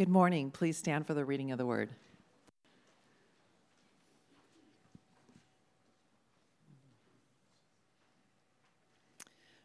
Good 0.00 0.08
morning. 0.08 0.50
Please 0.50 0.78
stand 0.78 1.06
for 1.06 1.12
the 1.12 1.26
reading 1.26 1.52
of 1.52 1.58
the 1.58 1.66
word. 1.66 1.90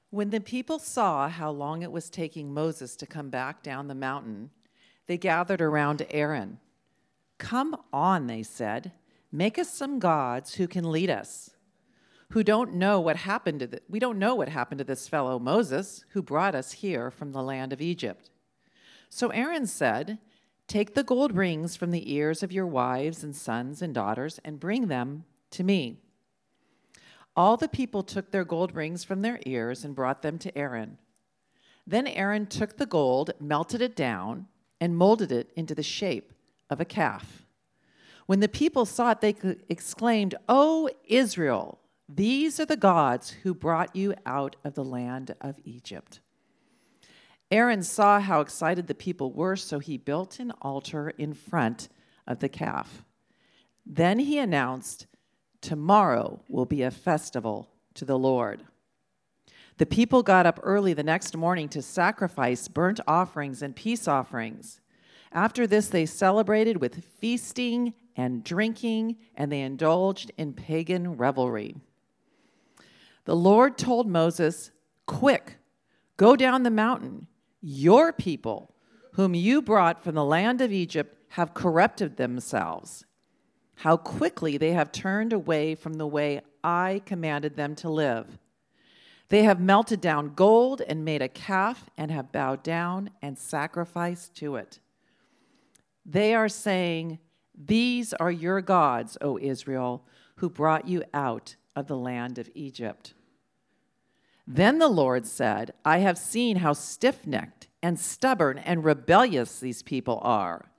When 0.10 0.32
the 0.32 0.42
people 0.42 0.78
saw 0.78 1.30
how 1.30 1.52
long 1.52 1.84
it 1.84 1.92
was 1.94 2.10
taking 2.10 2.54
Moses 2.54 2.98
to 2.98 3.06
come 3.06 3.30
back 3.30 3.64
down 3.64 3.88
the 3.88 3.96
mountain, 3.96 4.50
they 5.08 5.18
gathered 5.18 5.62
around 5.62 6.06
Aaron. 6.10 6.60
Come 7.38 7.78
on, 7.94 8.28
they 8.28 8.44
said, 8.44 8.92
make 9.32 9.58
us 9.58 9.70
some 9.70 10.00
gods 10.00 10.56
who 10.56 10.68
can 10.68 10.92
lead 10.92 11.10
us. 11.10 11.52
Who 12.32 12.44
don't 12.44 12.74
know 12.74 13.00
what 13.00 13.16
happened 13.16 13.62
to 13.62 13.68
the, 13.68 13.82
we 13.88 14.00
don't 14.00 14.20
know 14.20 14.36
what 14.36 14.50
happened 14.50 14.80
to 14.80 14.84
this 14.84 15.08
fellow 15.08 15.40
Moses 15.40 16.04
who 16.10 16.22
brought 16.22 16.56
us 16.56 16.74
here 16.74 17.10
from 17.10 17.32
the 17.32 17.42
land 17.42 17.72
of 17.72 17.80
Egypt. 17.80 18.32
So 19.10 19.30
Aaron 19.30 19.66
said, 19.66 20.20
Take 20.68 20.96
the 20.96 21.04
gold 21.04 21.36
rings 21.36 21.76
from 21.76 21.92
the 21.92 22.12
ears 22.12 22.42
of 22.42 22.52
your 22.52 22.66
wives 22.66 23.24
and 23.24 23.36
sons 23.36 23.82
and 23.82 23.94
daughters 23.94 24.40
and 24.44 24.60
bring 24.60 24.88
them 24.88 25.26
to 25.52 25.64
me. 25.64 26.00
All 27.36 27.58
the 27.58 27.68
people 27.68 28.02
took 28.02 28.32
their 28.32 28.46
gold 28.46 28.76
rings 28.76 29.04
from 29.04 29.22
their 29.22 29.40
ears 29.46 29.84
and 29.84 29.96
brought 29.96 30.22
them 30.22 30.38
to 30.40 30.58
Aaron. 30.58 30.98
Then 31.86 32.08
Aaron 32.08 32.48
took 32.48 32.78
the 32.78 32.86
gold, 32.86 33.32
melted 33.40 33.82
it 33.82 33.96
down, 33.96 34.48
and 34.82 34.98
molded 34.98 35.32
it 35.32 35.52
into 35.56 35.76
the 35.76 35.84
shape 35.84 36.34
of 36.70 36.80
a 36.80 36.86
calf. 36.86 37.46
When 38.26 38.40
the 38.40 38.48
people 38.48 38.86
saw 38.86 39.12
it, 39.12 39.22
they 39.22 39.36
exclaimed, 39.70 40.34
O 40.50 40.90
Israel, 41.06 41.80
these 42.10 42.60
are 42.60 42.66
the 42.66 42.78
gods 42.78 43.30
who 43.30 43.54
brought 43.54 43.96
you 43.96 44.16
out 44.26 44.56
of 44.64 44.74
the 44.74 44.84
land 44.84 45.36
of 45.42 45.60
Egypt. 45.64 46.22
Aaron 47.52 47.84
saw 47.84 48.20
how 48.20 48.42
excited 48.42 48.88
the 48.88 48.96
people 48.96 49.32
were, 49.32 49.56
so 49.56 49.80
he 49.80 49.98
built 49.98 50.40
an 50.40 50.52
altar 50.62 51.10
in 51.10 51.34
front 51.34 51.90
of 52.26 52.40
the 52.40 52.50
calf. 52.50 53.06
Then 53.86 54.20
he 54.20 54.40
announced, 54.40 55.06
Tomorrow 55.62 56.42
will 56.50 56.66
be 56.66 56.82
a 56.82 56.92
festival 56.92 57.70
to 57.94 58.06
the 58.06 58.18
Lord. 58.18 58.64
The 59.78 59.86
people 59.86 60.24
got 60.24 60.46
up 60.46 60.60
early 60.64 60.94
the 60.94 61.04
next 61.04 61.36
morning 61.36 61.70
to 61.70 61.82
sacrifice 61.82 62.68
burnt 62.68 63.00
offerings 63.08 63.62
and 63.62 63.76
peace 63.76 64.08
offerings. 64.08 64.80
After 65.32 65.68
this, 65.68 65.88
they 65.88 66.06
celebrated 66.06 66.78
with 66.78 67.04
feasting 67.04 67.94
and 68.16 68.44
drinking, 68.44 69.18
and 69.36 69.52
they 69.52 69.62
indulged 69.62 70.32
in 70.38 70.54
pagan 70.54 71.18
revelry. 71.18 71.76
The 73.26 73.36
Lord 73.36 73.78
told 73.78 74.08
Moses, 74.08 74.72
Quick, 75.06 75.58
go 76.16 76.36
down 76.36 76.64
the 76.64 76.70
mountain. 76.70 77.28
Your 77.68 78.14
people, 78.14 78.76
whom 79.14 79.34
you 79.34 79.60
brought 79.60 80.04
from 80.04 80.14
the 80.14 80.24
land 80.24 80.62
of 80.62 80.72
Egypt, 80.72 81.18
have 81.30 81.56
corrupted 81.56 82.16
themselves. 82.16 83.06
How 83.78 83.98
quickly 83.98 84.58
they 84.58 84.74
have 84.74 84.92
turned 84.92 85.34
away 85.34 85.74
from 85.74 85.96
the 85.96 86.06
way 86.06 86.42
I 86.64 87.02
commanded 87.08 87.56
them 87.56 87.74
to 87.78 87.90
live. 87.90 88.38
They 89.30 89.42
have 89.46 89.60
melted 89.60 90.00
down 90.00 90.36
gold 90.36 90.80
and 90.82 91.04
made 91.04 91.24
a 91.24 91.28
calf 91.28 91.90
and 91.98 92.12
have 92.12 92.32
bowed 92.32 92.62
down 92.62 93.10
and 93.24 93.36
sacrificed 93.36 94.36
to 94.36 94.58
it. 94.58 94.78
They 96.06 96.36
are 96.36 96.48
saying, 96.48 97.18
These 97.58 98.14
are 98.14 98.30
your 98.30 98.62
gods, 98.62 99.18
O 99.22 99.40
Israel, 99.40 100.06
who 100.36 100.52
brought 100.52 100.88
you 100.88 101.04
out 101.16 101.56
of 101.76 101.88
the 101.88 101.98
land 101.98 102.38
of 102.38 102.48
Egypt. 102.54 103.16
Then 104.48 104.78
the 104.78 104.88
Lord 104.88 105.26
said, 105.26 105.74
I 105.84 106.00
have 106.00 106.18
seen 106.18 106.58
how 106.58 106.74
stiff 106.74 107.26
necked 107.26 107.68
and 107.82 108.00
stubborn 108.00 108.58
and 108.58 108.84
rebellious 108.84 109.60
these 109.60 109.82
people 109.82 110.20
are. 110.24 110.72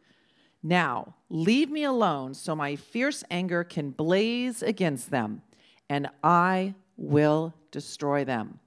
Now, 0.63 1.15
leave 1.29 1.71
me 1.71 1.85
alone 1.85 2.35
so 2.35 2.55
my 2.55 2.77
fierce 2.77 3.23
anger 3.31 3.65
can 3.65 3.91
blaze 3.91 4.63
against 4.63 5.11
them, 5.11 5.43
and 5.89 6.09
I 6.23 6.75
will 6.97 7.55
destroy 7.71 8.25
them. 8.25 8.61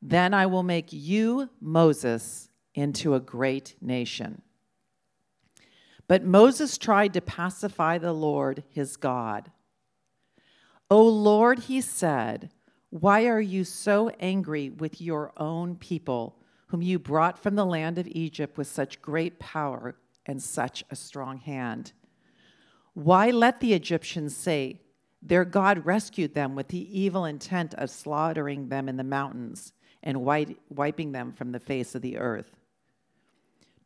Then 0.00 0.34
I 0.34 0.46
will 0.46 0.62
make 0.62 0.92
you, 0.92 1.50
Moses, 1.60 2.48
into 2.74 3.14
a 3.14 3.20
great 3.20 3.76
nation. 3.80 4.42
But 6.06 6.24
Moses 6.24 6.76
tried 6.76 7.14
to 7.14 7.20
pacify 7.20 7.98
the 7.98 8.12
Lord 8.12 8.64
his 8.68 8.96
God. 8.96 9.50
O 10.90 11.02
Lord, 11.02 11.60
he 11.60 11.80
said, 11.80 12.50
why 13.00 13.26
are 13.26 13.40
you 13.40 13.64
so 13.64 14.08
angry 14.20 14.70
with 14.70 15.00
your 15.00 15.32
own 15.36 15.74
people, 15.74 16.36
whom 16.68 16.80
you 16.80 16.96
brought 16.96 17.36
from 17.36 17.56
the 17.56 17.66
land 17.66 17.98
of 17.98 18.06
Egypt 18.06 18.56
with 18.56 18.68
such 18.68 19.02
great 19.02 19.40
power 19.40 19.96
and 20.26 20.40
such 20.40 20.84
a 20.92 20.94
strong 20.94 21.38
hand? 21.38 21.90
Why 22.92 23.32
let 23.32 23.58
the 23.58 23.74
Egyptians 23.74 24.36
say, 24.36 24.80
Their 25.20 25.44
God 25.44 25.84
rescued 25.84 26.34
them 26.34 26.54
with 26.54 26.68
the 26.68 27.00
evil 27.00 27.24
intent 27.24 27.74
of 27.74 27.90
slaughtering 27.90 28.68
them 28.68 28.88
in 28.88 28.96
the 28.96 29.02
mountains 29.02 29.72
and 30.00 30.24
wiping 30.24 31.10
them 31.10 31.32
from 31.32 31.50
the 31.50 31.58
face 31.58 31.96
of 31.96 32.02
the 32.02 32.16
earth? 32.18 32.54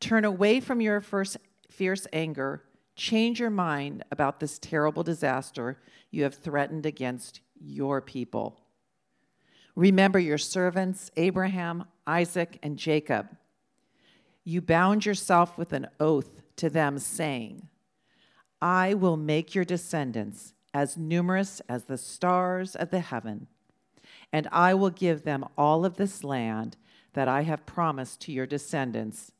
Turn 0.01 0.27
away 0.27 0.61
from 0.61 0.83
your 0.83 1.01
fierce 1.01 2.07
anger, 2.13 2.63
change 2.95 3.41
your 3.41 3.49
mind 3.49 4.05
about 4.13 4.39
this 4.39 4.59
terrible 4.59 5.03
disaster 5.03 5.81
you 6.11 6.25
have 6.25 6.35
threatened 6.35 6.85
against 6.85 7.41
your 7.59 8.03
people. 8.03 8.61
Remember 9.79 10.19
your 10.19 10.39
servants, 10.39 11.13
Abraham, 11.17 11.85
Isaac, 12.05 12.59
and 12.65 12.77
Jacob. 12.77 13.29
You 14.43 14.61
bound 14.61 15.07
yourself 15.07 15.57
with 15.57 15.73
an 15.73 15.87
oath 16.01 16.43
to 16.57 16.69
them, 16.69 16.99
saying, 16.99 17.69
I 18.61 18.95
will 18.95 19.17
make 19.17 19.55
your 19.55 19.65
descendants 19.65 20.53
as 20.75 20.97
numerous 20.97 21.63
as 21.69 21.85
the 21.85 21.97
stars 21.97 22.75
of 22.75 22.91
the 22.91 22.99
heaven, 22.99 23.47
and 24.33 24.49
I 24.51 24.75
will 24.75 24.91
give 24.91 25.23
them 25.23 25.45
all 25.57 25.85
of 25.85 25.97
this 25.97 26.25
land 26.25 26.77
that 27.13 27.29
I 27.29 27.43
have 27.43 27.65
promised 27.65 28.21
to 28.23 28.33
your 28.33 28.47
descendants, 28.47 29.31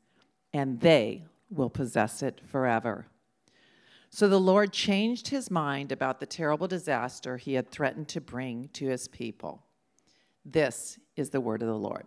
and 0.53 0.79
they 0.79 1.25
will 1.49 1.69
possess 1.69 2.23
it 2.23 2.39
forever. 2.49 3.07
So 4.09 4.29
the 4.29 4.39
Lord 4.39 4.71
changed 4.71 5.27
his 5.27 5.51
mind 5.51 5.91
about 5.91 6.21
the 6.21 6.25
terrible 6.25 6.69
disaster 6.69 7.35
he 7.35 7.55
had 7.55 7.69
threatened 7.69 8.07
to 8.07 8.21
bring 8.21 8.69
to 8.69 8.87
his 8.87 9.09
people. 9.09 9.65
This 10.45 10.97
is 11.15 11.29
the 11.29 11.41
word 11.41 11.61
of 11.61 11.67
the 11.67 11.75
Lord. 11.75 12.05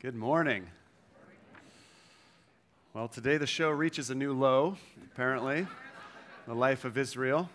Good 0.00 0.14
morning. 0.14 0.66
Well, 2.94 3.08
today 3.08 3.36
the 3.36 3.46
show 3.46 3.70
reaches 3.70 4.10
a 4.10 4.14
new 4.14 4.32
low, 4.32 4.76
apparently, 5.12 5.66
the 6.46 6.54
life 6.54 6.84
of 6.84 6.96
Israel. 6.96 7.50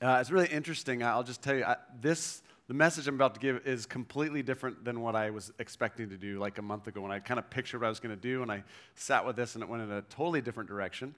Uh, 0.00 0.18
it's 0.20 0.30
really 0.30 0.48
interesting. 0.48 1.02
I'll 1.02 1.22
just 1.22 1.42
tell 1.42 1.54
you, 1.54 1.64
I, 1.64 1.76
this 2.00 2.42
the 2.68 2.74
message 2.74 3.08
I'm 3.08 3.14
about 3.14 3.34
to 3.34 3.40
give 3.40 3.66
is 3.66 3.86
completely 3.86 4.42
different 4.42 4.84
than 4.84 5.00
what 5.00 5.16
I 5.16 5.30
was 5.30 5.52
expecting 5.58 6.10
to 6.10 6.18
do 6.18 6.38
like 6.38 6.58
a 6.58 6.62
month 6.62 6.86
ago 6.86 7.00
when 7.00 7.10
I 7.10 7.18
kind 7.18 7.40
of 7.40 7.48
pictured 7.48 7.80
what 7.80 7.86
I 7.86 7.88
was 7.88 7.98
going 7.98 8.14
to 8.14 8.20
do 8.20 8.42
and 8.42 8.52
I 8.52 8.62
sat 8.94 9.24
with 9.26 9.36
this 9.36 9.54
and 9.54 9.64
it 9.64 9.68
went 9.70 9.82
in 9.82 9.90
a 9.90 10.02
totally 10.02 10.42
different 10.42 10.68
direction. 10.68 11.14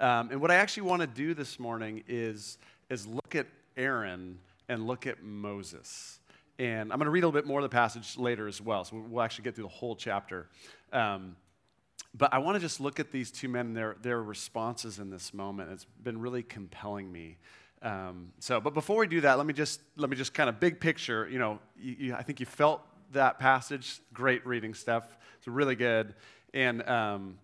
Um, 0.00 0.30
and 0.32 0.40
what 0.40 0.50
I 0.50 0.56
actually 0.56 0.82
want 0.82 1.00
to 1.02 1.06
do 1.06 1.34
this 1.34 1.60
morning 1.60 2.02
is, 2.08 2.58
is 2.90 3.06
look 3.06 3.36
at 3.36 3.46
Aaron 3.76 4.40
and 4.68 4.88
look 4.88 5.06
at 5.06 5.22
Moses. 5.22 6.18
And 6.58 6.92
I'm 6.92 6.98
going 6.98 7.06
to 7.06 7.10
read 7.10 7.22
a 7.22 7.28
little 7.28 7.40
bit 7.40 7.46
more 7.46 7.60
of 7.60 7.62
the 7.62 7.68
passage 7.68 8.18
later 8.18 8.48
as 8.48 8.60
well, 8.60 8.84
so 8.84 8.96
we'll 9.08 9.22
actually 9.22 9.44
get 9.44 9.54
through 9.54 9.64
the 9.64 9.68
whole 9.68 9.94
chapter. 9.94 10.48
Um, 10.92 11.36
but 12.12 12.34
I 12.34 12.38
want 12.38 12.56
to 12.56 12.60
just 12.60 12.80
look 12.80 12.98
at 12.98 13.12
these 13.12 13.30
two 13.30 13.48
men 13.48 13.66
and 13.66 13.76
their, 13.76 13.96
their 14.02 14.20
responses 14.20 14.98
in 14.98 15.10
this 15.10 15.32
moment. 15.32 15.70
It's 15.70 15.86
been 16.02 16.20
really 16.20 16.42
compelling 16.42 17.12
me. 17.12 17.38
Um, 17.82 18.32
so, 18.40 18.60
but 18.60 18.74
before 18.74 18.98
we 18.98 19.06
do 19.06 19.20
that, 19.20 19.36
let 19.36 19.46
me 19.46 19.52
just 19.52 19.80
let 19.96 20.10
me 20.10 20.16
just 20.16 20.34
kind 20.34 20.48
of 20.48 20.58
big 20.58 20.80
picture. 20.80 21.28
You 21.30 21.38
know, 21.38 21.58
you, 21.78 21.96
you, 21.98 22.14
I 22.14 22.22
think 22.22 22.40
you 22.40 22.46
felt 22.46 22.82
that 23.12 23.38
passage. 23.38 24.00
Great 24.12 24.46
reading 24.46 24.74
stuff. 24.74 25.16
It's 25.38 25.46
really 25.46 25.76
good, 25.76 26.14
and 26.52 26.86
um, 26.88 27.38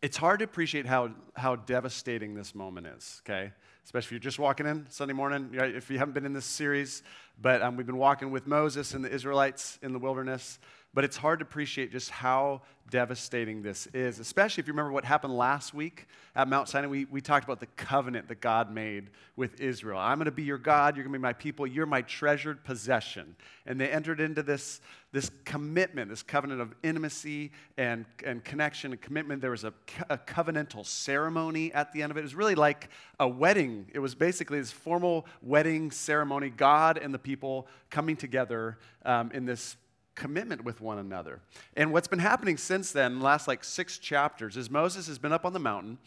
it's 0.00 0.16
hard 0.16 0.38
to 0.40 0.44
appreciate 0.44 0.86
how 0.86 1.10
how 1.34 1.56
devastating 1.56 2.34
this 2.34 2.54
moment 2.54 2.86
is. 2.86 3.20
Okay, 3.26 3.52
especially 3.84 4.06
if 4.06 4.12
you're 4.12 4.30
just 4.30 4.38
walking 4.38 4.66
in 4.66 4.86
Sunday 4.88 5.14
morning. 5.14 5.50
If 5.52 5.90
you 5.90 5.98
haven't 5.98 6.14
been 6.14 6.26
in 6.26 6.32
this 6.32 6.46
series, 6.46 7.02
but 7.40 7.60
um, 7.62 7.76
we've 7.76 7.86
been 7.86 7.98
walking 7.98 8.30
with 8.30 8.46
Moses 8.46 8.94
and 8.94 9.04
the 9.04 9.12
Israelites 9.12 9.78
in 9.82 9.92
the 9.92 9.98
wilderness. 9.98 10.58
But 10.94 11.04
it's 11.04 11.16
hard 11.16 11.38
to 11.38 11.44
appreciate 11.44 11.90
just 11.90 12.10
how 12.10 12.62
devastating 12.90 13.62
this 13.62 13.86
is, 13.94 14.18
especially 14.18 14.60
if 14.60 14.66
you 14.66 14.74
remember 14.74 14.92
what 14.92 15.04
happened 15.04 15.34
last 15.34 15.72
week 15.72 16.06
at 16.36 16.46
Mount 16.46 16.68
Sinai. 16.68 16.88
We, 16.88 17.04
we 17.06 17.22
talked 17.22 17.44
about 17.44 17.60
the 17.60 17.66
covenant 17.66 18.28
that 18.28 18.42
God 18.42 18.70
made 18.70 19.08
with 19.34 19.60
Israel. 19.60 19.98
I'm 19.98 20.18
going 20.18 20.26
to 20.26 20.30
be 20.30 20.42
your 20.42 20.58
God, 20.58 20.94
you're 20.94 21.04
going 21.04 21.14
to 21.14 21.18
be 21.18 21.22
my 21.22 21.32
people, 21.32 21.66
you're 21.66 21.86
my 21.86 22.02
treasured 22.02 22.62
possession. 22.64 23.34
And 23.64 23.80
they 23.80 23.88
entered 23.88 24.20
into 24.20 24.42
this, 24.42 24.82
this 25.12 25.30
commitment, 25.46 26.10
this 26.10 26.22
covenant 26.22 26.60
of 26.60 26.74
intimacy 26.82 27.52
and, 27.78 28.04
and 28.26 28.44
connection 28.44 28.92
and 28.92 29.00
commitment. 29.00 29.40
There 29.40 29.52
was 29.52 29.64
a, 29.64 29.72
a 30.10 30.18
covenantal 30.18 30.84
ceremony 30.84 31.72
at 31.72 31.92
the 31.92 32.02
end 32.02 32.10
of 32.10 32.18
it. 32.18 32.20
It 32.20 32.24
was 32.24 32.34
really 32.34 32.56
like 32.56 32.90
a 33.18 33.26
wedding. 33.26 33.86
It 33.94 34.00
was 34.00 34.14
basically 34.14 34.58
this 34.58 34.72
formal 34.72 35.26
wedding 35.40 35.90
ceremony, 35.90 36.50
God 36.50 36.98
and 36.98 37.14
the 37.14 37.18
people 37.18 37.68
coming 37.88 38.16
together 38.16 38.76
um, 39.06 39.30
in 39.32 39.46
this 39.46 39.76
commitment 40.14 40.64
with 40.64 40.80
one 40.80 40.98
another. 40.98 41.40
And 41.76 41.92
what's 41.92 42.08
been 42.08 42.18
happening 42.18 42.56
since 42.56 42.92
then, 42.92 43.18
the 43.18 43.24
last 43.24 43.48
like 43.48 43.64
six 43.64 43.98
chapters, 43.98 44.56
is 44.56 44.70
Moses 44.70 45.06
has 45.06 45.18
been 45.18 45.32
up 45.32 45.44
on 45.44 45.52
the 45.52 45.60
mountain 45.60 45.98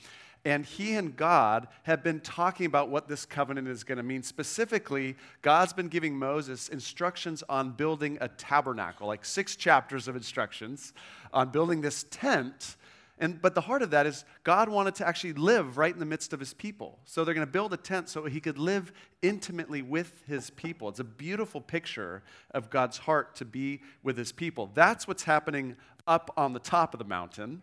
and 0.46 0.64
he 0.64 0.94
and 0.94 1.16
God 1.16 1.68
have 1.84 2.04
been 2.04 2.20
talking 2.20 2.68
about 2.68 2.90
what 2.90 3.08
this 3.08 3.26
covenant 3.26 3.68
is 3.68 3.84
going 3.84 3.98
to 3.98 4.04
mean. 4.04 4.22
Specifically, 4.22 5.16
God's 5.42 5.74
been 5.74 5.88
giving 5.88 6.16
Moses 6.18 6.70
instructions 6.70 7.44
on 7.50 7.72
building 7.72 8.20
a 8.22 8.28
tabernacle, 8.28 9.08
like 9.08 9.26
six 9.26 9.56
chapters 9.56 10.08
of 10.08 10.16
instructions 10.16 10.94
on 11.34 11.50
building 11.50 11.82
this 11.82 12.06
tent 12.12 12.78
and, 13.18 13.42
but 13.42 13.56
the 13.56 13.62
heart 13.62 13.82
of 13.82 13.92
that 13.92 14.06
is 14.06 14.26
God 14.44 14.68
wanted 14.68 14.96
to 14.96 15.08
actually 15.08 15.34
live 15.34 15.78
right 15.78 15.94
in 15.94 16.00
the 16.00 16.06
midst 16.06 16.34
of 16.34 16.40
his 16.40 16.54
people. 16.54 17.00
So 17.06 17.24
they're 17.24 17.34
going 17.34 17.48
to 17.48 17.52
build 17.52 17.74
a 17.74 17.78
tent 17.78 18.10
so 18.10 18.26
he 18.26 18.42
could 18.42 18.58
live 18.58 18.92
intimately 19.22 19.82
with 19.82 20.24
his 20.28 20.50
people. 20.50 20.90
It's 20.90 21.00
a 21.00 21.06
beautiful 21.06 21.62
picture 21.62 22.24
of 22.52 22.70
God's 22.70 22.98
heart 22.98 23.36
to 23.38 23.46
be 23.46 23.82
with 24.04 24.18
his 24.18 24.34
people. 24.34 24.70
That's 24.74 25.08
what's 25.08 25.24
happening 25.24 25.78
up 26.06 26.30
on 26.36 26.52
the 26.52 26.60
top 26.60 26.94
of 26.94 26.98
the 26.98 27.06
mountain, 27.06 27.62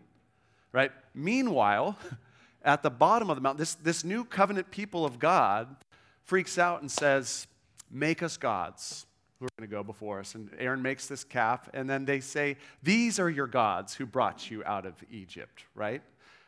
right? 0.71 0.91
Meanwhile, 1.13 1.97
at 2.63 2.81
the 2.81 2.89
bottom 2.89 3.29
of 3.29 3.37
the 3.37 3.41
mountain, 3.41 3.59
this, 3.59 3.75
this 3.75 4.03
new 4.03 4.25
covenant 4.25 4.71
people 4.71 5.05
of 5.05 5.19
God 5.19 5.75
freaks 6.23 6.57
out 6.57 6.81
and 6.81 6.91
says, 6.91 7.47
Make 7.91 8.23
us 8.23 8.37
gods 8.37 9.05
who 9.39 9.45
are 9.45 9.49
going 9.57 9.69
to 9.69 9.75
go 9.75 9.83
before 9.83 10.19
us. 10.19 10.35
And 10.35 10.49
Aaron 10.57 10.81
makes 10.81 11.07
this 11.07 11.23
calf, 11.23 11.69
and 11.73 11.89
then 11.89 12.05
they 12.05 12.19
say, 12.19 12.57
These 12.81 13.19
are 13.19 13.29
your 13.29 13.47
gods 13.47 13.93
who 13.93 14.05
brought 14.05 14.49
you 14.49 14.63
out 14.65 14.85
of 14.85 14.93
Egypt, 15.11 15.65
right? 15.75 16.01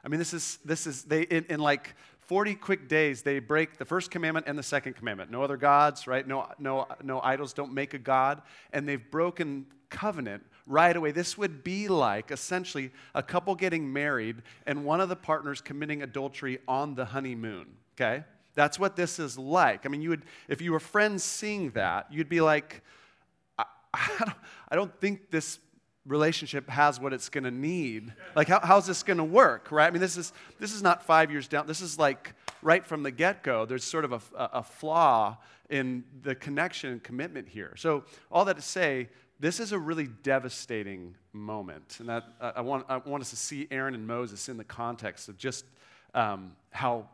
I 0.03 0.07
mean, 0.07 0.19
this 0.19 0.33
is, 0.33 0.59
this 0.63 0.85
is 0.85 1.03
they, 1.03 1.23
in, 1.23 1.45
in 1.49 1.59
like 1.59 1.95
40 2.19 2.55
quick 2.55 2.87
days, 2.87 3.21
they 3.21 3.39
break 3.39 3.77
the 3.77 3.85
first 3.85 4.11
commandment 4.11 4.47
and 4.47 4.57
the 4.57 4.63
second 4.63 4.93
commandment. 4.93 5.31
No 5.31 5.43
other 5.43 5.57
gods, 5.57 6.07
right? 6.07 6.27
No, 6.27 6.47
no, 6.59 6.87
no 7.03 7.21
idols, 7.21 7.53
don't 7.53 7.73
make 7.73 7.93
a 7.93 7.99
god. 7.99 8.41
And 8.71 8.87
they've 8.87 9.11
broken 9.11 9.65
covenant 9.89 10.43
right 10.67 10.95
away. 10.95 11.11
This 11.11 11.37
would 11.37 11.63
be 11.63 11.87
like 11.87 12.31
essentially 12.31 12.91
a 13.13 13.21
couple 13.21 13.55
getting 13.55 13.91
married 13.91 14.41
and 14.65 14.85
one 14.85 15.01
of 15.01 15.09
the 15.09 15.15
partners 15.15 15.61
committing 15.61 16.01
adultery 16.01 16.59
on 16.67 16.95
the 16.95 17.05
honeymoon, 17.05 17.67
okay? 17.95 18.23
That's 18.55 18.79
what 18.79 18.95
this 18.95 19.19
is 19.19 19.37
like. 19.37 19.85
I 19.85 19.89
mean, 19.89 20.01
you 20.01 20.09
would, 20.09 20.23
if 20.47 20.61
you 20.61 20.71
were 20.71 20.79
friends 20.79 21.23
seeing 21.23 21.71
that, 21.71 22.11
you'd 22.11 22.29
be 22.29 22.41
like, 22.41 22.81
I, 23.59 23.65
I, 23.93 24.15
don't, 24.19 24.37
I 24.69 24.75
don't 24.75 24.99
think 24.99 25.29
this 25.29 25.59
relationship 26.05 26.69
has 26.69 26.99
what 26.99 27.13
it's 27.13 27.29
going 27.29 27.43
to 27.43 27.51
need. 27.51 28.13
Like, 28.35 28.47
how, 28.47 28.59
how's 28.61 28.87
this 28.87 29.03
going 29.03 29.17
to 29.17 29.23
work, 29.23 29.71
right? 29.71 29.87
I 29.87 29.91
mean, 29.91 30.01
this 30.01 30.17
is, 30.17 30.33
this 30.59 30.73
is 30.73 30.81
not 30.81 31.03
five 31.03 31.31
years 31.31 31.47
down. 31.47 31.67
This 31.67 31.81
is 31.81 31.99
like 31.99 32.33
right 32.61 32.85
from 32.85 33.03
the 33.03 33.11
get 33.11 33.43
go. 33.43 33.65
There's 33.65 33.83
sort 33.83 34.05
of 34.05 34.13
a, 34.13 34.21
a 34.37 34.63
flaw 34.63 35.37
in 35.69 36.03
the 36.21 36.35
connection 36.35 36.91
and 36.91 37.03
commitment 37.03 37.49
here. 37.49 37.73
So, 37.75 38.03
all 38.31 38.45
that 38.45 38.55
to 38.55 38.61
say, 38.61 39.09
this 39.39 39.59
is 39.59 39.71
a 39.71 39.79
really 39.79 40.07
devastating 40.23 41.15
moment. 41.33 41.97
And 41.99 42.07
that, 42.07 42.23
I, 42.39 42.61
want, 42.61 42.85
I 42.87 42.97
want 42.97 43.21
us 43.21 43.31
to 43.31 43.35
see 43.35 43.67
Aaron 43.69 43.93
and 43.93 44.07
Moses 44.07 44.47
in 44.47 44.57
the 44.57 44.63
context 44.63 45.27
of 45.27 45.37
just 45.37 45.65
um, 46.13 46.53
how 46.71 47.09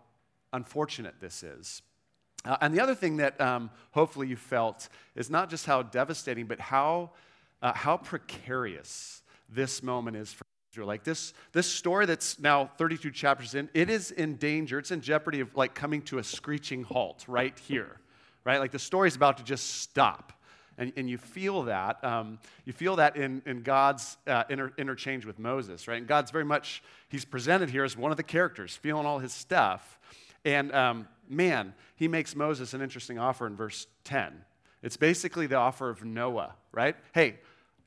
unfortunate 0.53 1.15
this 1.19 1.43
is. 1.43 1.81
Uh, 2.43 2.57
and 2.61 2.73
the 2.73 2.81
other 2.81 2.95
thing 2.95 3.17
that 3.17 3.39
um, 3.39 3.69
hopefully 3.91 4.27
you 4.27 4.35
felt 4.35 4.89
is 5.15 5.29
not 5.29 5.49
just 5.49 5.65
how 5.65 5.83
devastating, 5.83 6.45
but 6.45 6.59
how, 6.59 7.11
uh, 7.61 7.73
how 7.73 7.97
precarious 7.97 9.21
this 9.49 9.83
moment 9.83 10.17
is 10.17 10.33
for 10.33 10.43
Israel. 10.71 10.87
Like 10.87 11.03
this, 11.03 11.33
this 11.51 11.67
story 11.67 12.05
that's 12.05 12.39
now 12.39 12.71
32 12.77 13.11
chapters 13.11 13.53
in, 13.53 13.69
it 13.73 13.89
is 13.89 14.11
in 14.11 14.37
danger. 14.37 14.79
It's 14.79 14.91
in 14.91 15.01
jeopardy 15.01 15.41
of 15.41 15.55
like 15.55 15.75
coming 15.75 16.01
to 16.03 16.17
a 16.17 16.23
screeching 16.23 16.83
halt 16.83 17.25
right 17.27 17.57
here, 17.59 17.97
right? 18.43 18.59
Like 18.59 18.71
the 18.71 18.79
story's 18.79 19.15
about 19.15 19.37
to 19.37 19.43
just 19.43 19.81
stop. 19.81 20.33
And, 20.77 20.93
and 20.95 21.09
you 21.09 21.17
feel 21.19 21.63
that. 21.63 22.03
Um, 22.03 22.39
you 22.65 22.73
feel 22.73 22.95
that 22.95 23.17
in, 23.17 23.43
in 23.45 23.61
God's 23.61 24.17
uh, 24.25 24.45
inter, 24.49 24.71
interchange 24.77 25.25
with 25.25 25.37
Moses, 25.37 25.87
right? 25.87 25.97
And 25.97 26.07
God's 26.07 26.31
very 26.31 26.45
much, 26.45 26.81
he's 27.09 27.25
presented 27.25 27.69
here 27.69 27.83
as 27.83 27.95
one 27.95 28.09
of 28.09 28.17
the 28.17 28.23
characters, 28.23 28.75
feeling 28.75 29.05
all 29.05 29.19
his 29.19 29.33
stuff. 29.33 29.99
And 30.45 30.73
um, 30.73 31.07
man, 31.29 31.73
he 31.95 32.07
makes 32.07 32.35
Moses 32.35 32.73
an 32.73 32.81
interesting 32.81 33.19
offer 33.19 33.47
in 33.47 33.55
verse 33.55 33.87
10. 34.03 34.33
It's 34.81 34.97
basically 34.97 35.47
the 35.47 35.55
offer 35.55 35.89
of 35.89 36.03
Noah, 36.03 36.55
right? 36.71 36.95
Hey, 37.13 37.37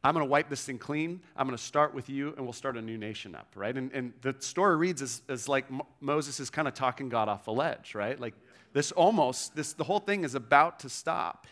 I'm 0.05 0.13
going 0.13 0.25
to 0.25 0.31
wipe 0.31 0.51
this 0.51 0.65
thing 0.65 0.79
clean. 0.79 1.23
I'm 1.35 1.47
going 1.47 1.57
to 1.57 1.63
start 1.63 1.95
with 1.95 2.11
you, 2.11 2.35
and 2.37 2.45
we'll 2.45 2.53
start 2.53 2.77
a 2.77 2.83
new 2.83 2.99
nation 2.99 3.35
up, 3.35 3.49
right? 3.57 3.75
And, 3.75 3.91
and 3.93 4.13
the 4.21 4.37
story 4.39 4.77
reads 4.77 5.01
as, 5.01 5.23
as 5.29 5.49
like 5.49 5.65
Moses 6.01 6.41
is 6.41 6.51
kind 6.51 6.69
of 6.69 6.75
talking 6.75 7.09
God 7.09 7.29
off 7.29 7.47
the 7.47 7.53
ledge, 7.53 7.95
right? 7.95 8.21
Like 8.21 8.35
this 8.75 8.93
almost, 8.93 9.57
this, 9.57 9.73
the 9.73 9.85
whole 9.85 10.01
thing 10.01 10.23
is 10.25 10.35
about 10.35 10.81
to 10.81 10.91
stop, 10.91 11.47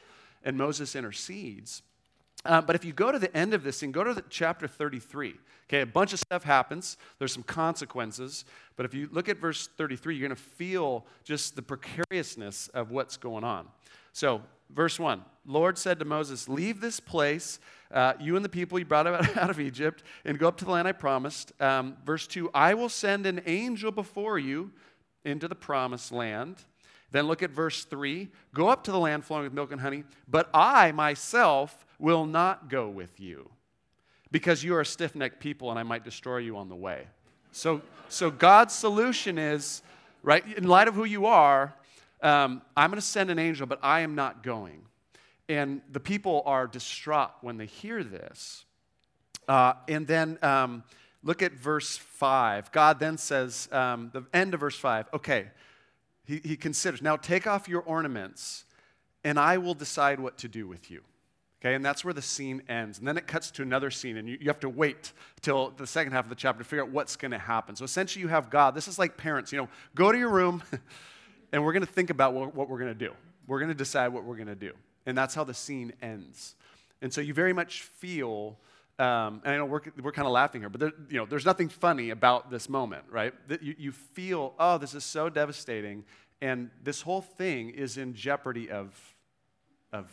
and 0.44 0.56
Moses 0.56 0.94
intercedes. 0.94 1.82
Uh, 2.44 2.60
but 2.60 2.74
if 2.74 2.84
you 2.84 2.92
go 2.92 3.12
to 3.12 3.18
the 3.18 3.34
end 3.36 3.54
of 3.54 3.62
this 3.62 3.82
and 3.82 3.94
go 3.94 4.02
to 4.02 4.14
the, 4.14 4.24
chapter 4.28 4.66
33. 4.66 5.34
Okay, 5.68 5.80
a 5.80 5.86
bunch 5.86 6.12
of 6.12 6.18
stuff 6.18 6.42
happens. 6.42 6.96
There's 7.18 7.32
some 7.32 7.44
consequences. 7.44 8.44
But 8.76 8.84
if 8.84 8.94
you 8.94 9.08
look 9.12 9.28
at 9.28 9.38
verse 9.38 9.68
33, 9.78 10.16
you're 10.16 10.28
going 10.28 10.36
to 10.36 10.42
feel 10.42 11.06
just 11.24 11.56
the 11.56 11.62
precariousness 11.62 12.68
of 12.68 12.90
what's 12.90 13.16
going 13.16 13.44
on. 13.44 13.68
So, 14.12 14.42
verse 14.70 14.98
1 14.98 15.24
Lord 15.46 15.78
said 15.78 15.98
to 16.00 16.04
Moses, 16.04 16.48
Leave 16.48 16.80
this 16.80 17.00
place, 17.00 17.58
uh, 17.90 18.14
you 18.20 18.36
and 18.36 18.44
the 18.44 18.48
people 18.48 18.78
you 18.78 18.84
brought 18.84 19.06
out 19.36 19.50
of 19.50 19.60
Egypt, 19.60 20.02
and 20.24 20.38
go 20.38 20.48
up 20.48 20.56
to 20.58 20.64
the 20.64 20.70
land 20.70 20.88
I 20.88 20.92
promised. 20.92 21.52
Um, 21.60 21.96
verse 22.04 22.26
2 22.26 22.50
I 22.52 22.74
will 22.74 22.88
send 22.88 23.24
an 23.26 23.40
angel 23.46 23.92
before 23.92 24.38
you 24.38 24.72
into 25.24 25.48
the 25.48 25.54
promised 25.54 26.12
land. 26.12 26.56
Then 27.12 27.26
look 27.26 27.42
at 27.42 27.50
verse 27.50 27.84
3 27.84 28.28
Go 28.54 28.68
up 28.68 28.84
to 28.84 28.92
the 28.92 28.98
land 28.98 29.24
flowing 29.24 29.44
with 29.44 29.52
milk 29.52 29.72
and 29.72 29.80
honey, 29.80 30.04
but 30.28 30.50
I 30.52 30.92
myself 30.92 31.86
will 32.02 32.26
not 32.26 32.68
go 32.68 32.88
with 32.88 33.20
you 33.20 33.48
because 34.32 34.64
you 34.64 34.74
are 34.74 34.80
a 34.80 34.86
stiff 34.86 35.14
necked 35.14 35.38
people 35.38 35.70
and 35.70 35.78
I 35.78 35.84
might 35.84 36.04
destroy 36.04 36.38
you 36.38 36.56
on 36.56 36.68
the 36.68 36.74
way. 36.74 37.06
So, 37.52 37.80
so 38.08 38.30
God's 38.30 38.74
solution 38.74 39.38
is, 39.38 39.82
right, 40.22 40.44
in 40.56 40.64
light 40.64 40.88
of 40.88 40.94
who 40.94 41.04
you 41.04 41.26
are, 41.26 41.72
um, 42.20 42.60
I'm 42.76 42.90
going 42.90 43.00
to 43.00 43.06
send 43.06 43.30
an 43.30 43.38
angel, 43.38 43.66
but 43.66 43.78
I 43.82 44.00
am 44.00 44.16
not 44.16 44.42
going. 44.42 44.82
And 45.48 45.80
the 45.90 46.00
people 46.00 46.42
are 46.44 46.66
distraught 46.66 47.30
when 47.40 47.56
they 47.56 47.66
hear 47.66 48.02
this. 48.02 48.64
Uh, 49.46 49.74
and 49.86 50.06
then 50.06 50.38
um, 50.42 50.82
look 51.22 51.40
at 51.40 51.52
verse 51.52 51.96
5. 51.96 52.72
God 52.72 52.98
then 52.98 53.16
says, 53.16 53.68
um, 53.70 54.10
the 54.12 54.24
end 54.32 54.54
of 54.54 54.60
verse 54.60 54.76
5, 54.76 55.06
okay, 55.14 55.46
he, 56.24 56.40
he 56.42 56.56
considers, 56.56 57.00
now 57.00 57.16
take 57.16 57.46
off 57.46 57.68
your 57.68 57.82
ornaments, 57.82 58.64
and 59.22 59.38
I 59.38 59.58
will 59.58 59.74
decide 59.74 60.18
what 60.18 60.38
to 60.38 60.48
do 60.48 60.66
with 60.66 60.90
you. 60.90 61.02
Okay, 61.62 61.74
and 61.74 61.84
that's 61.84 62.04
where 62.04 62.12
the 62.12 62.22
scene 62.22 62.60
ends. 62.68 62.98
And 62.98 63.06
then 63.06 63.16
it 63.16 63.28
cuts 63.28 63.52
to 63.52 63.62
another 63.62 63.92
scene, 63.92 64.16
and 64.16 64.28
you, 64.28 64.36
you 64.40 64.48
have 64.48 64.58
to 64.60 64.68
wait 64.68 65.12
till 65.42 65.70
the 65.70 65.86
second 65.86 66.12
half 66.12 66.24
of 66.24 66.28
the 66.28 66.34
chapter 66.34 66.64
to 66.64 66.68
figure 66.68 66.82
out 66.82 66.90
what's 66.90 67.14
going 67.14 67.30
to 67.30 67.38
happen. 67.38 67.76
So 67.76 67.84
essentially, 67.84 68.20
you 68.20 68.26
have 68.28 68.50
God. 68.50 68.74
This 68.74 68.88
is 68.88 68.98
like 68.98 69.16
parents, 69.16 69.52
you 69.52 69.58
know, 69.58 69.68
go 69.94 70.10
to 70.10 70.18
your 70.18 70.28
room, 70.28 70.60
and 71.52 71.64
we're 71.64 71.72
going 71.72 71.86
to 71.86 71.92
think 71.92 72.10
about 72.10 72.34
what, 72.34 72.52
what 72.52 72.68
we're 72.68 72.80
going 72.80 72.92
to 72.92 72.98
do. 72.98 73.12
We're 73.46 73.60
going 73.60 73.68
to 73.68 73.76
decide 73.76 74.08
what 74.08 74.24
we're 74.24 74.34
going 74.34 74.48
to 74.48 74.56
do. 74.56 74.72
And 75.06 75.16
that's 75.16 75.36
how 75.36 75.44
the 75.44 75.54
scene 75.54 75.92
ends. 76.02 76.56
And 77.00 77.14
so 77.14 77.20
you 77.20 77.32
very 77.32 77.52
much 77.52 77.82
feel, 77.82 78.58
um, 78.98 79.40
and 79.44 79.54
I 79.54 79.56
know 79.58 79.66
we're, 79.66 79.82
we're 80.02 80.10
kind 80.10 80.26
of 80.26 80.32
laughing 80.32 80.62
here, 80.62 80.68
but 80.68 80.80
there, 80.80 80.92
you 81.10 81.18
know, 81.18 81.26
there's 81.26 81.46
nothing 81.46 81.68
funny 81.68 82.10
about 82.10 82.50
this 82.50 82.68
moment, 82.68 83.04
right? 83.08 83.34
That 83.46 83.62
you, 83.62 83.76
you 83.78 83.92
feel, 83.92 84.54
oh, 84.58 84.78
this 84.78 84.94
is 84.94 85.04
so 85.04 85.28
devastating, 85.28 86.06
and 86.40 86.70
this 86.82 87.02
whole 87.02 87.22
thing 87.22 87.70
is 87.70 87.98
in 87.98 88.14
jeopardy 88.14 88.68
of, 88.68 89.14
of 89.92 90.10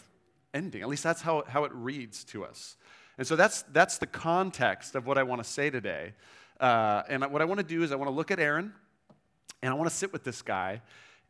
ending. 0.54 0.82
At 0.82 0.88
least 0.88 1.04
that's 1.04 1.22
how, 1.22 1.44
how 1.48 1.64
it 1.64 1.72
reads 1.74 2.24
to 2.26 2.46
us. 2.46 2.76
And 3.18 3.28
so 3.28 3.36
that's, 3.36 3.64
that's 3.74 3.98
the 3.98 4.08
context 4.08 4.96
of 4.96 5.06
what 5.06 5.18
I 5.18 5.24
want 5.24 5.44
to 5.44 5.50
say 5.50 5.70
today. 5.70 6.14
Uh, 6.60 7.04
and 7.10 7.24
what 7.32 7.42
I 7.42 7.46
want 7.46 7.60
to 7.60 7.66
do 7.66 7.84
is 7.84 7.92
I 7.92 7.96
want 7.96 8.10
to 8.10 8.16
look 8.16 8.32
at 8.32 8.40
Aaron 8.40 8.74
and 9.62 9.72
I 9.72 9.76
want 9.76 9.90
to 9.90 9.96
sit 9.96 10.14
with 10.14 10.24
this 10.24 10.42
guy 10.42 10.82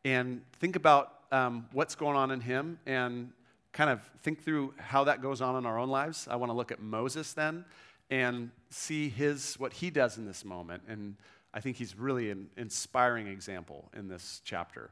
and 0.06 0.42
think 0.60 0.76
about 0.76 1.14
um, 1.32 1.68
what's 1.72 1.96
going 1.96 2.16
on 2.16 2.32
in 2.32 2.42
him 2.42 2.80
and 2.86 3.32
kind 3.72 3.90
of 3.90 4.02
think 4.24 4.44
through 4.44 4.74
how 4.78 5.04
that 5.04 5.22
goes 5.22 5.42
on 5.42 5.56
in 5.56 5.66
our 5.66 5.78
own 5.78 5.90
lives. 5.90 6.28
I 6.30 6.36
want 6.36 6.52
to 6.52 6.56
look 6.56 6.72
at 6.72 6.82
Moses 6.82 7.34
then 7.34 7.66
and 8.10 8.50
see 8.70 9.10
his 9.10 9.56
what 9.60 9.74
he 9.74 9.90
does 9.90 10.18
in 10.18 10.26
this 10.26 10.44
moment. 10.44 10.84
And 10.88 11.16
I 11.54 11.60
think 11.60 11.78
he's 11.78 11.98
really 11.98 12.32
an 12.32 12.50
inspiring 12.58 13.28
example 13.28 13.90
in 13.96 14.08
this 14.08 14.42
chapter. 14.44 14.92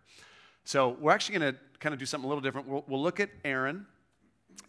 So 0.63 0.98
we're 1.00 1.12
actually 1.12 1.39
going 1.39 1.53
to 1.53 1.60
kind 1.79 1.93
of 1.93 2.00
do 2.00 2.05
something 2.05 2.25
a 2.25 2.27
little 2.27 2.41
different. 2.41 2.67
We'll, 2.67 2.84
we'll 2.88 3.01
look 3.01 3.19
at 3.19 3.29
Aaron 3.46 3.86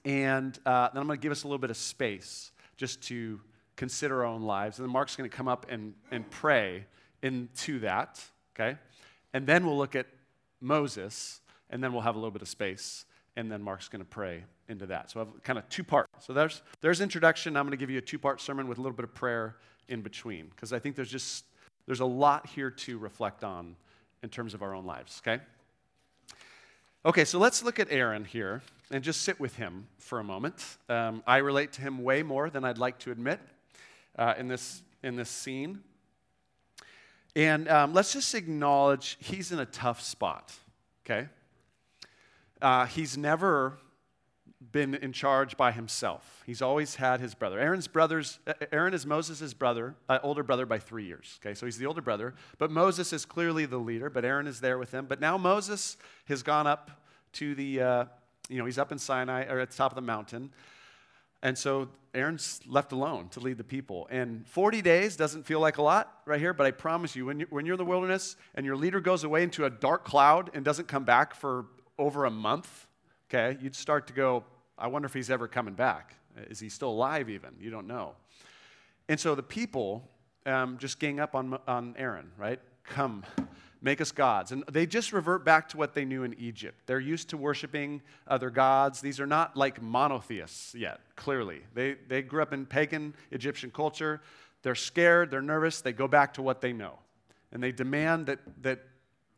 and 0.04 0.58
uh, 0.64 0.88
then 0.92 1.00
I'm 1.00 1.06
going 1.06 1.18
to 1.18 1.22
give 1.22 1.32
us 1.32 1.44
a 1.44 1.46
little 1.46 1.58
bit 1.58 1.70
of 1.70 1.76
space 1.76 2.52
just 2.76 3.02
to 3.08 3.40
consider 3.76 4.24
our 4.24 4.26
own 4.26 4.42
lives. 4.42 4.78
And 4.78 4.86
then 4.86 4.92
Mark's 4.92 5.16
going 5.16 5.28
to 5.28 5.36
come 5.36 5.48
up 5.48 5.66
and, 5.68 5.94
and 6.10 6.28
pray 6.30 6.86
into 7.22 7.80
that, 7.80 8.22
okay? 8.54 8.78
And 9.32 9.46
then 9.46 9.66
we'll 9.66 9.76
look 9.76 9.94
at 9.94 10.06
Moses, 10.60 11.40
and 11.70 11.82
then 11.82 11.92
we'll 11.92 12.02
have 12.02 12.16
a 12.16 12.18
little 12.18 12.30
bit 12.30 12.42
of 12.42 12.48
space, 12.48 13.04
and 13.36 13.50
then 13.50 13.62
Mark's 13.62 13.88
going 13.88 14.02
to 14.02 14.08
pray 14.08 14.44
into 14.68 14.86
that. 14.86 15.10
So 15.10 15.20
I 15.20 15.24
have 15.24 15.42
kind 15.42 15.58
of 15.58 15.68
two 15.68 15.84
parts. 15.84 16.26
So 16.26 16.32
there's, 16.32 16.62
there's 16.80 17.00
introduction. 17.00 17.56
I'm 17.56 17.64
going 17.64 17.70
to 17.70 17.76
give 17.76 17.90
you 17.90 17.98
a 17.98 18.02
two 18.02 18.18
part 18.18 18.40
sermon 18.40 18.68
with 18.68 18.78
a 18.78 18.80
little 18.80 18.96
bit 18.96 19.04
of 19.04 19.14
prayer 19.14 19.56
in 19.88 20.02
between, 20.02 20.48
because 20.48 20.72
I 20.72 20.78
think 20.78 20.96
there's 20.96 21.10
just, 21.10 21.44
there's 21.86 22.00
a 22.00 22.06
lot 22.06 22.46
here 22.46 22.70
to 22.70 22.98
reflect 22.98 23.44
on 23.44 23.76
in 24.22 24.28
terms 24.28 24.54
of 24.54 24.62
our 24.62 24.74
own 24.74 24.84
lives, 24.84 25.22
okay? 25.24 25.42
Okay, 27.06 27.24
so 27.24 27.38
let's 27.38 27.62
look 27.62 27.78
at 27.78 27.92
Aaron 27.92 28.24
here 28.24 28.60
and 28.90 29.04
just 29.04 29.22
sit 29.22 29.38
with 29.38 29.54
him 29.54 29.86
for 29.98 30.18
a 30.18 30.24
moment. 30.24 30.64
Um, 30.88 31.22
I 31.28 31.36
relate 31.36 31.72
to 31.74 31.80
him 31.80 32.02
way 32.02 32.24
more 32.24 32.50
than 32.50 32.64
I'd 32.64 32.76
like 32.76 32.98
to 33.00 33.12
admit 33.12 33.38
uh, 34.18 34.34
in, 34.36 34.48
this, 34.48 34.82
in 35.04 35.14
this 35.14 35.30
scene. 35.30 35.78
And 37.36 37.68
um, 37.68 37.94
let's 37.94 38.12
just 38.12 38.34
acknowledge 38.34 39.16
he's 39.20 39.52
in 39.52 39.60
a 39.60 39.66
tough 39.66 40.00
spot, 40.00 40.52
okay? 41.06 41.28
Uh, 42.60 42.86
he's 42.86 43.16
never 43.16 43.78
been 44.72 44.94
in 44.94 45.12
charge 45.12 45.56
by 45.56 45.72
himself. 45.72 46.42
He's 46.46 46.60
always 46.62 46.96
had 46.96 47.20
his 47.20 47.34
brother. 47.34 47.58
Aaron's 47.58 47.88
brothers, 47.88 48.38
Aaron 48.72 48.94
is 48.94 49.06
Moses' 49.06 49.54
brother, 49.54 49.94
uh, 50.08 50.18
older 50.22 50.42
brother 50.42 50.66
by 50.66 50.78
three 50.78 51.04
years. 51.04 51.38
Okay, 51.42 51.54
so 51.54 51.66
he's 51.66 51.78
the 51.78 51.86
older 51.86 52.02
brother. 52.02 52.34
But 52.58 52.70
Moses 52.70 53.12
is 53.12 53.24
clearly 53.24 53.66
the 53.66 53.78
leader, 53.78 54.10
but 54.10 54.24
Aaron 54.24 54.46
is 54.46 54.60
there 54.60 54.78
with 54.78 54.92
him. 54.92 55.06
But 55.06 55.20
now 55.20 55.38
Moses 55.38 55.96
has 56.26 56.42
gone 56.42 56.66
up 56.66 57.02
to 57.34 57.54
the, 57.54 57.80
uh, 57.80 58.04
you 58.48 58.58
know, 58.58 58.64
he's 58.64 58.78
up 58.78 58.92
in 58.92 58.98
Sinai, 58.98 59.44
or 59.44 59.60
at 59.60 59.70
the 59.70 59.76
top 59.76 59.92
of 59.92 59.96
the 59.96 60.02
mountain. 60.02 60.50
And 61.42 61.56
so 61.56 61.88
Aaron's 62.14 62.60
left 62.66 62.92
alone 62.92 63.28
to 63.30 63.40
lead 63.40 63.58
the 63.58 63.64
people. 63.64 64.08
And 64.10 64.46
40 64.48 64.82
days 64.82 65.16
doesn't 65.16 65.44
feel 65.44 65.60
like 65.60 65.78
a 65.78 65.82
lot 65.82 66.12
right 66.26 66.40
here, 66.40 66.52
but 66.52 66.66
I 66.66 66.72
promise 66.72 67.14
you, 67.14 67.26
when 67.26 67.40
you're, 67.40 67.48
when 67.50 67.66
you're 67.66 67.74
in 67.74 67.78
the 67.78 67.84
wilderness 67.84 68.36
and 68.54 68.66
your 68.66 68.76
leader 68.76 69.00
goes 69.00 69.24
away 69.24 69.42
into 69.42 69.64
a 69.64 69.70
dark 69.70 70.04
cloud 70.04 70.50
and 70.54 70.64
doesn't 70.64 70.88
come 70.88 71.04
back 71.04 71.34
for 71.34 71.66
over 71.98 72.24
a 72.24 72.30
month, 72.30 72.86
okay, 73.28 73.58
you'd 73.60 73.76
start 73.76 74.06
to 74.08 74.12
go, 74.12 74.44
I 74.78 74.86
wonder 74.86 75.06
if 75.06 75.14
he's 75.14 75.30
ever 75.30 75.48
coming 75.48 75.74
back. 75.74 76.14
Is 76.48 76.60
he 76.60 76.68
still 76.68 76.90
alive 76.90 77.28
even? 77.28 77.50
You 77.60 77.70
don't 77.70 77.86
know. 77.86 78.12
And 79.08 79.18
so 79.18 79.34
the 79.34 79.42
people 79.42 80.08
um, 80.46 80.78
just 80.78 80.98
gang 80.98 81.20
up 81.20 81.34
on, 81.34 81.58
on 81.66 81.94
Aaron, 81.98 82.30
right? 82.36 82.60
Come, 82.84 83.24
make 83.82 84.00
us 84.00 84.12
gods. 84.12 84.52
And 84.52 84.64
they 84.70 84.86
just 84.86 85.12
revert 85.12 85.44
back 85.44 85.68
to 85.70 85.76
what 85.76 85.94
they 85.94 86.04
knew 86.04 86.22
in 86.22 86.34
Egypt. 86.38 86.82
They're 86.86 87.00
used 87.00 87.30
to 87.30 87.36
worshiping 87.36 88.02
other 88.26 88.50
gods. 88.50 89.00
These 89.00 89.20
are 89.20 89.26
not 89.26 89.56
like 89.56 89.82
monotheists 89.82 90.74
yet, 90.74 91.00
clearly. 91.16 91.60
They, 91.74 91.96
they 92.08 92.22
grew 92.22 92.42
up 92.42 92.52
in 92.52 92.66
pagan 92.66 93.14
Egyptian 93.30 93.70
culture. 93.70 94.20
They're 94.62 94.74
scared, 94.74 95.30
they're 95.30 95.42
nervous, 95.42 95.80
they 95.80 95.92
go 95.92 96.08
back 96.08 96.34
to 96.34 96.42
what 96.42 96.60
they 96.60 96.72
know. 96.72 96.98
And 97.52 97.62
they 97.62 97.72
demand 97.72 98.26
that, 98.26 98.40
that 98.62 98.80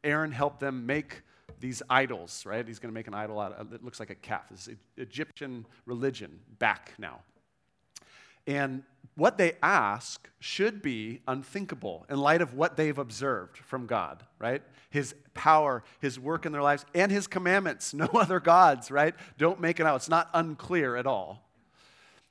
Aaron 0.02 0.32
help 0.32 0.58
them 0.58 0.86
make 0.86 1.22
these 1.60 1.82
idols, 1.88 2.44
right? 2.46 2.66
He's 2.66 2.78
going 2.78 2.92
to 2.92 2.94
make 2.94 3.06
an 3.06 3.14
idol 3.14 3.38
out 3.38 3.52
of 3.52 3.72
it 3.72 3.84
looks 3.84 4.00
like 4.00 4.10
a 4.10 4.14
calf. 4.14 4.48
This 4.50 4.68
is 4.68 4.76
Egyptian 4.96 5.66
religion 5.86 6.40
back 6.58 6.94
now. 6.98 7.20
And 8.46 8.82
what 9.16 9.36
they 9.38 9.52
ask 9.62 10.28
should 10.38 10.82
be 10.82 11.20
unthinkable 11.28 12.06
in 12.08 12.18
light 12.18 12.40
of 12.40 12.54
what 12.54 12.76
they've 12.76 12.96
observed 12.96 13.58
from 13.58 13.86
God, 13.86 14.24
right? 14.38 14.62
His 14.88 15.14
power, 15.34 15.84
his 16.00 16.18
work 16.18 16.46
in 16.46 16.52
their 16.52 16.62
lives, 16.62 16.86
and 16.94 17.12
his 17.12 17.26
commandments. 17.26 17.94
No 18.00 18.06
other 18.06 18.40
gods, 18.40 18.90
right? 18.90 19.14
Don't 19.36 19.60
make 19.60 19.78
it 19.78 19.84
out. 19.84 19.96
It's 19.96 20.08
not 20.08 20.30
unclear 20.32 20.96
at 20.96 21.06
all. 21.06 21.50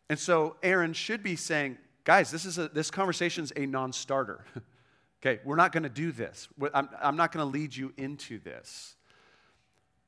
And 0.10 0.18
so 0.18 0.56
Aaron 0.64 0.94
should 0.94 1.22
be 1.22 1.36
saying, 1.36 1.78
guys, 2.04 2.32
this 2.32 2.44
is 2.44 2.58
a, 2.58 2.70
this 2.70 2.90
conversation's 2.90 3.54
a 3.56 3.68
non-starter. 3.68 4.44
okay, 5.22 5.40
we're 5.46 5.56
not 5.56 5.72
going 5.72 5.84
to 5.84 5.90
do 5.90 6.12
this. 6.12 6.48
I'm, 6.74 6.90
I'm 7.00 7.16
not 7.16 7.32
going 7.32 7.46
to 7.46 7.52
lead 7.52 7.76
you 7.76 7.94
into 7.98 8.40
this. 8.40 8.96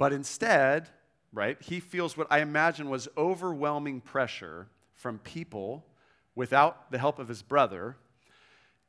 But 0.01 0.13
instead, 0.13 0.89
right, 1.31 1.61
he 1.61 1.79
feels 1.79 2.17
what 2.17 2.25
I 2.31 2.39
imagine 2.39 2.89
was 2.89 3.07
overwhelming 3.15 4.01
pressure 4.01 4.67
from 4.95 5.19
people 5.19 5.85
without 6.33 6.89
the 6.89 6.97
help 6.97 7.19
of 7.19 7.27
his 7.27 7.43
brother, 7.43 7.97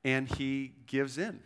and 0.04 0.26
he 0.26 0.72
gives 0.86 1.18
in 1.18 1.40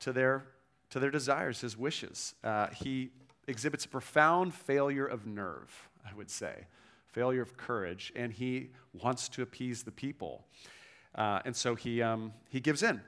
to 0.00 0.12
their, 0.12 0.44
to 0.90 1.00
their 1.00 1.10
desires, 1.10 1.62
his 1.62 1.78
wishes. 1.78 2.34
Uh, 2.44 2.66
he 2.66 3.08
exhibits 3.48 3.86
a 3.86 3.88
profound 3.88 4.52
failure 4.52 5.06
of 5.06 5.26
nerve, 5.26 5.88
I 6.04 6.14
would 6.14 6.30
say, 6.30 6.66
failure 7.06 7.40
of 7.40 7.56
courage, 7.56 8.12
and 8.14 8.30
he 8.30 8.68
wants 8.92 9.30
to 9.30 9.40
appease 9.40 9.82
the 9.82 9.92
people. 9.92 10.44
Uh, 11.14 11.40
and 11.46 11.56
so 11.56 11.74
he, 11.74 12.02
um, 12.02 12.34
he 12.50 12.60
gives 12.60 12.82
in. 12.82 13.00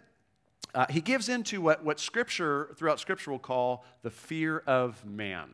Uh, 0.75 0.87
he 0.89 1.03
gives 1.03 1.29
in 1.29 1.43
to 1.43 1.61
what, 1.61 1.85
what 1.85 2.01
Scripture, 2.01 2.71
throughout 2.77 2.99
Scripture, 2.99 3.31
will 3.31 3.39
call 3.39 3.85
the 4.01 4.11
fear 4.11 4.63
of 4.67 5.05
man. 5.05 5.51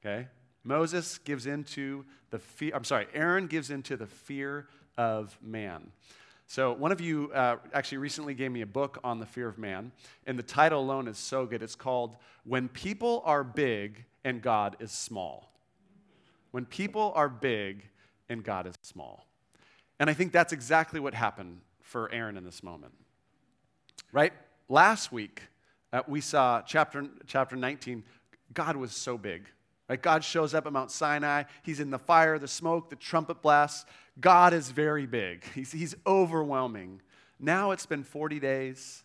Okay? 0.00 0.28
Moses 0.64 1.18
gives 1.18 1.46
into 1.46 2.04
the 2.30 2.38
fear, 2.38 2.72
I'm 2.74 2.84
sorry, 2.84 3.06
Aaron 3.14 3.46
gives 3.46 3.70
into 3.70 3.96
the 3.96 4.06
fear 4.06 4.68
of 4.96 5.38
man. 5.42 5.92
So, 6.46 6.72
one 6.72 6.92
of 6.92 7.00
you 7.00 7.30
uh, 7.34 7.56
actually 7.74 7.98
recently 7.98 8.32
gave 8.32 8.50
me 8.50 8.62
a 8.62 8.66
book 8.66 8.98
on 9.04 9.18
the 9.18 9.26
fear 9.26 9.48
of 9.48 9.58
man, 9.58 9.92
and 10.26 10.38
the 10.38 10.42
title 10.42 10.80
alone 10.80 11.06
is 11.06 11.18
so 11.18 11.44
good. 11.44 11.62
It's 11.62 11.74
called 11.74 12.16
When 12.44 12.68
People 12.68 13.22
Are 13.26 13.44
Big 13.44 14.06
and 14.24 14.40
God 14.40 14.76
is 14.80 14.90
Small. 14.90 15.48
When 16.50 16.64
people 16.64 17.12
are 17.14 17.28
big 17.28 17.84
and 18.28 18.42
God 18.42 18.66
is 18.66 18.74
small. 18.82 19.26
And 20.00 20.08
I 20.08 20.14
think 20.14 20.32
that's 20.32 20.52
exactly 20.52 21.00
what 21.00 21.14
happened 21.14 21.60
for 21.80 22.10
Aaron 22.12 22.36
in 22.36 22.44
this 22.44 22.62
moment. 22.62 22.94
Right? 24.12 24.32
Last 24.68 25.12
week, 25.12 25.42
uh, 25.92 26.02
we 26.06 26.20
saw 26.20 26.62
chapter, 26.62 27.06
chapter 27.26 27.56
19, 27.56 28.04
God 28.52 28.76
was 28.76 28.92
so 28.92 29.18
big. 29.18 29.46
Right? 29.88 30.00
God 30.00 30.22
shows 30.22 30.54
up 30.54 30.66
at 30.66 30.72
Mount 30.72 30.90
Sinai. 30.90 31.44
He's 31.62 31.80
in 31.80 31.90
the 31.90 31.98
fire, 31.98 32.38
the 32.38 32.48
smoke, 32.48 32.90
the 32.90 32.96
trumpet 32.96 33.40
blasts. 33.40 33.86
God 34.20 34.52
is 34.52 34.70
very 34.70 35.06
big, 35.06 35.44
he's, 35.54 35.72
he's 35.72 35.94
overwhelming. 36.06 37.00
Now 37.40 37.70
it's 37.70 37.86
been 37.86 38.02
40 38.02 38.40
days. 38.40 39.04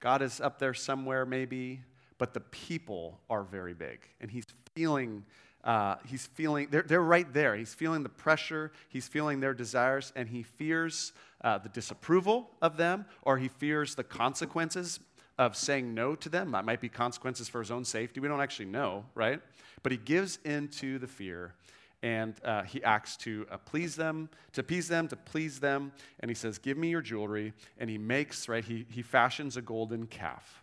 God 0.00 0.22
is 0.22 0.40
up 0.40 0.58
there 0.58 0.74
somewhere, 0.74 1.26
maybe, 1.26 1.80
but 2.18 2.32
the 2.34 2.40
people 2.40 3.20
are 3.28 3.42
very 3.42 3.74
big. 3.74 4.00
And 4.20 4.30
he's 4.30 4.46
feeling, 4.74 5.24
uh, 5.62 5.96
he's 6.06 6.26
feeling, 6.26 6.68
they're, 6.70 6.82
they're 6.82 7.02
right 7.02 7.30
there. 7.32 7.54
He's 7.54 7.74
feeling 7.74 8.02
the 8.02 8.08
pressure, 8.08 8.72
he's 8.88 9.08
feeling 9.08 9.40
their 9.40 9.54
desires, 9.54 10.12
and 10.16 10.28
he 10.28 10.42
fears 10.42 11.12
uh, 11.42 11.58
the 11.58 11.68
disapproval 11.68 12.50
of 12.62 12.76
them, 12.76 13.04
or 13.22 13.38
he 13.38 13.48
fears 13.48 13.94
the 13.94 14.04
consequences 14.04 15.00
of 15.40 15.56
saying 15.56 15.94
no 15.94 16.14
to 16.14 16.28
them. 16.28 16.50
That 16.50 16.66
might 16.66 16.82
be 16.82 16.90
consequences 16.90 17.48
for 17.48 17.60
his 17.60 17.70
own 17.70 17.82
safety. 17.82 18.20
We 18.20 18.28
don't 18.28 18.42
actually 18.42 18.66
know, 18.66 19.06
right? 19.14 19.40
But 19.82 19.90
he 19.90 19.96
gives 19.96 20.38
into 20.44 20.98
the 20.98 21.06
fear 21.06 21.54
and 22.02 22.34
uh, 22.44 22.62
he 22.64 22.84
acts 22.84 23.16
to 23.18 23.46
uh, 23.50 23.56
please 23.56 23.96
them, 23.96 24.28
to 24.52 24.60
appease 24.60 24.86
them, 24.86 25.08
to 25.08 25.16
please 25.16 25.58
them. 25.58 25.92
And 26.20 26.30
he 26.30 26.34
says, 26.34 26.58
Give 26.58 26.76
me 26.76 26.90
your 26.90 27.00
jewelry. 27.00 27.54
And 27.78 27.88
he 27.88 27.96
makes, 27.96 28.50
right, 28.50 28.62
he, 28.62 28.84
he 28.90 29.00
fashions 29.00 29.56
a 29.56 29.62
golden 29.62 30.06
calf. 30.06 30.62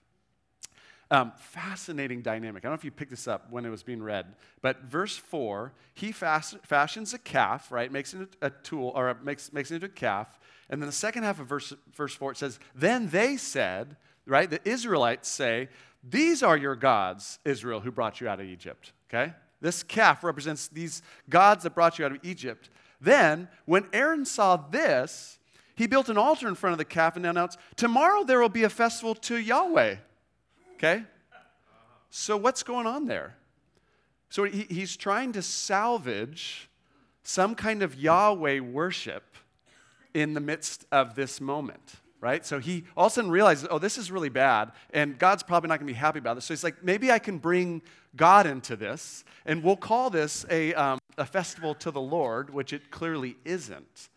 Um, 1.10 1.32
fascinating 1.38 2.22
dynamic. 2.22 2.64
I 2.64 2.68
don't 2.68 2.74
know 2.74 2.80
if 2.80 2.86
you 2.86 2.92
picked 2.92 3.12
this 3.12 3.28
up 3.28 3.50
when 3.50 3.66
it 3.66 3.70
was 3.70 3.82
being 3.82 4.04
read, 4.04 4.28
but 4.62 4.84
verse 4.84 5.18
4, 5.18 5.74
he 5.96 6.12
fas- 6.12 6.56
fashions 6.62 7.16
a 7.16 7.18
calf, 7.18 7.72
right, 7.72 7.92
makes 7.92 8.14
it 8.14 8.36
a 8.44 8.52
tool, 8.52 8.92
or 8.94 9.18
makes, 9.24 9.52
makes 9.52 9.72
it 9.72 9.76
into 9.76 9.88
a 9.88 9.90
calf. 9.90 10.38
And 10.70 10.82
then 10.82 10.88
the 10.88 10.94
second 10.94 11.24
half 11.24 11.40
of 11.40 11.48
verse, 11.48 11.74
verse 11.94 12.14
4, 12.14 12.34
it 12.34 12.38
says, 12.38 12.60
Then 12.76 13.10
they 13.10 13.38
said, 13.38 13.96
right, 14.28 14.50
the 14.50 14.60
Israelites 14.68 15.30
say, 15.30 15.70
These 16.04 16.44
are 16.44 16.58
your 16.58 16.76
gods, 16.76 17.40
Israel, 17.46 17.80
who 17.80 17.92
brought 17.92 18.22
you 18.22 18.28
out 18.28 18.40
of 18.40 18.46
Egypt. 18.46 18.92
Okay? 19.10 19.34
This 19.62 19.84
calf 19.84 20.24
represents 20.24 20.68
these 20.68 21.02
gods 21.30 21.64
that 21.64 21.74
brought 21.74 21.98
you 21.98 22.06
out 22.06 22.12
of 22.12 22.20
Egypt. 22.24 22.70
Then, 23.02 23.48
when 23.66 23.88
Aaron 23.94 24.26
saw 24.26 24.58
this, 24.58 25.40
he 25.76 25.88
built 25.88 26.10
an 26.10 26.18
altar 26.18 26.48
in 26.48 26.56
front 26.56 26.74
of 26.74 26.78
the 26.78 26.86
calf 26.86 27.16
and 27.16 27.26
announced, 27.26 27.58
Tomorrow 27.76 28.24
there 28.24 28.40
will 28.40 28.50
be 28.50 28.64
a 28.64 28.70
festival 28.70 29.16
to 29.16 29.38
Yahweh. 29.38 29.96
Okay? 30.76 31.04
So, 32.10 32.38
what's 32.38 32.64
going 32.64 32.86
on 32.86 33.08
there? 33.08 33.36
So, 34.30 34.44
he, 34.44 34.64
he's 34.70 34.98
trying 34.98 35.32
to 35.34 35.42
salvage 35.42 36.70
some 37.24 37.56
kind 37.56 37.84
of 37.84 37.96
Yahweh 37.96 38.60
worship 38.60 39.24
in 40.14 40.34
the 40.34 40.40
midst 40.40 40.86
of 40.92 41.16
this 41.16 41.40
moment 41.42 41.96
right? 42.22 42.46
So 42.46 42.60
he 42.60 42.84
all 42.96 43.08
of 43.08 43.12
a 43.12 43.16
sudden 43.16 43.32
realizes, 43.32 43.68
oh, 43.70 43.80
this 43.80 43.98
is 43.98 44.12
really 44.12 44.30
bad, 44.30 44.72
and 44.92 45.18
God's 45.18 45.44
probably 45.44 45.70
not 45.70 45.80
going 45.80 45.88
to 45.88 45.94
be 45.94 45.98
happy 45.98 46.20
about 46.20 46.36
this. 46.36 46.46
So 46.46 46.54
he's 46.54 46.64
like, 46.64 46.84
maybe 46.84 47.12
I 47.12 47.20
can 47.20 47.38
bring 47.38 47.82
God 48.16 48.48
into 48.48 48.76
this, 48.76 49.24
and 49.46 49.64
we'll 49.64 49.78
call 49.78 50.10
this 50.10 50.46
a, 50.50 50.74
um, 50.74 51.00
a 51.18 51.26
festival 51.26 51.76
to 51.76 51.92
the 51.92 52.02
Lord, 52.02 52.50
which 52.50 52.74
it 52.74 52.92
clearly 52.92 53.38
isn't. 53.46 54.10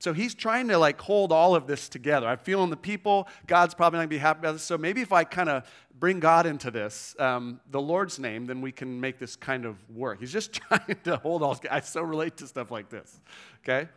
So 0.00 0.12
he's 0.12 0.34
trying 0.34 0.68
to 0.68 0.78
like 0.78 1.00
hold 1.00 1.32
all 1.32 1.56
of 1.56 1.66
this 1.66 1.88
together. 1.88 2.28
I'm 2.28 2.38
feeling 2.38 2.70
the 2.70 2.76
people, 2.76 3.26
God's 3.46 3.74
probably 3.74 3.96
not 3.96 4.02
going 4.02 4.10
to 4.10 4.14
be 4.14 4.18
happy 4.18 4.38
about 4.40 4.52
this. 4.52 4.62
So 4.62 4.78
maybe 4.78 5.00
if 5.00 5.12
I 5.12 5.24
kind 5.24 5.48
of 5.48 5.68
bring 5.98 6.20
God 6.20 6.46
into 6.46 6.70
this, 6.70 7.16
um, 7.18 7.60
the 7.70 7.80
Lord's 7.80 8.18
name, 8.18 8.46
then 8.46 8.60
we 8.60 8.70
can 8.70 9.00
make 9.00 9.18
this 9.18 9.34
kind 9.34 9.64
of 9.64 9.76
work. 9.90 10.20
He's 10.20 10.32
just 10.32 10.52
trying 10.68 10.96
to 11.04 11.16
hold 11.16 11.42
all. 11.42 11.58
I 11.68 11.80
so 11.80 12.02
relate 12.02 12.36
to 12.36 12.46
stuff 12.46 12.70
like 12.70 12.88
this, 12.90 13.20
okay? 13.64 13.88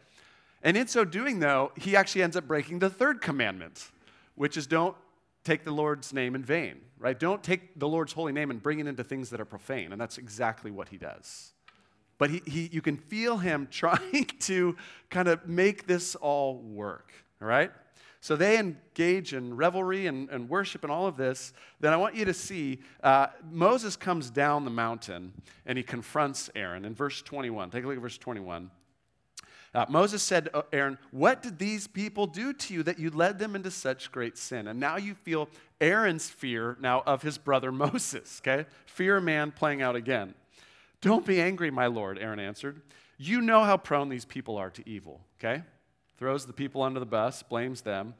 And 0.63 0.77
in 0.77 0.87
so 0.87 1.03
doing, 1.03 1.39
though, 1.39 1.71
he 1.75 1.95
actually 1.95 2.23
ends 2.23 2.35
up 2.35 2.47
breaking 2.47 2.79
the 2.79 2.89
third 2.89 3.21
commandment, 3.21 3.89
which 4.35 4.57
is 4.57 4.67
don't 4.67 4.95
take 5.43 5.63
the 5.63 5.71
Lord's 5.71 6.13
name 6.13 6.35
in 6.35 6.43
vain, 6.43 6.81
right? 6.99 7.19
Don't 7.19 7.43
take 7.43 7.79
the 7.79 7.87
Lord's 7.87 8.13
holy 8.13 8.31
name 8.31 8.51
and 8.51 8.61
bring 8.61 8.79
it 8.79 8.87
into 8.87 9.03
things 9.03 9.29
that 9.31 9.41
are 9.41 9.45
profane. 9.45 9.91
And 9.91 9.99
that's 9.99 10.17
exactly 10.17 10.69
what 10.69 10.89
he 10.89 10.97
does. 10.97 11.53
But 12.17 12.29
he, 12.29 12.41
he, 12.45 12.69
you 12.71 12.81
can 12.81 12.97
feel 12.97 13.37
him 13.37 13.67
trying 13.71 14.25
to 14.41 14.75
kind 15.09 15.27
of 15.27 15.47
make 15.47 15.87
this 15.87 16.15
all 16.15 16.57
work, 16.57 17.11
all 17.41 17.47
right? 17.47 17.71
So 18.23 18.35
they 18.35 18.59
engage 18.59 19.33
in 19.33 19.55
revelry 19.55 20.05
and, 20.05 20.29
and 20.29 20.47
worship 20.47 20.83
and 20.83 20.91
all 20.91 21.07
of 21.07 21.17
this. 21.17 21.53
Then 21.79 21.91
I 21.91 21.97
want 21.97 22.13
you 22.13 22.23
to 22.25 22.35
see 22.35 22.81
uh, 23.01 23.27
Moses 23.49 23.95
comes 23.95 24.29
down 24.29 24.63
the 24.63 24.69
mountain 24.69 25.33
and 25.65 25.75
he 25.75 25.83
confronts 25.83 26.47
Aaron 26.55 26.85
in 26.85 26.93
verse 26.93 27.23
21. 27.23 27.71
Take 27.71 27.83
a 27.83 27.87
look 27.87 27.95
at 27.95 28.01
verse 28.01 28.19
21. 28.19 28.69
Uh, 29.73 29.85
Moses 29.87 30.21
said 30.21 30.45
to 30.45 30.65
Aaron, 30.73 30.97
What 31.11 31.41
did 31.41 31.57
these 31.57 31.87
people 31.87 32.27
do 32.27 32.51
to 32.51 32.73
you 32.73 32.83
that 32.83 32.99
you 32.99 33.09
led 33.09 33.39
them 33.39 33.55
into 33.55 33.71
such 33.71 34.11
great 34.11 34.37
sin? 34.37 34.67
And 34.67 34.79
now 34.79 34.97
you 34.97 35.15
feel 35.15 35.47
Aaron's 35.79 36.29
fear 36.29 36.77
now 36.81 37.03
of 37.05 37.21
his 37.21 37.37
brother 37.37 37.71
Moses, 37.71 38.41
okay? 38.41 38.67
Fear 38.85 39.21
man 39.21 39.51
playing 39.51 39.81
out 39.81 39.95
again. 39.95 40.33
Don't 40.99 41.25
be 41.25 41.41
angry, 41.41 41.71
my 41.71 41.87
lord, 41.87 42.19
Aaron 42.19 42.39
answered. 42.39 42.81
You 43.17 43.41
know 43.41 43.63
how 43.63 43.77
prone 43.77 44.09
these 44.09 44.25
people 44.25 44.57
are 44.57 44.69
to 44.71 44.87
evil, 44.87 45.21
okay? 45.39 45.63
Throws 46.17 46.45
the 46.45 46.53
people 46.53 46.81
under 46.83 46.99
the 46.99 47.05
bus, 47.05 47.41
blames 47.41 47.81
them. 47.81 48.13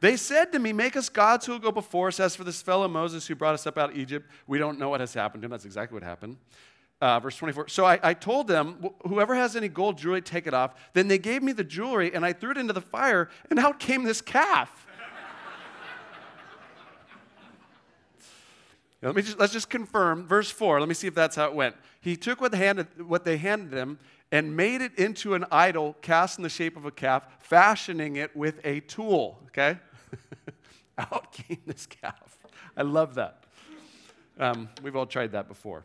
They 0.00 0.16
said 0.16 0.52
to 0.52 0.58
me, 0.58 0.72
Make 0.72 0.96
us 0.96 1.08
gods 1.08 1.46
who 1.46 1.52
will 1.52 1.58
go 1.58 1.72
before 1.72 2.08
us. 2.08 2.20
As 2.20 2.36
for 2.36 2.44
this 2.44 2.62
fellow 2.62 2.86
Moses 2.86 3.26
who 3.26 3.34
brought 3.34 3.54
us 3.54 3.66
up 3.66 3.78
out 3.78 3.90
of 3.90 3.96
Egypt, 3.96 4.30
we 4.46 4.58
don't 4.58 4.78
know 4.78 4.90
what 4.90 5.00
has 5.00 5.14
happened 5.14 5.42
to 5.42 5.46
him. 5.46 5.50
That's 5.50 5.64
exactly 5.64 5.94
what 5.96 6.04
happened. 6.04 6.36
Uh, 7.00 7.20
verse 7.20 7.36
24. 7.36 7.68
So 7.68 7.84
I, 7.84 8.00
I 8.02 8.12
told 8.12 8.48
them, 8.48 8.90
whoever 9.06 9.32
has 9.34 9.54
any 9.54 9.68
gold 9.68 9.98
jewelry, 9.98 10.20
take 10.20 10.48
it 10.48 10.54
off. 10.54 10.74
Then 10.94 11.06
they 11.06 11.18
gave 11.18 11.44
me 11.44 11.52
the 11.52 11.62
jewelry, 11.62 12.12
and 12.12 12.24
I 12.24 12.32
threw 12.32 12.50
it 12.50 12.58
into 12.58 12.72
the 12.72 12.80
fire, 12.80 13.28
and 13.50 13.58
out 13.58 13.78
came 13.78 14.02
this 14.02 14.20
calf. 14.20 14.86
let 19.02 19.14
me 19.14 19.22
just, 19.22 19.38
let's 19.38 19.52
just 19.52 19.70
confirm. 19.70 20.26
Verse 20.26 20.50
4, 20.50 20.80
let 20.80 20.88
me 20.88 20.94
see 20.94 21.06
if 21.06 21.14
that's 21.14 21.36
how 21.36 21.46
it 21.46 21.54
went. 21.54 21.76
He 22.00 22.16
took 22.16 22.40
what 22.40 22.52
handed, 22.52 22.88
what 23.06 23.24
they 23.24 23.36
handed 23.36 23.72
him 23.72 24.00
and 24.32 24.56
made 24.56 24.80
it 24.80 24.94
into 24.96 25.34
an 25.34 25.44
idol 25.52 25.96
cast 26.02 26.38
in 26.38 26.42
the 26.42 26.48
shape 26.48 26.76
of 26.76 26.84
a 26.84 26.90
calf, 26.90 27.22
fashioning 27.38 28.16
it 28.16 28.36
with 28.36 28.60
a 28.64 28.80
tool. 28.80 29.40
Okay? 29.46 29.78
out 30.98 31.32
came 31.32 31.60
this 31.64 31.86
calf. 31.86 32.38
I 32.76 32.82
love 32.82 33.14
that. 33.14 33.44
Um, 34.36 34.68
we've 34.82 34.96
all 34.96 35.06
tried 35.06 35.30
that 35.32 35.46
before 35.46 35.84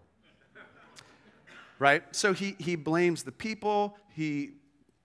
right? 1.84 2.16
So 2.16 2.32
he, 2.32 2.56
he 2.60 2.78
blames 2.78 3.24
the 3.24 3.34
people. 3.34 3.98
He 4.16 4.52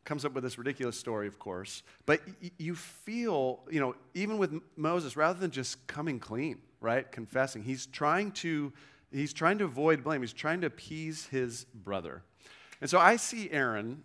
comes 0.04 0.24
up 0.24 0.32
with 0.32 0.44
this 0.44 0.58
ridiculous 0.58 0.96
story, 0.96 1.26
of 1.26 1.36
course. 1.36 1.82
But 2.06 2.20
y- 2.40 2.52
you 2.56 2.76
feel, 2.76 3.64
you 3.68 3.80
know, 3.80 3.96
even 4.14 4.38
with 4.38 4.54
Moses, 4.76 5.16
rather 5.16 5.40
than 5.40 5.50
just 5.50 5.88
coming 5.88 6.20
clean, 6.20 6.58
right, 6.80 7.10
confessing, 7.10 7.64
he's 7.64 7.86
trying 7.86 8.30
to 8.42 8.72
he's 9.10 9.32
trying 9.32 9.58
to 9.58 9.64
avoid 9.64 10.04
blame. 10.04 10.20
He's 10.20 10.32
trying 10.32 10.60
to 10.60 10.68
appease 10.68 11.26
his 11.26 11.64
brother. 11.74 12.22
And 12.80 12.88
so 12.88 13.00
I 13.00 13.16
see 13.16 13.50
Aaron. 13.50 14.04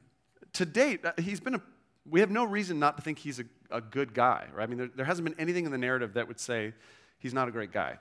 To 0.54 0.66
date, 0.66 1.06
uh, 1.06 1.12
he's 1.22 1.40
been 1.40 1.54
a. 1.54 1.62
We 2.10 2.22
have 2.22 2.32
no 2.32 2.44
reason 2.44 2.80
not 2.80 2.98
to 2.98 3.04
think 3.04 3.20
he's 3.20 3.40
a, 3.40 3.46
a 3.70 3.82
good 3.82 4.16
guy, 4.16 4.48
right? 4.52 4.64
I 4.64 4.66
mean, 4.66 4.80
there, 4.80 4.90
there 4.96 5.06
hasn't 5.06 5.26
been 5.26 5.40
anything 5.40 5.66
in 5.66 5.72
the 5.72 5.78
narrative 5.78 6.16
that 6.16 6.28
would 6.28 6.40
say 6.40 6.74
he's 7.20 7.36
not 7.36 7.48
a 7.48 7.52
great 7.52 7.72
guy. 7.72 8.00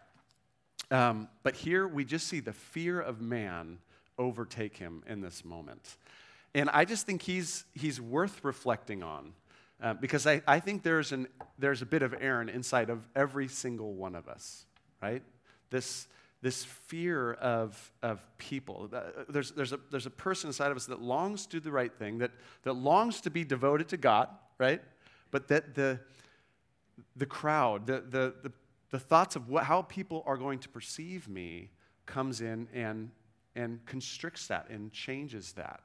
Um, 0.91 1.29
but 1.43 1.57
here 1.57 1.87
we 1.87 2.07
just 2.07 2.27
see 2.27 2.41
the 2.41 2.55
fear 2.55 2.99
of 2.99 3.21
man 3.21 3.79
overtake 4.19 4.77
him 4.77 5.03
in 5.07 5.21
this 5.21 5.45
moment. 5.45 5.97
And 6.55 6.69
I 6.71 6.85
just 6.85 7.07
think 7.07 7.23
he's, 7.23 7.65
he's 7.75 8.01
worth 8.01 8.45
reflecting 8.45 9.03
on 9.03 9.33
uh, 9.83 9.95
because 9.95 10.27
I, 10.27 10.43
I 10.47 10.61
think 10.61 10.83
there's, 10.83 11.13
an, 11.13 11.27
there's 11.59 11.83
a 11.83 11.87
bit 11.87 12.03
of 12.03 12.15
Aaron 12.21 12.49
inside 12.49 12.91
of 12.91 13.09
every 13.17 13.49
single 13.49 13.95
one 13.95 14.15
of 14.15 14.29
us, 14.29 14.67
right? 15.03 15.23
This, 15.71 16.07
this 16.43 16.65
fear 16.65 17.33
of, 17.35 17.93
of 18.03 18.21
people. 18.39 18.91
There's, 19.29 19.53
there's, 19.53 19.73
a, 19.73 19.81
there's 19.91 20.07
a 20.07 20.11
person 20.11 20.49
inside 20.49 20.71
of 20.71 20.77
us 20.77 20.87
that 20.87 21.01
longs 21.01 21.47
to 21.47 21.57
do 21.57 21.61
the 21.61 21.73
right 21.73 21.93
thing, 21.93 22.19
that, 22.19 22.33
that 22.65 22.75
longs 22.75 23.21
to 23.23 23.31
be 23.31 23.45
devoted 23.45 23.89
to 23.89 23.97
God, 23.97 24.29
right? 24.59 24.83
But 25.31 25.49
that 25.49 25.75
the, 25.75 26.01
the 27.17 27.27
crowd, 27.27 27.87
the, 27.87 28.05
the, 28.09 28.35
the, 28.43 28.53
the 28.91 28.99
thoughts 28.99 29.37
of 29.37 29.49
what, 29.49 29.65
how 29.65 29.83
people 29.83 30.23
are 30.27 30.37
going 30.37 30.59
to 30.61 30.69
perceive 30.69 31.29
me 31.29 31.71
comes 32.07 32.41
in 32.41 32.69
and 32.75 33.11
and 33.55 33.85
constricts 33.87 34.47
that 34.49 34.69
and 34.71 34.93
changes 34.93 35.53
that. 35.53 35.83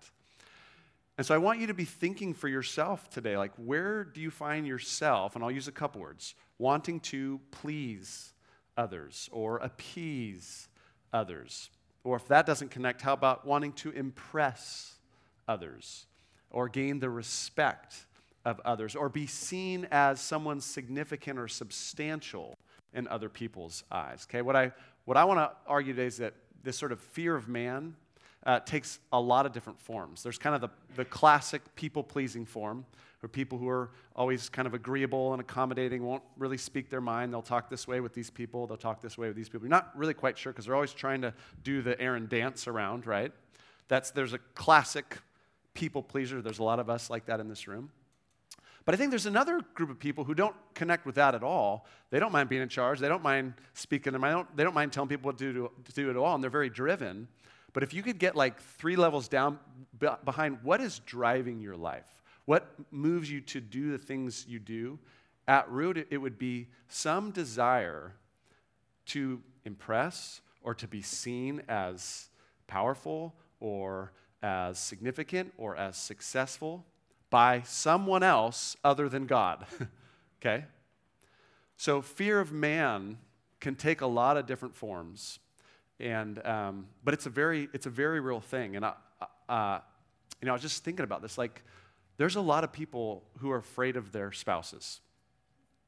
And 1.18 1.26
so 1.26 1.34
I 1.34 1.40
want 1.40 1.60
you 1.60 1.68
to 1.68 1.74
be 1.74 1.86
thinking 1.86 2.34
for 2.34 2.48
yourself 2.48 3.10
today 3.10 3.38
like, 3.38 3.52
where 3.58 4.04
do 4.04 4.22
you 4.22 4.30
find 4.30 4.68
yourself, 4.68 5.36
and 5.36 5.44
I'll 5.44 5.52
use 5.52 5.68
a 5.68 5.72
couple 5.72 6.02
words, 6.02 6.36
wanting 6.60 7.00
to 7.02 7.40
please 7.50 8.34
others 8.78 9.28
or 9.32 9.58
appease 9.58 10.68
others? 11.12 11.70
Or 12.04 12.16
if 12.16 12.28
that 12.28 12.46
doesn't 12.46 12.70
connect, 12.70 13.02
how 13.02 13.14
about 13.14 13.46
wanting 13.46 13.74
to 13.74 13.90
impress 13.92 14.94
others 15.48 16.06
or 16.52 16.70
gain 16.70 17.00
the 17.00 17.10
respect 17.10 18.06
of 18.46 18.62
others 18.64 18.96
or 18.96 19.10
be 19.10 19.26
seen 19.26 19.88
as 19.92 20.22
someone 20.22 20.62
significant 20.62 21.40
or 21.40 21.48
substantial 21.48 22.58
in 22.94 23.08
other 23.08 23.28
people's 23.28 23.84
eyes? 23.92 24.28
Okay, 24.30 24.44
what 24.44 24.56
I, 24.56 24.72
what 25.06 25.18
I 25.18 25.26
want 25.26 25.40
to 25.40 25.52
argue 25.68 25.94
today 25.94 26.06
is 26.06 26.18
that 26.18 26.36
this 26.64 26.78
sort 26.78 26.92
of 26.92 27.00
fear 27.00 27.36
of 27.36 27.48
man 27.48 27.96
uh, 28.46 28.60
takes 28.62 29.00
a 29.12 29.20
lot 29.20 29.46
of 29.46 29.52
different 29.52 29.80
forms. 29.80 30.24
There's 30.24 30.38
kind 30.38 30.56
of 30.56 30.62
the, 30.62 30.70
the 30.96 31.06
classic 31.06 31.62
people 31.76 32.04
pleasing 32.04 32.46
form, 32.46 32.86
where 33.20 33.30
people 33.30 33.58
who 33.58 33.68
are 33.68 33.90
always 34.16 34.48
kind 34.48 34.68
of 34.68 34.74
agreeable 34.74 35.34
and 35.34 35.42
accommodating 35.42 36.04
won't 36.04 36.24
really 36.38 36.58
speak 36.58 36.90
their 36.90 37.02
mind. 37.02 37.34
They'll 37.34 37.42
talk 37.42 37.70
this 37.70 37.88
way 37.88 38.00
with 38.00 38.14
these 38.14 38.30
people, 38.30 38.68
they'll 38.68 38.78
talk 38.78 39.02
this 39.02 39.18
way 39.18 39.28
with 39.28 39.36
these 39.36 39.50
people. 39.50 39.62
You're 39.62 39.70
not 39.70 39.92
really 39.96 40.14
quite 40.14 40.38
sure 40.38 40.54
because 40.54 40.66
they're 40.66 40.76
always 40.76 40.94
trying 40.94 41.22
to 41.22 41.34
do 41.64 41.82
the 41.82 42.00
Aaron 42.00 42.28
dance 42.28 42.68
around, 42.68 43.06
right? 43.06 43.32
That's, 43.88 44.12
there's 44.12 44.34
a 44.34 44.40
classic 44.56 45.18
people 45.74 46.04
pleaser. 46.04 46.42
There's 46.42 46.60
a 46.60 46.64
lot 46.64 46.80
of 46.80 46.90
us 46.90 47.10
like 47.10 47.26
that 47.26 47.40
in 47.40 47.50
this 47.50 47.68
room. 47.68 47.92
But 48.88 48.94
I 48.94 48.98
think 48.98 49.10
there's 49.10 49.26
another 49.26 49.60
group 49.74 49.90
of 49.90 50.00
people 50.00 50.24
who 50.24 50.34
don't 50.34 50.56
connect 50.74 51.06
with 51.06 51.16
that 51.16 51.36
at 51.36 51.44
all. 51.44 51.86
They 52.10 52.22
don't 52.22 52.32
mind 52.32 52.48
being 52.48 52.62
in 52.62 52.70
charge. 52.70 53.02
They 53.02 53.10
don't 53.10 53.22
mind 53.22 53.56
speaking. 53.74 54.14
They 54.14 54.20
don't, 54.20 54.56
they 54.56 54.64
don't 54.64 54.74
mind 54.74 54.94
telling 54.94 55.10
people 55.10 55.28
what 55.28 55.38
to 55.40 55.52
do, 55.52 55.72
to 55.84 55.92
do 55.92 56.10
at 56.10 56.16
all, 56.16 56.34
and 56.34 56.42
they're 56.42 56.50
very 56.50 56.70
driven. 56.70 57.28
But 57.74 57.84
if 57.84 57.94
you 57.94 58.02
could 58.02 58.18
get 58.18 58.38
like 58.38 58.62
three 58.62 58.96
levels 58.96 59.28
down 59.28 59.60
behind 60.24 60.60
what 60.64 60.80
is 60.80 61.00
driving 61.00 61.60
your 61.60 61.76
life, 61.76 62.24
what 62.46 62.76
moves 62.90 63.30
you 63.30 63.42
to 63.42 63.60
do 63.60 63.92
the 63.92 63.98
things 63.98 64.46
you 64.48 64.58
do, 64.58 64.98
at 65.50 65.70
root, 65.70 66.08
it 66.10 66.18
would 66.18 66.38
be 66.38 66.70
some 66.88 67.32
desire 67.32 68.14
to 69.08 69.42
impress 69.66 70.40
or 70.64 70.74
to 70.76 70.88
be 70.88 71.02
seen 71.02 71.62
as 71.68 72.30
powerful 72.68 73.36
or 73.60 74.14
as 74.42 74.80
significant 74.80 75.52
or 75.58 75.76
as 75.76 75.98
successful 75.98 76.86
by 77.30 77.62
someone 77.66 78.24
else 78.24 78.76
other 78.84 79.10
than 79.10 79.26
God. 79.26 79.66
okay? 80.42 80.66
So, 81.76 82.02
fear 82.02 82.40
of 82.40 82.52
man 82.52 83.18
can 83.60 83.76
take 83.76 84.02
a 84.02 84.08
lot 84.08 84.38
of 84.38 84.46
different 84.46 84.76
forms. 84.76 85.40
And, 86.00 86.46
um, 86.46 86.88
but 87.04 87.14
it's 87.14 87.26
a, 87.26 87.30
very, 87.30 87.70
it's 87.74 87.86
a 87.86 87.90
very 87.90 88.20
real 88.20 88.40
thing. 88.40 88.76
And 88.76 88.86
I, 88.86 88.94
uh, 89.50 89.80
you 90.42 90.46
know, 90.46 90.52
I 90.52 90.56
was 90.56 90.62
just 90.62 90.84
thinking 90.84 91.04
about 91.04 91.22
this. 91.22 91.38
Like, 91.38 91.64
there's 92.18 92.36
a 92.36 92.42
lot 92.42 92.64
of 92.64 92.72
people 92.72 93.24
who 93.40 93.52
are 93.52 93.58
afraid 93.58 93.96
of 93.96 94.12
their 94.12 94.32
spouses. 94.32 95.02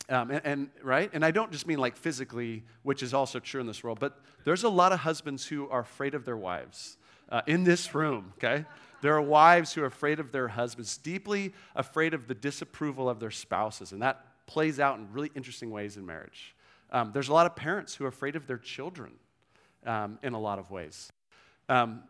Um, 0.10 0.32
and, 0.32 0.42
and, 0.44 0.70
right? 0.84 1.10
And 1.14 1.24
I 1.24 1.32
don't 1.32 1.52
just 1.52 1.68
mean 1.68 1.78
like 1.78 1.96
physically, 1.96 2.64
which 2.82 3.04
is 3.04 3.14
also 3.14 3.40
true 3.40 3.62
in 3.62 3.68
this 3.68 3.84
world, 3.84 4.00
but 4.00 4.20
there's 4.44 4.64
a 4.64 4.70
lot 4.70 4.92
of 4.92 5.00
husbands 5.00 5.46
who 5.46 5.70
are 5.70 5.82
afraid 5.82 6.16
of 6.16 6.26
their 6.26 6.38
wives 6.38 6.98
uh, 7.32 7.42
in 7.46 7.64
this 7.64 7.94
room, 7.94 8.34
okay? 8.38 8.66
There 9.02 9.16
are 9.16 9.22
wives 9.22 9.74
who 9.74 9.84
are 9.84 9.88
afraid 9.88 10.20
of 10.20 10.32
their 10.32 10.48
husbands, 10.50 10.98
deeply 10.98 11.54
afraid 11.76 12.14
of 12.14 12.28
the 12.28 12.36
disapproval 12.36 13.10
of 13.10 13.20
their 13.20 13.32
spouses, 13.32 13.92
and 13.92 14.02
that 14.02 14.26
plays 14.46 14.80
out 14.80 14.98
in 14.98 15.12
really 15.14 15.32
interesting 15.36 15.72
ways 15.72 15.96
in 15.96 16.06
marriage. 16.06 16.56
Um, 16.92 17.12
there's 17.14 17.30
a 17.30 17.34
lot 17.34 17.46
of 17.46 17.56
parents 17.56 17.96
who 17.96 18.06
are 18.06 18.10
afraid 18.10 18.36
of 18.36 18.48
their 18.48 18.58
children 18.58 19.12
um, 19.86 20.18
in 20.24 20.34
a 20.34 20.40
lot 20.40 20.60
of 20.60 20.72
ways. 20.72 21.12
Um, 21.70 22.04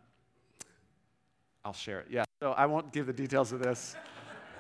I'll 1.66 1.74
share 1.74 2.00
it. 2.00 2.08
Yeah. 2.10 2.24
So 2.42 2.54
I 2.54 2.66
won't 2.66 2.94
give 2.94 3.06
the 3.06 3.14
details 3.14 3.52
of 3.52 3.60
this. 3.60 3.96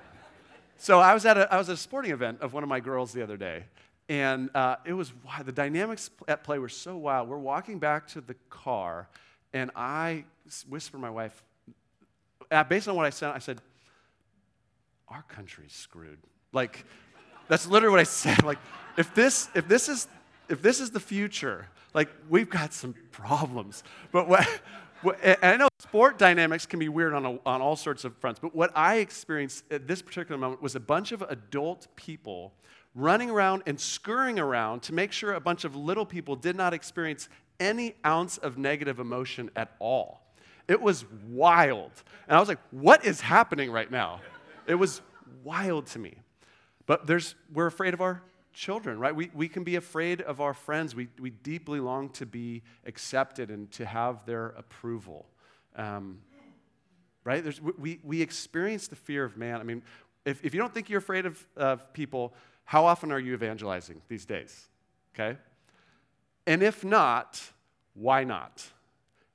so 0.78 1.00
I 1.00 1.13
was 1.13 1.26
at 1.26 1.38
a, 1.38 1.52
I 1.54 1.58
was 1.58 1.70
at 1.70 1.74
a 1.74 1.78
sporting 1.78 2.12
event 2.12 2.42
of 2.42 2.54
one 2.54 2.63
of 2.63 2.70
my 2.70 2.82
girls 2.82 3.13
the 3.13 3.24
other 3.24 3.38
day, 3.38 3.63
and 4.10 4.50
uh, 4.54 4.76
it 4.86 4.94
was 4.94 5.13
the 5.46 5.52
dynamics 5.52 6.10
at 6.28 6.44
play 6.44 6.60
were 6.60 6.68
so 6.68 6.98
wild. 6.98 7.30
We're 7.30 7.38
walking 7.38 7.80
back 7.80 8.08
to 8.10 8.22
the 8.22 8.36
car, 8.50 9.08
and 9.54 9.72
I 9.76 10.26
whisper 10.68 10.98
to 10.98 11.02
my 11.02 11.10
wife, 11.10 11.42
based 12.67 12.88
on 12.88 12.95
what 12.95 13.05
I 13.05 13.09
said, 13.09 13.31
I 13.31 13.39
said, 13.39 13.62
our 15.07 15.23
country's 15.23 15.73
screwed. 15.73 16.19
Like, 16.51 16.85
that's 17.47 17.67
literally 17.67 17.91
what 17.91 17.99
I 17.99 18.03
said. 18.03 18.43
Like, 18.43 18.59
if 18.97 19.13
this, 19.13 19.49
if 19.55 19.67
this 19.67 19.89
is, 19.89 20.07
if 20.49 20.62
this 20.62 20.79
is 20.79 20.91
the 20.91 20.99
future, 20.99 21.67
like, 21.93 22.09
we've 22.29 22.49
got 22.49 22.73
some 22.73 22.93
problems. 23.12 23.83
But 24.12 24.27
what, 24.27 24.47
what 25.01 25.19
I 25.43 25.57
know 25.57 25.69
sport 25.79 26.17
dynamics 26.19 26.65
can 26.65 26.79
be 26.79 26.89
weird 26.89 27.13
on, 27.13 27.25
a, 27.25 27.39
on 27.45 27.62
all 27.62 27.75
sorts 27.75 28.03
of 28.05 28.15
fronts. 28.17 28.39
But 28.39 28.55
what 28.55 28.71
I 28.75 28.97
experienced 28.97 29.63
at 29.71 29.88
this 29.88 30.01
particular 30.01 30.38
moment 30.38 30.62
was 30.62 30.75
a 30.75 30.79
bunch 30.79 31.12
of 31.12 31.23
adult 31.23 31.88
people 31.95 32.53
running 32.95 33.29
around 33.29 33.63
and 33.65 33.79
scurrying 33.79 34.39
around 34.39 34.81
to 34.83 34.93
make 34.93 35.12
sure 35.12 35.33
a 35.33 35.39
bunch 35.39 35.63
of 35.63 35.75
little 35.75 36.05
people 36.05 36.35
did 36.35 36.55
not 36.55 36.73
experience 36.73 37.29
any 37.59 37.95
ounce 38.05 38.38
of 38.38 38.57
negative 38.57 38.99
emotion 38.99 39.49
at 39.55 39.75
all. 39.79 40.21
It 40.69 40.79
was 40.79 41.03
wild. 41.27 41.91
And 42.27 42.38
I 42.38 42.39
was 42.39 42.47
like, 42.47 42.60
what 42.69 43.03
is 43.03 43.19
happening 43.19 43.71
right 43.71 43.89
now? 43.89 44.21
It 44.67 44.75
was 44.75 45.01
wild 45.43 45.88
to 45.88 45.99
me. 45.99 46.19
But 46.86 47.08
there's, 47.08 47.34
we're 47.51 47.65
afraid 47.65 47.95
of 47.95 48.01
our 48.01 48.21
children, 48.53 48.99
right? 48.99 49.15
We, 49.15 49.32
we 49.34 49.47
can 49.49 49.63
be 49.63 49.77
afraid 49.77 50.21
of 50.21 50.39
our 50.39 50.53
friends. 50.53 50.93
We, 50.93 51.08
we 51.19 51.32
deeply 51.32 51.79
long 51.79 52.10
to 52.12 52.27
be 52.27 52.62
accepted 52.86 53.49
and 53.49 53.71
to 53.71 53.86
have 53.86 54.27
their 54.27 54.49
approval. 54.49 55.25
Um, 55.75 56.19
right? 57.23 57.43
There's, 57.43 57.60
we, 57.60 57.99
we 58.03 58.21
experience 58.21 58.88
the 58.88 58.95
fear 58.95 59.23
of 59.23 59.38
man. 59.38 59.60
I 59.60 59.63
mean, 59.63 59.82
if, 60.23 60.45
if 60.45 60.53
you 60.53 60.60
don't 60.60 60.73
think 60.73 60.88
you're 60.88 60.99
afraid 60.99 61.25
of, 61.25 61.47
of 61.58 61.91
people, 61.93 62.36
how 62.65 62.86
often 62.86 63.12
are 63.12 63.19
you 63.19 63.34
evangelizing 63.34 64.03
these 64.08 64.25
days? 64.25 64.67
Okay? 65.15 65.36
And 66.45 66.62
if 66.62 66.84
not, 66.84 67.41
why 67.95 68.23
not? 68.23 68.67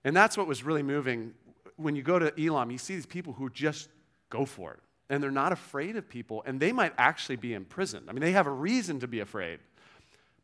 And 0.05 0.15
that's 0.17 0.37
what 0.37 0.47
was 0.47 0.63
really 0.63 0.83
moving. 0.83 1.33
When 1.77 1.97
you 1.97 2.03
go 2.03 2.19
to 2.19 2.33
Elam, 2.41 2.71
you 2.71 2.79
see 2.79 2.95
these 2.95 3.07
people 3.07 3.33
who 3.33 3.51
just 3.51 3.89
go 4.31 4.45
for 4.45 4.75
it 4.75 4.81
and 5.11 5.23
they're 5.23 5.31
not 5.31 5.53
afraid 5.53 5.97
of 5.97 6.09
people, 6.09 6.43
and 6.47 6.59
they 6.59 6.73
might 6.73 6.93
actually 6.97 7.37
be 7.37 7.53
imprisoned. 7.53 8.09
I 8.09 8.13
mean, 8.13 8.23
they 8.23 8.33
have 8.33 8.47
a 8.47 8.51
reason 8.51 9.01
to 9.01 9.07
be 9.07 9.21
afraid. 9.21 9.59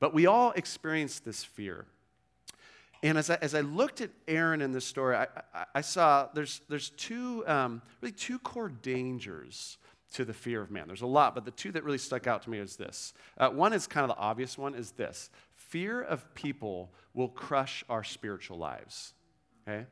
But 0.01 0.13
we 0.13 0.27
all 0.27 0.53
experience 0.53 1.19
this 1.19 1.43
fear. 1.43 1.87
And 3.03 3.17
as 3.17 3.31
I, 3.31 3.39
as 3.41 3.55
I 3.55 3.63
looked 3.63 4.03
at 4.03 4.11
Aaron 4.29 4.61
in 4.61 4.73
this 4.73 4.85
story, 4.85 5.17
I, 5.17 5.27
I, 5.55 5.65
I 5.77 5.81
saw 5.81 6.29
there's, 6.35 6.61
there's 6.69 6.91
two, 6.91 7.47
um, 7.47 7.81
really 8.03 8.13
two 8.13 8.39
core 8.39 8.69
dangers 8.69 9.79
to 10.13 10.25
the 10.25 10.35
fear 10.35 10.61
of 10.61 10.71
man. 10.71 10.87
There's 10.87 11.03
a 11.03 11.07
lot, 11.07 11.35
but 11.35 11.45
the 11.45 11.51
two 11.51 11.73
that 11.73 11.85
really 11.85 11.99
stuck 11.99 12.27
out 12.27 12.43
to 12.43 12.51
me 12.51 12.59
is 12.59 12.77
this. 12.77 13.15
Uh, 13.39 13.49
one 13.49 13.73
is 13.73 13.87
kind 13.87 14.05
of 14.05 14.15
the 14.15 14.21
obvious 14.21 14.59
one 14.59 14.75
is 14.75 14.91
this. 14.93 15.31
Fear 15.55 16.03
of 16.03 16.35
people 16.35 16.91
will 17.15 17.29
crush 17.29 17.85
our 17.89 18.05
spiritual 18.05 18.59
lives. 18.59 19.15
Okay? 19.71 19.87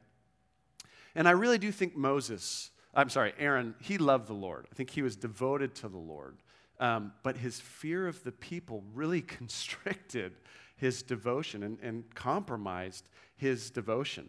And 1.14 1.28
I 1.28 1.32
really 1.32 1.58
do 1.58 1.72
think 1.72 1.96
Moses 1.96 2.70
I'm 2.94 3.10
sorry, 3.10 3.32
Aaron, 3.38 3.74
he 3.80 3.98
loved 3.98 4.26
the 4.26 4.34
Lord. 4.34 4.66
I 4.72 4.74
think 4.74 4.90
he 4.90 5.02
was 5.02 5.14
devoted 5.14 5.74
to 5.76 5.88
the 5.88 5.98
Lord. 5.98 6.38
Um, 6.80 7.12
but 7.22 7.36
his 7.36 7.60
fear 7.60 8.08
of 8.08 8.22
the 8.24 8.32
people 8.32 8.82
really 8.94 9.20
constricted 9.38 10.32
his 10.76 11.02
devotion 11.02 11.62
and, 11.62 11.78
and 11.80 12.12
compromised 12.14 13.08
his 13.36 13.70
devotion. 13.70 14.28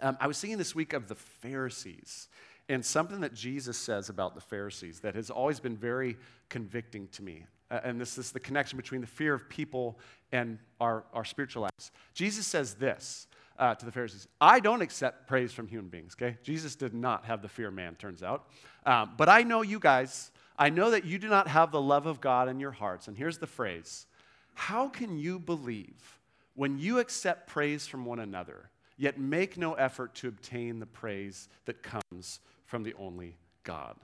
Um, 0.00 0.16
I 0.20 0.26
was 0.26 0.40
thinking 0.40 0.58
this 0.58 0.74
week 0.74 0.92
of 0.92 1.08
the 1.08 1.14
Pharisees 1.14 2.28
and 2.68 2.84
something 2.84 3.20
that 3.20 3.34
Jesus 3.34 3.78
says 3.78 4.08
about 4.10 4.34
the 4.34 4.40
Pharisees 4.40 5.00
that 5.00 5.14
has 5.14 5.30
always 5.30 5.58
been 5.58 5.76
very 5.76 6.16
convicting 6.48 7.08
to 7.08 7.22
me. 7.22 7.46
Uh, 7.70 7.80
and 7.82 8.00
this 8.00 8.18
is 8.18 8.32
the 8.32 8.40
connection 8.40 8.76
between 8.76 9.00
the 9.00 9.06
fear 9.06 9.34
of 9.34 9.48
people 9.48 9.98
and 10.30 10.58
our, 10.80 11.04
our 11.12 11.24
spiritual 11.24 11.62
lives. 11.62 11.90
Jesus 12.12 12.46
says 12.46 12.74
this 12.74 13.27
uh, 13.58 13.74
to 13.74 13.84
the 13.84 13.92
Pharisees. 13.92 14.28
I 14.40 14.60
don't 14.60 14.82
accept 14.82 15.26
praise 15.26 15.52
from 15.52 15.66
human 15.66 15.88
beings, 15.88 16.14
okay? 16.14 16.36
Jesus 16.42 16.76
did 16.76 16.94
not 16.94 17.24
have 17.24 17.42
the 17.42 17.48
fear 17.48 17.68
of 17.68 17.74
man, 17.74 17.94
turns 17.96 18.22
out. 18.22 18.48
Um, 18.86 19.12
but 19.16 19.28
I 19.28 19.42
know 19.42 19.62
you 19.62 19.78
guys. 19.78 20.30
I 20.58 20.70
know 20.70 20.90
that 20.90 21.04
you 21.04 21.18
do 21.18 21.28
not 21.28 21.48
have 21.48 21.70
the 21.70 21.80
love 21.80 22.06
of 22.06 22.20
God 22.20 22.48
in 22.48 22.60
your 22.60 22.70
hearts. 22.72 23.08
And 23.08 23.16
here's 23.16 23.38
the 23.38 23.46
phrase 23.46 24.06
How 24.54 24.88
can 24.88 25.18
you 25.18 25.38
believe 25.38 26.18
when 26.54 26.78
you 26.78 26.98
accept 26.98 27.48
praise 27.48 27.86
from 27.86 28.04
one 28.04 28.20
another, 28.20 28.70
yet 28.96 29.18
make 29.18 29.56
no 29.56 29.74
effort 29.74 30.14
to 30.16 30.28
obtain 30.28 30.78
the 30.78 30.86
praise 30.86 31.48
that 31.66 31.82
comes 31.82 32.40
from 32.66 32.82
the 32.82 32.94
only 32.98 33.36
God? 33.64 33.96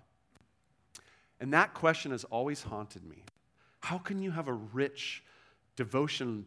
And 1.40 1.53
that 1.53 1.75
question 1.75 2.12
has 2.12 2.25
always 2.25 2.62
haunted 2.62 3.05
me. 3.05 3.25
How 3.81 3.99
can 3.99 4.23
you 4.23 4.31
have 4.31 4.49
a 4.49 4.53
rich 4.53 5.23
devotion 5.77 6.47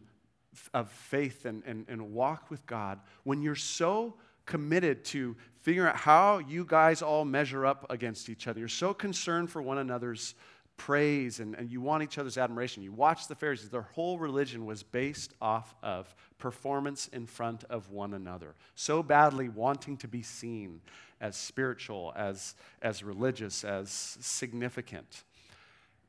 of 0.74 0.90
faith 0.90 1.44
and, 1.44 1.62
and, 1.66 1.86
and 1.88 2.12
walk 2.12 2.50
with 2.50 2.66
God 2.66 3.00
when 3.24 3.42
you're 3.42 3.54
so 3.54 4.14
committed 4.46 5.04
to 5.04 5.36
figuring 5.60 5.88
out 5.88 5.96
how 5.96 6.38
you 6.38 6.64
guys 6.64 7.02
all 7.02 7.24
measure 7.24 7.66
up 7.66 7.86
against 7.90 8.28
each 8.28 8.46
other. 8.46 8.58
You're 8.58 8.68
so 8.68 8.94
concerned 8.94 9.50
for 9.50 9.60
one 9.60 9.78
another's 9.78 10.34
praise 10.78 11.40
and, 11.40 11.54
and 11.56 11.70
you 11.70 11.80
want 11.80 12.02
each 12.02 12.16
other's 12.16 12.38
admiration. 12.38 12.82
You 12.82 12.92
watch 12.92 13.28
the 13.28 13.34
Pharisees, 13.34 13.68
their 13.68 13.82
whole 13.82 14.18
religion 14.18 14.64
was 14.64 14.82
based 14.82 15.34
off 15.42 15.74
of 15.82 16.14
performance 16.38 17.08
in 17.08 17.26
front 17.26 17.64
of 17.64 17.90
one 17.90 18.14
another. 18.14 18.54
So 18.74 19.02
badly 19.02 19.50
wanting 19.50 19.98
to 19.98 20.08
be 20.08 20.22
seen 20.22 20.80
as 21.20 21.36
spiritual, 21.36 22.12
as, 22.16 22.54
as 22.80 23.02
religious, 23.02 23.64
as 23.64 23.90
significant. 23.90 25.24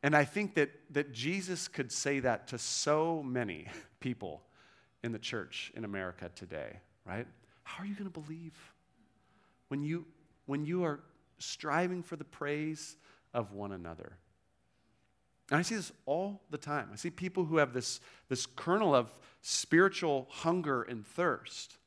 And 0.01 0.15
I 0.15 0.23
think 0.23 0.55
that, 0.55 0.71
that 0.91 1.11
Jesus 1.11 1.67
could 1.67 1.91
say 1.91 2.19
that 2.19 2.47
to 2.49 2.57
so 2.57 3.21
many 3.23 3.67
people 3.99 4.41
in 5.03 5.11
the 5.11 5.19
church 5.19 5.71
in 5.75 5.85
America 5.85 6.31
today, 6.35 6.77
right? 7.05 7.27
How 7.63 7.83
are 7.83 7.85
you 7.85 7.93
going 7.93 8.09
to 8.09 8.19
believe 8.19 8.53
when 9.67 9.83
you, 9.83 10.05
when 10.45 10.65
you 10.65 10.83
are 10.83 11.01
striving 11.37 12.01
for 12.03 12.15
the 12.15 12.23
praise 12.23 12.97
of 13.33 13.53
one 13.53 13.71
another? 13.71 14.13
And 15.51 15.59
I 15.59 15.61
see 15.63 15.75
this 15.75 15.91
all 16.05 16.41
the 16.49 16.57
time. 16.57 16.89
I 16.93 16.95
see 16.95 17.09
people 17.09 17.45
who 17.45 17.57
have 17.57 17.73
this, 17.73 17.99
this 18.27 18.45
kernel 18.45 18.93
of 18.93 19.11
spiritual 19.41 20.27
hunger 20.29 20.83
and 20.83 21.05
thirst. 21.05 21.77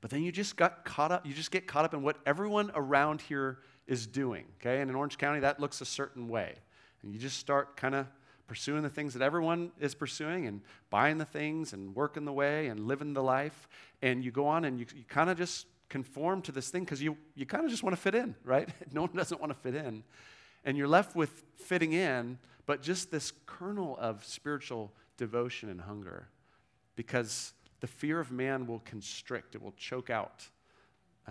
But 0.00 0.10
then 0.10 0.22
you 0.22 0.30
just 0.30 0.56
got 0.56 0.84
caught 0.84 1.10
up, 1.10 1.26
you 1.26 1.34
just 1.34 1.50
get 1.50 1.66
caught 1.66 1.84
up 1.84 1.92
in 1.92 2.02
what 2.02 2.18
everyone 2.24 2.70
around 2.74 3.20
here 3.22 3.58
is 3.86 4.06
doing. 4.06 4.44
Okay? 4.60 4.80
And 4.80 4.90
in 4.90 4.96
Orange 4.96 5.18
County, 5.18 5.40
that 5.40 5.58
looks 5.58 5.80
a 5.80 5.84
certain 5.84 6.28
way. 6.28 6.54
And 7.06 7.14
you 7.14 7.20
just 7.20 7.38
start 7.38 7.76
kind 7.76 7.94
of 7.94 8.08
pursuing 8.48 8.82
the 8.82 8.90
things 8.90 9.14
that 9.14 9.22
everyone 9.22 9.70
is 9.78 9.94
pursuing 9.94 10.46
and 10.46 10.60
buying 10.90 11.18
the 11.18 11.24
things 11.24 11.72
and 11.72 11.94
working 11.94 12.24
the 12.24 12.32
way 12.32 12.66
and 12.66 12.80
living 12.80 13.12
the 13.12 13.22
life. 13.22 13.68
And 14.02 14.24
you 14.24 14.32
go 14.32 14.48
on 14.48 14.64
and 14.64 14.80
you, 14.80 14.86
you 14.92 15.04
kind 15.04 15.30
of 15.30 15.38
just 15.38 15.66
conform 15.88 16.42
to 16.42 16.52
this 16.52 16.68
thing 16.68 16.82
because 16.82 17.00
you, 17.00 17.16
you 17.36 17.46
kind 17.46 17.64
of 17.64 17.70
just 17.70 17.84
want 17.84 17.94
to 17.94 18.02
fit 18.02 18.16
in, 18.16 18.34
right? 18.44 18.68
no 18.92 19.02
one 19.02 19.12
doesn't 19.14 19.40
want 19.40 19.52
to 19.52 19.58
fit 19.58 19.76
in. 19.76 20.02
And 20.64 20.76
you're 20.76 20.88
left 20.88 21.14
with 21.14 21.44
fitting 21.56 21.92
in, 21.92 22.38
but 22.66 22.82
just 22.82 23.12
this 23.12 23.32
kernel 23.46 23.96
of 24.00 24.24
spiritual 24.24 24.92
devotion 25.16 25.68
and 25.68 25.80
hunger 25.80 26.26
because 26.96 27.52
the 27.78 27.86
fear 27.86 28.18
of 28.18 28.32
man 28.32 28.66
will 28.66 28.80
constrict, 28.80 29.54
it 29.54 29.62
will 29.62 29.74
choke 29.76 30.10
out 30.10 30.44
uh, 31.28 31.30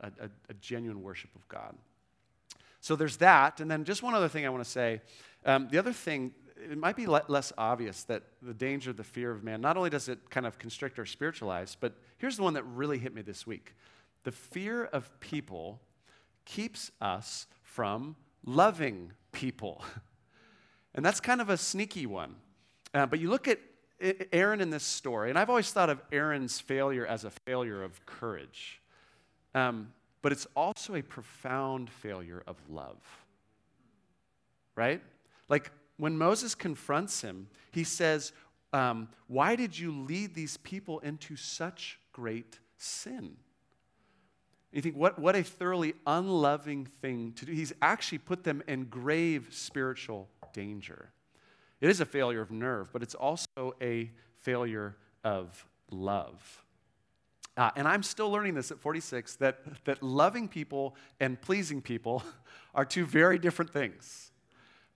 a, 0.00 0.06
a, 0.06 0.30
a 0.48 0.54
genuine 0.54 1.00
worship 1.00 1.30
of 1.36 1.46
God. 1.46 1.76
So 2.82 2.96
there's 2.96 3.16
that. 3.18 3.60
And 3.60 3.70
then 3.70 3.84
just 3.84 4.02
one 4.02 4.12
other 4.12 4.28
thing 4.28 4.44
I 4.44 4.50
want 4.50 4.64
to 4.64 4.68
say. 4.68 5.00
Um, 5.46 5.68
the 5.70 5.78
other 5.78 5.92
thing, 5.92 6.32
it 6.56 6.76
might 6.76 6.96
be 6.96 7.06
le- 7.06 7.24
less 7.28 7.52
obvious 7.56 8.02
that 8.04 8.24
the 8.42 8.52
danger, 8.52 8.92
the 8.92 9.04
fear 9.04 9.30
of 9.30 9.44
man, 9.44 9.60
not 9.60 9.76
only 9.76 9.88
does 9.88 10.08
it 10.08 10.18
kind 10.30 10.46
of 10.46 10.58
constrict 10.58 10.98
our 10.98 11.06
spiritual 11.06 11.48
lives, 11.48 11.76
but 11.78 11.94
here's 12.18 12.36
the 12.36 12.42
one 12.42 12.54
that 12.54 12.64
really 12.64 12.98
hit 12.98 13.14
me 13.14 13.22
this 13.22 13.46
week. 13.46 13.76
The 14.24 14.32
fear 14.32 14.84
of 14.84 15.08
people 15.20 15.80
keeps 16.44 16.90
us 17.00 17.46
from 17.62 18.16
loving 18.44 19.12
people. 19.30 19.84
and 20.94 21.04
that's 21.04 21.20
kind 21.20 21.40
of 21.40 21.50
a 21.50 21.56
sneaky 21.56 22.06
one. 22.06 22.34
Uh, 22.92 23.06
but 23.06 23.20
you 23.20 23.30
look 23.30 23.46
at 23.46 23.60
Aaron 24.32 24.60
in 24.60 24.70
this 24.70 24.82
story, 24.82 25.30
and 25.30 25.38
I've 25.38 25.48
always 25.48 25.70
thought 25.70 25.88
of 25.88 26.02
Aaron's 26.10 26.58
failure 26.58 27.06
as 27.06 27.22
a 27.22 27.30
failure 27.30 27.84
of 27.84 28.04
courage. 28.06 28.82
Um, 29.54 29.92
but 30.22 30.32
it's 30.32 30.46
also 30.56 30.94
a 30.94 31.02
profound 31.02 31.90
failure 31.90 32.42
of 32.46 32.56
love. 32.68 33.02
Right? 34.74 35.02
Like 35.48 35.70
when 35.98 36.16
Moses 36.16 36.54
confronts 36.54 37.20
him, 37.20 37.48
he 37.72 37.84
says, 37.84 38.32
um, 38.72 39.08
Why 39.26 39.56
did 39.56 39.78
you 39.78 39.92
lead 39.92 40.34
these 40.34 40.56
people 40.56 41.00
into 41.00 41.36
such 41.36 41.98
great 42.12 42.58
sin? 42.76 43.36
You 44.72 44.80
think, 44.80 44.96
what, 44.96 45.18
what 45.18 45.36
a 45.36 45.42
thoroughly 45.42 45.92
unloving 46.06 46.86
thing 46.86 47.32
to 47.32 47.44
do. 47.44 47.52
He's 47.52 47.74
actually 47.82 48.18
put 48.18 48.42
them 48.42 48.62
in 48.66 48.84
grave 48.84 49.48
spiritual 49.50 50.30
danger. 50.54 51.10
It 51.82 51.90
is 51.90 52.00
a 52.00 52.06
failure 52.06 52.40
of 52.40 52.50
nerve, 52.50 52.90
but 52.90 53.02
it's 53.02 53.14
also 53.14 53.74
a 53.82 54.10
failure 54.40 54.96
of 55.24 55.66
love. 55.90 56.64
Uh, 57.56 57.70
and 57.76 57.86
I'm 57.86 58.02
still 58.02 58.30
learning 58.30 58.54
this 58.54 58.70
at 58.70 58.78
46 58.78 59.36
that, 59.36 59.58
that 59.84 60.02
loving 60.02 60.48
people 60.48 60.96
and 61.20 61.40
pleasing 61.40 61.82
people 61.82 62.22
are 62.74 62.84
two 62.84 63.04
very 63.04 63.38
different 63.38 63.70
things. 63.70 64.30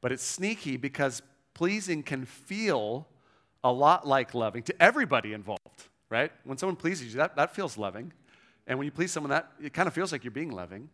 But 0.00 0.12
it's 0.12 0.22
sneaky 0.22 0.76
because 0.76 1.20
pleasing 1.52 2.02
can 2.02 2.24
feel 2.24 3.06
a 3.62 3.72
lot 3.72 4.06
like 4.06 4.34
loving 4.34 4.62
to 4.62 4.82
everybody 4.82 5.32
involved, 5.32 5.88
right? 6.08 6.32
When 6.44 6.56
someone 6.56 6.76
pleases 6.76 7.12
you, 7.12 7.18
that, 7.18 7.36
that 7.36 7.54
feels 7.54 7.76
loving. 7.76 8.12
And 8.66 8.78
when 8.78 8.86
you 8.86 8.92
please 8.92 9.12
someone, 9.12 9.30
that 9.30 9.52
it 9.62 9.72
kind 9.74 9.86
of 9.86 9.94
feels 9.94 10.12
like 10.12 10.24
you're 10.24 10.30
being 10.30 10.50
loving. 10.50 10.88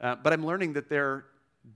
Uh, 0.00 0.16
but 0.16 0.32
I'm 0.32 0.44
learning 0.44 0.74
that 0.74 0.88
they're, 0.88 1.24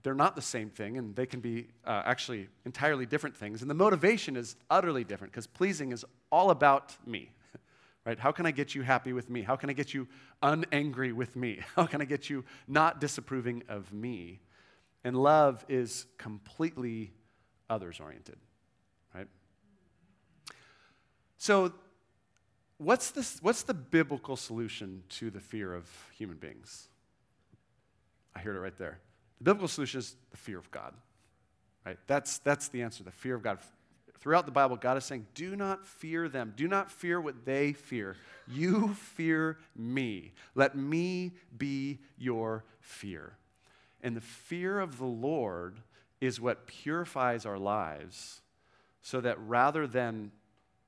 they're 0.03 0.13
not 0.13 0.35
the 0.35 0.41
same 0.41 0.69
thing, 0.69 0.97
and 0.97 1.15
they 1.15 1.25
can 1.25 1.39
be 1.39 1.67
uh, 1.85 2.03
actually 2.05 2.47
entirely 2.65 3.05
different 3.05 3.35
things. 3.35 3.61
And 3.61 3.69
the 3.69 3.75
motivation 3.75 4.35
is 4.35 4.55
utterly 4.69 5.03
different 5.03 5.31
because 5.31 5.47
pleasing 5.47 5.91
is 5.91 6.05
all 6.31 6.49
about 6.51 6.95
me 7.05 7.31
right? 8.05 8.19
How 8.19 8.31
can 8.31 8.45
I 8.45 8.51
get 8.51 8.75
you 8.75 8.83
happy 8.83 9.13
with 9.13 9.29
me? 9.29 9.41
How 9.41 9.55
can 9.55 9.69
I 9.69 9.73
get 9.73 9.93
you 9.93 10.07
unangry 10.43 11.11
with 11.11 11.35
me? 11.35 11.59
How 11.75 11.85
can 11.85 12.01
I 12.01 12.05
get 12.05 12.29
you 12.29 12.45
not 12.67 13.01
disapproving 13.01 13.63
of 13.67 13.91
me? 13.91 14.41
And 15.03 15.17
love 15.17 15.65
is 15.67 16.05
completely 16.17 17.11
others 17.69 17.99
oriented, 17.99 18.37
right? 19.13 19.27
So, 21.37 21.73
what's, 22.77 23.11
this, 23.11 23.39
what's 23.41 23.63
the 23.63 23.73
biblical 23.73 24.35
solution 24.35 25.03
to 25.09 25.29
the 25.29 25.39
fear 25.39 25.73
of 25.73 25.87
human 26.17 26.37
beings? 26.37 26.87
I 28.35 28.39
heard 28.39 28.55
it 28.55 28.59
right 28.59 28.77
there. 28.77 28.99
The 29.37 29.45
biblical 29.45 29.67
solution 29.67 29.99
is 29.99 30.15
the 30.31 30.37
fear 30.37 30.57
of 30.57 30.69
God, 30.71 30.93
right? 31.85 31.97
That's, 32.07 32.39
that's 32.39 32.67
the 32.69 32.81
answer, 32.81 33.03
the 33.03 33.11
fear 33.11 33.35
of 33.35 33.43
God. 33.43 33.59
Throughout 34.25 34.47
the 34.47 34.51
Bible, 34.51 34.75
God 34.75 34.97
is 34.97 35.05
saying, 35.05 35.27
do 35.35 35.55
not 35.55 35.85
fear 35.85 36.27
them. 36.27 36.55
Do 36.57 36.67
not 36.67 36.89
fear 36.89 37.21
what 37.21 37.45
they 37.45 37.73
fear. 37.73 38.15
You 38.47 38.95
fear 38.95 39.59
me. 39.75 40.33
Let 40.55 40.75
me 40.75 41.33
be 41.55 41.99
your 42.17 42.63
fear. 42.79 43.37
And 44.01 44.17
the 44.17 44.21
fear 44.21 44.79
of 44.79 44.97
the 44.97 45.05
Lord 45.05 45.77
is 46.21 46.41
what 46.41 46.65
purifies 46.65 47.45
our 47.45 47.59
lives 47.59 48.41
so 49.03 49.21
that 49.21 49.37
rather 49.45 49.85
than 49.85 50.31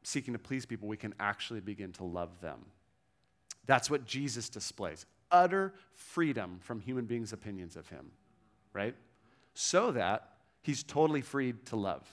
seeking 0.01 0.33
to 0.33 0.39
please 0.39 0.65
people, 0.65 0.87
we 0.87 0.97
can 0.97 1.13
actually 1.19 1.59
begin 1.59 1.91
to 1.91 2.05
love 2.05 2.41
them. 2.41 2.65
That's 3.67 3.87
what 3.87 4.07
Jesus 4.07 4.49
displays 4.49 5.05
utter 5.29 5.75
freedom 5.93 6.57
from 6.59 6.79
human 6.79 7.05
beings' 7.05 7.33
opinions 7.33 7.75
of 7.75 7.87
him, 7.87 8.09
right? 8.73 8.95
So 9.53 9.91
that 9.91 10.27
he's 10.63 10.81
totally 10.81 11.21
freed 11.21 11.67
to 11.67 11.75
love. 11.75 12.07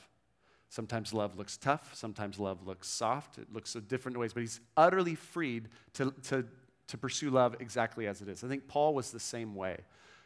Sometimes 0.68 1.12
love 1.14 1.36
looks 1.36 1.56
tough, 1.56 1.94
sometimes 1.94 2.38
love 2.38 2.66
looks 2.66 2.88
soft, 2.88 3.38
it 3.38 3.52
looks 3.52 3.74
different 3.88 4.18
ways, 4.18 4.32
but 4.32 4.40
he's 4.40 4.60
utterly 4.76 5.14
freed 5.14 5.68
to, 5.92 6.12
to, 6.24 6.44
to 6.88 6.98
pursue 6.98 7.30
love 7.30 7.56
exactly 7.60 8.06
as 8.06 8.22
it 8.22 8.28
is. 8.28 8.42
I 8.42 8.48
think 8.48 8.66
Paul 8.66 8.94
was 8.94 9.10
the 9.10 9.20
same 9.20 9.54
way. 9.54 9.78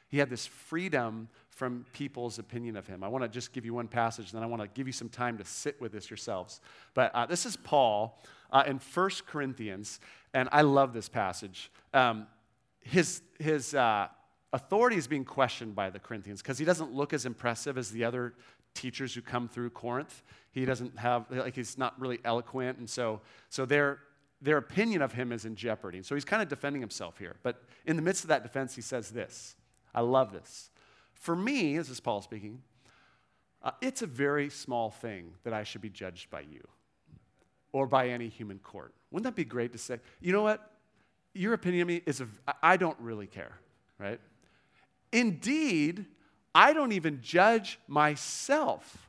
He 0.09 0.17
had 0.19 0.31
this 0.31 0.47
freedom 0.47 1.29
from 1.51 1.85
people's 1.93 2.39
opinion 2.39 2.77
of 2.77 2.87
him. 2.87 3.05
I 3.05 3.09
want 3.09 3.25
to 3.25 3.29
just 3.29 3.53
give 3.53 3.67
you 3.67 3.75
one 3.75 3.89
passage, 3.89 4.33
then 4.33 4.43
I 4.43 4.47
want 4.47 4.63
to 4.63 4.69
give 4.69 4.87
you 4.87 4.93
some 4.93 5.11
time 5.11 5.37
to 5.39 5.45
sit 5.45 5.79
with 5.81 5.93
this 5.93 6.09
yourselves. 6.09 6.61
But 6.95 7.15
uh, 7.15 7.27
this 7.27 7.45
is 7.45 7.57
Paul 7.57 8.19
uh, 8.51 8.65
in 8.67 8.79
1 8.79 9.11
Corinthians, 9.27 10.01
and 10.33 10.49
I 10.51 10.63
love 10.63 10.95
this 10.95 11.09
passage. 11.09 11.71
Um, 11.93 12.27
his 12.81 13.23
his 13.39 13.75
uh, 13.75 14.09
authority 14.53 14.97
is 14.97 15.07
being 15.07 15.25
questioned 15.25 15.75
by 15.75 15.91
the 15.91 15.99
Corinthians 15.99 16.41
because 16.41 16.59
he 16.59 16.65
doesn't 16.65 16.93
look 16.93 17.13
as 17.13 17.27
impressive 17.27 17.77
as 17.77 17.91
the 17.91 18.05
other 18.05 18.35
teachers 18.79 19.13
who 19.15 19.21
come 19.21 19.49
through 19.49 19.71
Corinth. 19.71 20.23
He 20.53 20.65
doesn't 20.65 20.99
have, 20.99 21.27
like, 21.31 21.57
he's 21.57 21.77
not 21.77 22.01
really 22.01 22.21
eloquent. 22.25 22.79
And 22.79 22.89
so, 22.89 23.21
so 23.49 23.67
their, 23.67 23.99
their 24.41 24.57
opinion 24.57 25.03
of 25.03 25.13
him 25.13 25.33
is 25.33 25.45
in 25.45 25.57
jeopardy. 25.57 26.03
So 26.03 26.15
he's 26.15 26.25
kind 26.25 26.43
of 26.43 26.49
defending 26.49 26.81
himself 26.81 27.19
here. 27.19 27.37
But 27.43 27.63
in 27.87 27.97
the 27.97 28.03
midst 28.03 28.25
of 28.25 28.29
that 28.29 28.43
defense, 28.43 28.75
he 28.75 28.83
says 28.83 29.11
this 29.11 29.57
I 29.95 30.01
love 30.01 30.33
this. 30.33 30.71
For 31.15 31.35
me, 31.35 31.77
this 31.77 31.91
is 31.91 31.99
Paul 31.99 32.23
speaking, 32.23 32.63
uh, 33.63 33.73
it's 33.81 34.03
a 34.03 34.07
very 34.07 34.49
small 34.49 34.91
thing 34.91 35.35
that 35.43 35.53
I 35.53 35.65
should 35.65 35.81
be 35.81 35.91
judged 35.91 36.31
by 36.31 36.41
you 36.41 36.67
or 37.73 37.87
by 37.87 38.09
any 38.09 38.29
human 38.29 38.61
court. 38.61 38.95
Wouldn't 39.11 39.25
that 39.25 39.35
be 39.35 39.45
great 39.45 39.73
to 39.73 39.79
say, 39.79 39.99
you 40.21 40.33
know 40.33 40.43
what? 40.43 40.71
Your 41.35 41.55
opinion 41.55 41.83
of 41.83 41.89
me 41.89 42.03
is, 42.07 42.21
a, 42.21 42.29
I 42.63 42.77
don't 42.77 42.99
really 43.01 43.27
care, 43.27 43.59
right? 43.99 44.21
Indeed, 45.13 46.07
I 46.55 46.73
don't 46.73 46.93
even 46.93 47.21
judge 47.23 47.79
myself. 47.87 49.09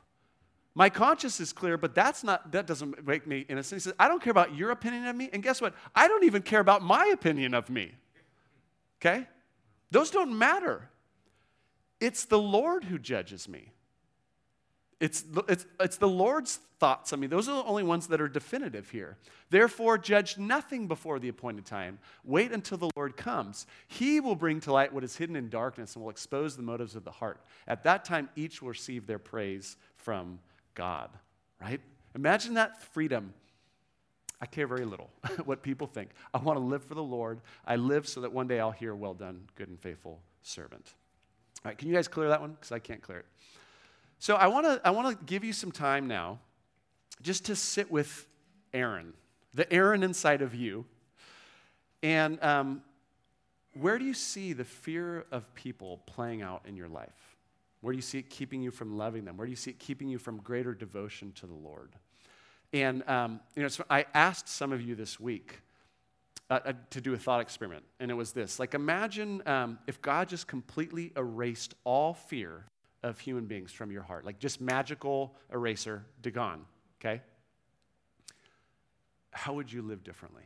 My 0.74 0.88
conscience 0.88 1.40
is 1.40 1.52
clear, 1.52 1.76
but 1.76 1.94
that's 1.94 2.22
not, 2.22 2.52
that 2.52 2.66
doesn't 2.66 3.06
make 3.06 3.26
me 3.26 3.44
innocent. 3.48 3.80
He 3.80 3.82
says, 3.82 3.94
I 3.98 4.08
don't 4.08 4.22
care 4.22 4.30
about 4.30 4.54
your 4.54 4.70
opinion 4.70 5.06
of 5.06 5.16
me. 5.16 5.28
And 5.32 5.42
guess 5.42 5.60
what? 5.60 5.74
I 5.94 6.06
don't 6.06 6.24
even 6.24 6.42
care 6.42 6.60
about 6.60 6.82
my 6.82 7.06
opinion 7.06 7.54
of 7.54 7.68
me. 7.68 7.92
Okay? 9.00 9.26
Those 9.90 10.10
don't 10.10 10.38
matter. 10.38 10.88
It's 11.98 12.24
the 12.24 12.38
Lord 12.38 12.84
who 12.84 12.98
judges 12.98 13.48
me. 13.48 13.72
It's, 15.00 15.24
it's, 15.48 15.64
it's 15.80 15.96
the 15.96 16.08
Lord's 16.08 16.60
thoughts. 16.78 17.14
I 17.14 17.16
mean, 17.16 17.30
those 17.30 17.48
are 17.48 17.56
the 17.56 17.68
only 17.68 17.82
ones 17.82 18.06
that 18.08 18.20
are 18.20 18.28
definitive 18.28 18.90
here. 18.90 19.16
Therefore, 19.48 19.96
judge 19.96 20.36
nothing 20.36 20.88
before 20.88 21.18
the 21.18 21.28
appointed 21.28 21.64
time. 21.64 21.98
Wait 22.22 22.52
until 22.52 22.76
the 22.76 22.90
Lord 22.94 23.16
comes. 23.16 23.66
He 23.88 24.20
will 24.20 24.34
bring 24.34 24.60
to 24.60 24.72
light 24.72 24.92
what 24.92 25.02
is 25.02 25.16
hidden 25.16 25.36
in 25.36 25.48
darkness 25.48 25.94
and 25.94 26.02
will 26.02 26.10
expose 26.10 26.54
the 26.54 26.62
motives 26.62 26.96
of 26.96 27.04
the 27.04 27.10
heart. 27.10 27.40
At 27.66 27.82
that 27.84 28.04
time, 28.04 28.28
each 28.36 28.60
will 28.60 28.68
receive 28.68 29.06
their 29.06 29.18
praise 29.18 29.76
from 29.96 30.38
God, 30.74 31.10
right? 31.60 31.80
Imagine 32.14 32.54
that 32.54 32.82
freedom. 32.82 33.32
I 34.40 34.46
care 34.46 34.66
very 34.66 34.84
little 34.84 35.10
what 35.44 35.62
people 35.62 35.86
think. 35.86 36.10
I 36.34 36.38
want 36.38 36.58
to 36.58 36.64
live 36.64 36.84
for 36.84 36.94
the 36.94 37.02
Lord. 37.02 37.40
I 37.66 37.76
live 37.76 38.06
so 38.06 38.20
that 38.20 38.32
one 38.32 38.48
day 38.48 38.60
I'll 38.60 38.70
hear, 38.70 38.94
well 38.94 39.14
done, 39.14 39.48
good 39.54 39.68
and 39.68 39.80
faithful 39.80 40.20
servant. 40.42 40.92
All 41.64 41.70
right, 41.70 41.78
can 41.78 41.88
you 41.88 41.94
guys 41.94 42.08
clear 42.08 42.28
that 42.28 42.40
one? 42.40 42.52
Because 42.52 42.72
I 42.72 42.78
can't 42.78 43.02
clear 43.02 43.18
it. 43.18 43.26
So 44.22 44.34
I 44.34 44.48
want 44.48 44.66
to 44.66 44.80
I 44.84 44.90
want 44.90 45.18
to 45.18 45.24
give 45.24 45.44
you 45.44 45.54
some 45.54 45.72
time 45.72 46.06
now 46.06 46.40
just 47.22 47.46
to 47.46 47.56
sit 47.56 47.90
with 47.90 48.26
Aaron, 48.74 49.14
the 49.54 49.70
Aaron 49.72 50.02
inside 50.02 50.42
of 50.42 50.54
you. 50.54 50.84
And 52.02 52.42
um, 52.44 52.82
where 53.72 53.98
do 53.98 54.04
you 54.04 54.12
see 54.12 54.52
the 54.52 54.64
fear 54.64 55.24
of 55.32 55.52
people 55.54 56.02
playing 56.04 56.42
out 56.42 56.66
in 56.68 56.76
your 56.76 56.88
life? 56.88 57.38
Where 57.80 57.92
do 57.92 57.96
you 57.96 58.02
see 58.02 58.18
it 58.18 58.28
keeping 58.28 58.60
you 58.60 58.70
from 58.70 58.98
loving 58.98 59.24
them? 59.24 59.38
Where 59.38 59.46
do 59.46 59.50
you 59.50 59.56
see 59.56 59.70
it 59.70 59.78
keeping 59.78 60.10
you 60.10 60.18
from 60.18 60.36
greater 60.36 60.74
devotion 60.74 61.32
to 61.36 61.46
the 61.46 61.54
Lord? 61.54 61.92
And 62.74 63.08
um, 63.08 63.40
you 63.56 63.62
know, 63.62 63.68
so 63.68 63.84
I 63.88 64.04
asked 64.12 64.50
some 64.50 64.70
of 64.70 64.82
you 64.82 64.94
this 64.94 65.18
week 65.18 65.60
uh, 66.50 66.60
uh, 66.66 66.72
to 66.90 67.00
do 67.00 67.14
a 67.14 67.18
thought 67.18 67.40
experiment, 67.40 67.84
and 67.98 68.10
it 68.10 68.14
was 68.14 68.32
this: 68.32 68.58
like, 68.58 68.74
imagine 68.74 69.42
um, 69.46 69.78
if 69.86 70.02
God 70.02 70.28
just 70.28 70.46
completely 70.46 71.10
erased 71.16 71.72
all 71.84 72.12
fear 72.12 72.66
of 73.02 73.18
human 73.18 73.46
beings 73.46 73.72
from 73.72 73.90
your 73.90 74.02
heart, 74.02 74.24
like 74.24 74.38
just 74.38 74.60
magical 74.60 75.34
eraser, 75.52 76.04
to 76.22 76.30
gone, 76.30 76.64
okay? 77.00 77.22
How 79.30 79.54
would 79.54 79.72
you 79.72 79.82
live 79.82 80.04
differently? 80.04 80.42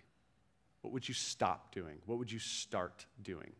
What 0.82 0.92
would 0.92 1.08
you 1.08 1.14
stop 1.14 1.74
doing? 1.74 1.96
What 2.06 2.18
would 2.18 2.30
you 2.30 2.38
start 2.38 3.06
doing? 3.22 3.52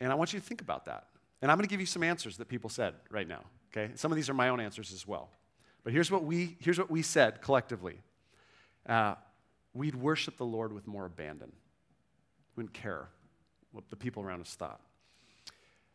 And 0.00 0.10
I 0.10 0.14
want 0.14 0.32
you 0.32 0.40
to 0.40 0.44
think 0.44 0.60
about 0.62 0.86
that. 0.86 1.08
And 1.42 1.50
I'm 1.50 1.58
going 1.58 1.66
to 1.66 1.70
give 1.70 1.80
you 1.80 1.86
some 1.86 2.02
answers 2.02 2.36
that 2.38 2.48
people 2.48 2.70
said 2.70 2.94
right 3.10 3.28
now, 3.28 3.42
okay? 3.70 3.92
Some 3.96 4.12
of 4.12 4.16
these 4.16 4.30
are 4.30 4.34
my 4.34 4.48
own 4.48 4.60
answers 4.60 4.92
as 4.92 5.06
well. 5.06 5.30
But 5.84 5.92
here's 5.92 6.10
what 6.10 6.24
we, 6.24 6.56
here's 6.60 6.78
what 6.78 6.90
we 6.90 7.02
said 7.02 7.40
collectively 7.42 7.98
uh, 8.88 9.14
we'd 9.74 9.94
worship 9.94 10.36
the 10.36 10.44
Lord 10.44 10.72
with 10.72 10.86
more 10.86 11.06
abandon. 11.06 11.52
We 12.56 12.62
wouldn't 12.62 12.74
care 12.74 13.08
what 13.72 13.88
the 13.90 13.96
people 13.96 14.22
around 14.22 14.40
us 14.40 14.54
thought. 14.54 14.80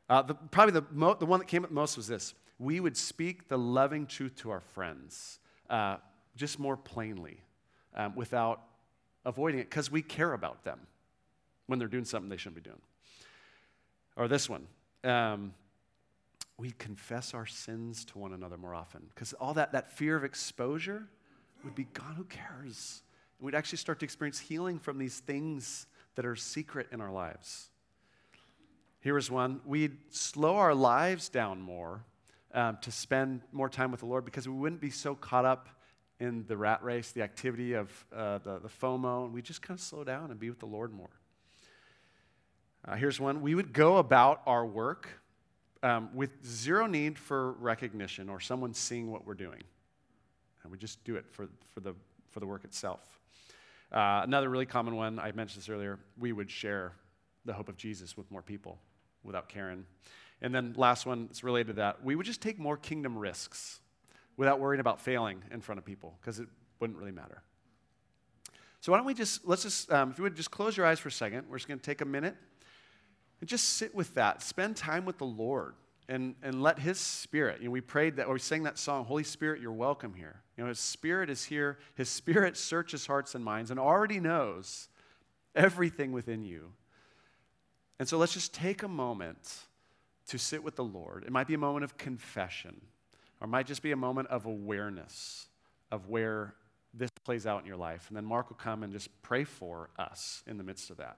Uh, 0.07 0.21
the, 0.21 0.35
probably 0.35 0.73
the, 0.73 0.85
mo- 0.91 1.15
the 1.15 1.25
one 1.25 1.39
that 1.39 1.47
came 1.47 1.63
up 1.63 1.71
most 1.71 1.97
was 1.97 2.07
this 2.07 2.33
we 2.59 2.79
would 2.79 2.95
speak 2.95 3.47
the 3.47 3.57
loving 3.57 4.05
truth 4.05 4.35
to 4.35 4.49
our 4.49 4.61
friends 4.61 5.39
uh, 5.69 5.97
just 6.35 6.59
more 6.59 6.77
plainly 6.77 7.37
um, 7.95 8.15
without 8.15 8.61
avoiding 9.25 9.59
it 9.59 9.69
because 9.69 9.91
we 9.91 10.01
care 10.01 10.33
about 10.33 10.63
them 10.63 10.79
when 11.67 11.79
they're 11.79 11.87
doing 11.87 12.05
something 12.05 12.29
they 12.29 12.37
shouldn't 12.37 12.63
be 12.63 12.69
doing. 12.69 12.81
Or 14.15 14.27
this 14.27 14.49
one. 14.49 14.67
Um, 15.03 15.53
we 16.57 16.71
confess 16.71 17.33
our 17.33 17.45
sins 17.45 18.05
to 18.05 18.17
one 18.17 18.31
another 18.31 18.57
more 18.57 18.73
often 18.73 19.01
because 19.13 19.33
all 19.33 19.53
that, 19.55 19.73
that 19.73 19.91
fear 19.91 20.15
of 20.15 20.23
exposure 20.23 21.03
would 21.63 21.75
be 21.75 21.83
gone. 21.85 22.15
Who 22.15 22.23
cares? 22.23 23.01
And 23.39 23.45
we'd 23.45 23.55
actually 23.55 23.79
start 23.79 23.99
to 23.99 24.05
experience 24.05 24.39
healing 24.39 24.79
from 24.79 24.97
these 24.97 25.19
things 25.19 25.87
that 26.15 26.25
are 26.25 26.35
secret 26.35 26.87
in 26.91 27.01
our 27.01 27.11
lives. 27.11 27.69
Here 29.05 29.19
is 29.19 29.29
one. 29.29 29.61
We'd 29.65 29.97
slow 30.09 30.55
our 30.55 30.73
lives 30.73 31.29
down 31.29 31.61
more 31.61 32.03
um, 32.55 32.79
to 32.81 32.91
spend 32.91 33.41
more 33.51 33.69
time 33.69 33.91
with 33.91 33.99
the 33.99 34.07
Lord 34.07 34.25
because 34.25 34.47
we 34.47 34.55
wouldn't 34.55 34.81
be 34.81 34.89
so 34.89 35.13
caught 35.13 35.45
up 35.45 35.69
in 36.19 36.43
the 36.47 36.57
rat 36.57 36.83
race, 36.83 37.11
the 37.11 37.21
activity 37.21 37.73
of 37.73 38.05
uh, 38.11 38.39
the, 38.39 38.57
the 38.57 38.67
FOMO, 38.67 39.25
and 39.25 39.31
we'd 39.31 39.45
just 39.45 39.61
kind 39.61 39.77
of 39.79 39.83
slow 39.83 40.03
down 40.03 40.31
and 40.31 40.39
be 40.39 40.49
with 40.49 40.57
the 40.57 40.65
Lord 40.65 40.91
more. 40.91 41.11
Uh, 42.83 42.95
here's 42.95 43.19
one. 43.19 43.43
We 43.43 43.53
would 43.53 43.73
go 43.73 43.97
about 43.97 44.41
our 44.47 44.65
work 44.65 45.07
um, 45.83 46.09
with 46.15 46.43
zero 46.43 46.87
need 46.87 47.19
for 47.19 47.51
recognition 47.59 48.27
or 48.27 48.39
someone 48.39 48.73
seeing 48.73 49.11
what 49.11 49.23
we're 49.23 49.35
doing. 49.35 49.61
And 50.63 50.71
we 50.71 50.79
just 50.79 51.03
do 51.03 51.15
it 51.15 51.25
for, 51.29 51.47
for, 51.75 51.79
the, 51.79 51.93
for 52.31 52.39
the 52.39 52.47
work 52.47 52.63
itself. 52.63 53.19
Uh, 53.91 54.21
another 54.23 54.49
really 54.49 54.65
common 54.65 54.95
one, 54.95 55.19
I 55.19 55.31
mentioned 55.31 55.61
this 55.61 55.69
earlier, 55.69 55.99
we 56.17 56.31
would 56.31 56.49
share 56.49 56.93
the 57.45 57.53
hope 57.53 57.69
of 57.69 57.77
Jesus 57.77 58.17
with 58.17 58.31
more 58.31 58.41
people 58.41 58.79
without 59.25 59.49
caring. 59.49 59.85
And 60.41 60.53
then 60.53 60.73
last 60.77 61.05
one 61.05 61.27
that's 61.27 61.43
related 61.43 61.67
to 61.67 61.73
that, 61.73 62.03
we 62.03 62.15
would 62.15 62.25
just 62.25 62.41
take 62.41 62.59
more 62.59 62.77
kingdom 62.77 63.17
risks 63.17 63.79
without 64.37 64.59
worrying 64.59 64.81
about 64.81 65.01
failing 65.01 65.41
in 65.51 65.61
front 65.61 65.79
of 65.79 65.85
people 65.85 66.17
because 66.21 66.39
it 66.39 66.47
wouldn't 66.79 66.99
really 66.99 67.11
matter. 67.11 67.41
So 68.81 68.91
why 68.91 68.99
don't 68.99 69.07
we 69.07 69.13
just, 69.13 69.47
let's 69.47 69.63
just, 69.63 69.91
um, 69.91 70.11
if 70.11 70.17
you 70.17 70.23
would 70.23 70.35
just 70.35 70.51
close 70.51 70.77
your 70.77 70.85
eyes 70.85 70.99
for 70.99 71.09
a 71.09 71.11
second, 71.11 71.47
we're 71.49 71.57
just 71.57 71.67
going 71.67 71.79
to 71.79 71.85
take 71.85 72.01
a 72.01 72.05
minute 72.05 72.35
and 73.39 73.49
just 73.49 73.69
sit 73.69 73.95
with 73.95 74.13
that. 74.13 74.43
Spend 74.43 74.75
time 74.75 75.05
with 75.05 75.17
the 75.17 75.25
Lord 75.25 75.73
and, 76.07 76.35
and 76.43 76.61
let 76.61 76.77
His 76.77 76.99
Spirit, 76.99 77.61
you 77.61 77.65
know, 77.65 77.71
we 77.71 77.81
prayed 77.81 78.17
that, 78.17 78.27
or 78.27 78.33
we 78.33 78.39
sang 78.39 78.63
that 78.63 78.77
song, 78.77 79.05
Holy 79.05 79.23
Spirit, 79.23 79.59
you're 79.59 79.71
welcome 79.71 80.13
here. 80.13 80.41
You 80.55 80.63
know, 80.63 80.67
His 80.67 80.79
Spirit 80.79 81.31
is 81.31 81.45
here. 81.45 81.79
His 81.95 82.09
Spirit 82.09 82.57
searches 82.57 83.07
hearts 83.07 83.33
and 83.33 83.43
minds 83.43 83.71
and 83.71 83.79
already 83.79 84.19
knows 84.19 84.87
everything 85.55 86.11
within 86.11 86.43
you. 86.43 86.73
And 87.99 88.07
so 88.07 88.17
let's 88.17 88.33
just 88.33 88.53
take 88.53 88.83
a 88.83 88.87
moment 88.87 89.59
to 90.27 90.37
sit 90.37 90.63
with 90.63 90.75
the 90.75 90.83
Lord. 90.83 91.23
It 91.23 91.31
might 91.31 91.47
be 91.47 91.53
a 91.53 91.59
moment 91.59 91.83
of 91.83 91.97
confession, 91.97 92.81
or 93.39 93.45
it 93.45 93.49
might 93.49 93.67
just 93.67 93.81
be 93.81 93.91
a 93.91 93.97
moment 93.97 94.27
of 94.29 94.45
awareness 94.45 95.47
of 95.91 96.09
where 96.09 96.55
this 96.93 97.11
plays 97.23 97.45
out 97.45 97.61
in 97.61 97.67
your 97.67 97.77
life. 97.77 98.05
And 98.07 98.17
then 98.17 98.25
Mark 98.25 98.49
will 98.49 98.57
come 98.57 98.83
and 98.83 98.91
just 98.91 99.09
pray 99.21 99.43
for 99.43 99.89
us 99.97 100.43
in 100.47 100.57
the 100.57 100.63
midst 100.63 100.89
of 100.89 100.97
that. 100.97 101.17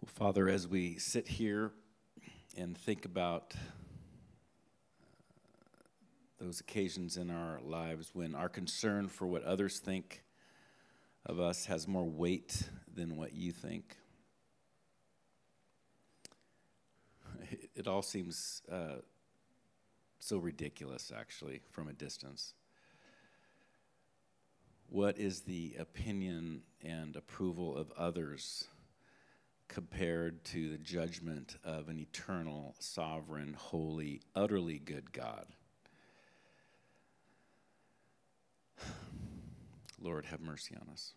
Well, 0.00 0.10
Father, 0.12 0.48
as 0.48 0.66
we 0.66 0.98
sit 0.98 1.28
here 1.28 1.72
and 2.56 2.76
think 2.76 3.04
about 3.04 3.54
uh, 3.54 3.58
those 6.38 6.60
occasions 6.60 7.16
in 7.16 7.30
our 7.30 7.58
lives 7.62 8.10
when 8.12 8.34
our 8.34 8.48
concern 8.48 9.08
for 9.08 9.26
what 9.26 9.42
others 9.44 9.78
think 9.78 10.22
of 11.26 11.40
us 11.40 11.66
has 11.66 11.88
more 11.88 12.04
weight 12.04 12.68
than 12.94 13.16
what 13.16 13.34
you 13.34 13.52
think. 13.52 13.96
It, 17.76 17.86
all 17.86 18.02
seems 18.02 18.62
uh, 18.70 19.00
so 20.18 20.38
ridiculous, 20.38 21.12
actually, 21.14 21.60
from 21.70 21.88
a 21.88 21.92
distance. 21.92 22.54
What 24.88 25.18
is 25.18 25.40
the 25.40 25.76
opinion 25.78 26.62
and 26.82 27.16
approval 27.16 27.76
of 27.76 27.92
others 27.96 28.68
compared 29.68 30.44
to 30.44 30.70
the 30.70 30.78
judgment 30.78 31.56
of 31.64 31.88
an 31.88 31.98
eternal, 31.98 32.74
sovereign, 32.78 33.54
holy, 33.58 34.22
utterly 34.34 34.78
good 34.78 35.12
God? 35.12 35.46
Lord, 40.00 40.26
have 40.26 40.40
mercy 40.40 40.76
on 40.80 40.88
us. 40.92 41.14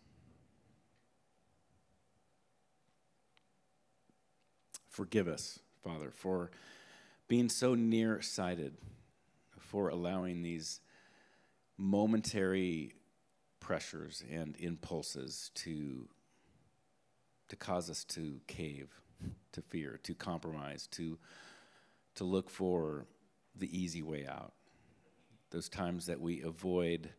Forgive 4.98 5.28
us, 5.28 5.60
Father, 5.84 6.10
for 6.10 6.50
being 7.28 7.48
so 7.48 7.76
nearsighted, 7.76 8.74
for 9.60 9.90
allowing 9.90 10.42
these 10.42 10.80
momentary 11.76 12.96
pressures 13.60 14.24
and 14.28 14.56
impulses 14.58 15.52
to, 15.54 16.08
to 17.46 17.54
cause 17.54 17.88
us 17.88 18.02
to 18.06 18.40
cave, 18.48 18.88
to 19.52 19.62
fear, 19.62 20.00
to 20.02 20.14
compromise, 20.14 20.88
to, 20.88 21.16
to 22.16 22.24
look 22.24 22.50
for 22.50 23.06
the 23.54 23.70
easy 23.70 24.02
way 24.02 24.26
out. 24.26 24.52
Those 25.50 25.68
times 25.68 26.06
that 26.06 26.20
we 26.20 26.42
avoid 26.42 27.10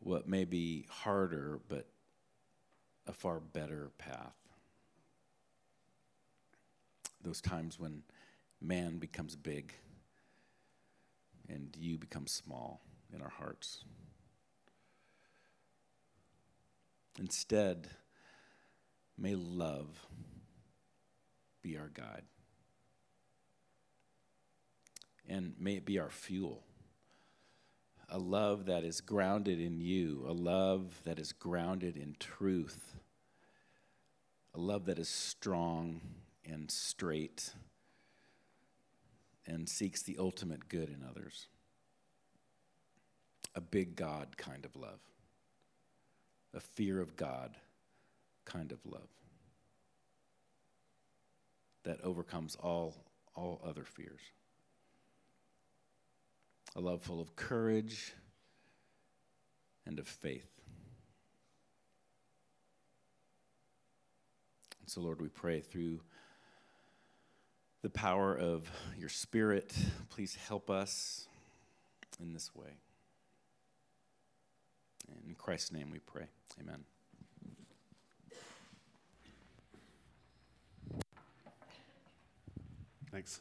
what 0.00 0.26
may 0.26 0.46
be 0.46 0.84
harder, 0.90 1.60
but 1.68 1.86
a 3.06 3.12
far 3.12 3.38
better 3.38 3.92
path. 3.98 4.41
Those 7.22 7.40
times 7.40 7.78
when 7.78 8.02
man 8.60 8.98
becomes 8.98 9.36
big 9.36 9.74
and 11.48 11.76
you 11.78 11.98
become 11.98 12.26
small 12.26 12.82
in 13.14 13.20
our 13.20 13.30
hearts. 13.30 13.84
Instead, 17.18 17.88
may 19.18 19.34
love 19.34 20.06
be 21.62 21.76
our 21.76 21.90
guide. 21.92 22.24
And 25.28 25.54
may 25.58 25.74
it 25.74 25.84
be 25.84 25.98
our 25.98 26.10
fuel 26.10 26.64
a 28.08 28.18
love 28.18 28.66
that 28.66 28.84
is 28.84 29.00
grounded 29.00 29.58
in 29.58 29.80
you, 29.80 30.22
a 30.28 30.32
love 30.32 31.00
that 31.04 31.18
is 31.18 31.32
grounded 31.32 31.96
in 31.96 32.14
truth, 32.20 32.94
a 34.54 34.60
love 34.60 34.84
that 34.84 34.98
is 34.98 35.08
strong 35.08 36.02
and 36.44 36.70
straight 36.70 37.52
and 39.46 39.68
seeks 39.68 40.02
the 40.02 40.16
ultimate 40.18 40.68
good 40.68 40.88
in 40.88 41.04
others. 41.08 41.46
A 43.54 43.60
big 43.60 43.96
God 43.96 44.36
kind 44.36 44.64
of 44.64 44.74
love, 44.76 45.00
a 46.54 46.60
fear 46.60 47.00
of 47.00 47.16
God 47.16 47.56
kind 48.44 48.72
of 48.72 48.78
love 48.84 49.08
that 51.84 52.00
overcomes 52.02 52.56
all, 52.56 52.94
all 53.34 53.60
other 53.64 53.84
fears 53.84 54.20
a 56.74 56.80
love 56.80 57.02
full 57.02 57.20
of 57.20 57.36
courage 57.36 58.14
and 59.86 59.98
of 59.98 60.06
faith. 60.06 60.48
And 64.80 64.88
so, 64.88 65.00
Lord, 65.00 65.20
we 65.20 65.28
pray 65.28 65.60
through 65.60 66.00
the 67.82 67.90
power 67.90 68.34
of 68.36 68.70
your 68.96 69.08
Spirit, 69.08 69.74
please 70.08 70.36
help 70.48 70.70
us 70.70 71.26
in 72.20 72.32
this 72.32 72.54
way. 72.54 72.70
In 75.26 75.34
Christ's 75.34 75.72
name 75.72 75.90
we 75.90 75.98
pray. 75.98 76.26
Amen. 76.60 76.84
Thanks. 83.10 83.40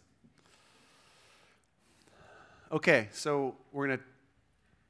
Okay, 2.72 3.08
so 3.14 3.56
we're 3.72 3.88
going 3.88 4.00
to 4.00 4.04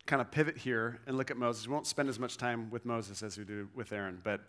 kind 0.06 0.22
of 0.22 0.32
pivot 0.32 0.58
here 0.58 1.00
and 1.06 1.18
look 1.18 1.30
at 1.30 1.38
Moses. 1.38 1.68
We 1.68 1.74
won't 1.74 1.86
spend 1.86 2.10
as 2.10 2.18
much 2.18 2.38
time 2.38 2.72
with 2.72 2.86
Moses 2.86 3.22
as 3.22 3.38
we 3.38 3.44
do 3.44 3.68
with 3.76 3.92
Aaron, 3.92 4.20
but 4.24 4.42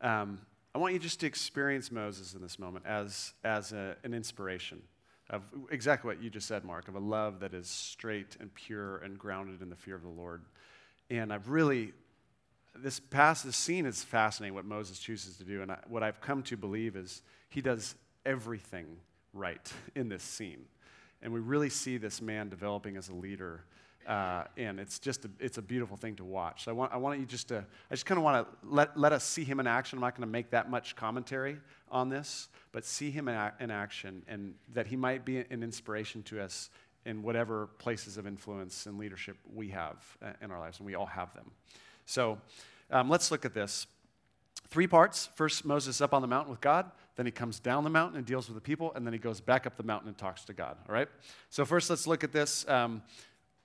um, 0.00 0.38
I 0.74 0.78
want 0.78 0.94
you 0.94 0.98
just 0.98 1.20
to 1.20 1.26
experience 1.26 1.92
Moses 1.92 2.32
in 2.34 2.40
this 2.40 2.58
moment 2.58 2.86
as, 2.86 3.34
as 3.44 3.72
a, 3.72 3.94
an 4.04 4.14
inspiration 4.14 4.80
of 5.28 5.42
exactly 5.70 6.08
what 6.08 6.22
you 6.22 6.30
just 6.30 6.48
said, 6.48 6.64
Mark, 6.64 6.88
of 6.88 6.94
a 6.94 7.00
love 7.00 7.40
that 7.40 7.52
is 7.52 7.68
straight 7.68 8.36
and 8.40 8.52
pure 8.54 8.96
and 8.98 9.18
grounded 9.18 9.60
in 9.60 9.68
the 9.68 9.76
fear 9.76 9.94
of 9.94 10.02
the 10.02 10.08
Lord. 10.08 10.42
And 11.10 11.30
I've 11.30 11.48
really, 11.48 11.92
this 12.74 13.00
past, 13.00 13.44
this 13.44 13.56
scene 13.56 13.84
is 13.84 14.02
fascinating 14.02 14.54
what 14.54 14.64
Moses 14.64 14.98
chooses 14.98 15.36
to 15.36 15.44
do. 15.44 15.60
And 15.60 15.72
I, 15.72 15.78
what 15.88 16.02
I've 16.02 16.20
come 16.22 16.42
to 16.44 16.56
believe 16.56 16.96
is 16.96 17.22
he 17.50 17.60
does 17.60 17.94
everything 18.24 18.86
right 19.34 19.72
in 19.94 20.08
this 20.08 20.22
scene. 20.22 20.64
And 21.22 21.32
we 21.32 21.40
really 21.40 21.70
see 21.70 21.98
this 21.98 22.22
man 22.22 22.48
developing 22.48 22.96
as 22.96 23.08
a 23.10 23.14
leader. 23.14 23.64
Uh, 24.06 24.44
and 24.56 24.80
it's 24.80 24.98
just 24.98 25.24
a, 25.24 25.30
it's 25.38 25.58
a 25.58 25.62
beautiful 25.62 25.96
thing 25.96 26.16
to 26.16 26.24
watch. 26.24 26.64
So 26.64 26.70
I 26.70 26.74
want, 26.74 26.92
I 26.92 26.96
want 26.96 27.20
you 27.20 27.26
just 27.26 27.48
to, 27.48 27.64
I 27.90 27.94
just 27.94 28.06
kind 28.06 28.18
of 28.18 28.24
want 28.24 28.46
to 28.46 28.56
let, 28.66 28.96
let 28.98 29.12
us 29.12 29.24
see 29.24 29.44
him 29.44 29.60
in 29.60 29.66
action. 29.66 29.98
I'm 29.98 30.00
not 30.00 30.16
going 30.16 30.26
to 30.26 30.32
make 30.32 30.50
that 30.50 30.70
much 30.70 30.96
commentary 30.96 31.58
on 31.90 32.08
this, 32.08 32.48
but 32.72 32.84
see 32.84 33.10
him 33.10 33.28
in, 33.28 33.50
in 33.60 33.70
action 33.70 34.22
and 34.28 34.54
that 34.72 34.86
he 34.86 34.96
might 34.96 35.24
be 35.24 35.38
an 35.38 35.62
inspiration 35.62 36.22
to 36.24 36.40
us 36.40 36.70
in 37.04 37.22
whatever 37.22 37.66
places 37.78 38.16
of 38.16 38.26
influence 38.26 38.86
and 38.86 38.98
leadership 38.98 39.36
we 39.54 39.68
have 39.68 39.96
uh, 40.22 40.30
in 40.40 40.50
our 40.50 40.60
lives, 40.60 40.78
and 40.78 40.86
we 40.86 40.94
all 40.94 41.06
have 41.06 41.34
them. 41.34 41.50
So 42.06 42.38
um, 42.90 43.08
let's 43.08 43.30
look 43.30 43.44
at 43.44 43.54
this. 43.54 43.86
Three 44.68 44.86
parts. 44.86 45.28
First, 45.34 45.64
Moses 45.64 46.00
up 46.00 46.14
on 46.14 46.22
the 46.22 46.28
mountain 46.28 46.50
with 46.50 46.60
God. 46.60 46.90
Then 47.16 47.26
he 47.26 47.32
comes 47.32 47.60
down 47.60 47.84
the 47.84 47.90
mountain 47.90 48.16
and 48.16 48.24
deals 48.24 48.48
with 48.48 48.54
the 48.54 48.60
people. 48.62 48.92
And 48.94 49.04
then 49.04 49.12
he 49.12 49.18
goes 49.18 49.40
back 49.40 49.66
up 49.66 49.76
the 49.76 49.82
mountain 49.82 50.08
and 50.08 50.16
talks 50.16 50.44
to 50.46 50.54
God. 50.54 50.78
All 50.88 50.94
right? 50.94 51.08
So, 51.50 51.64
first, 51.66 51.90
let's 51.90 52.06
look 52.06 52.24
at 52.24 52.32
this. 52.32 52.66
Um, 52.68 53.02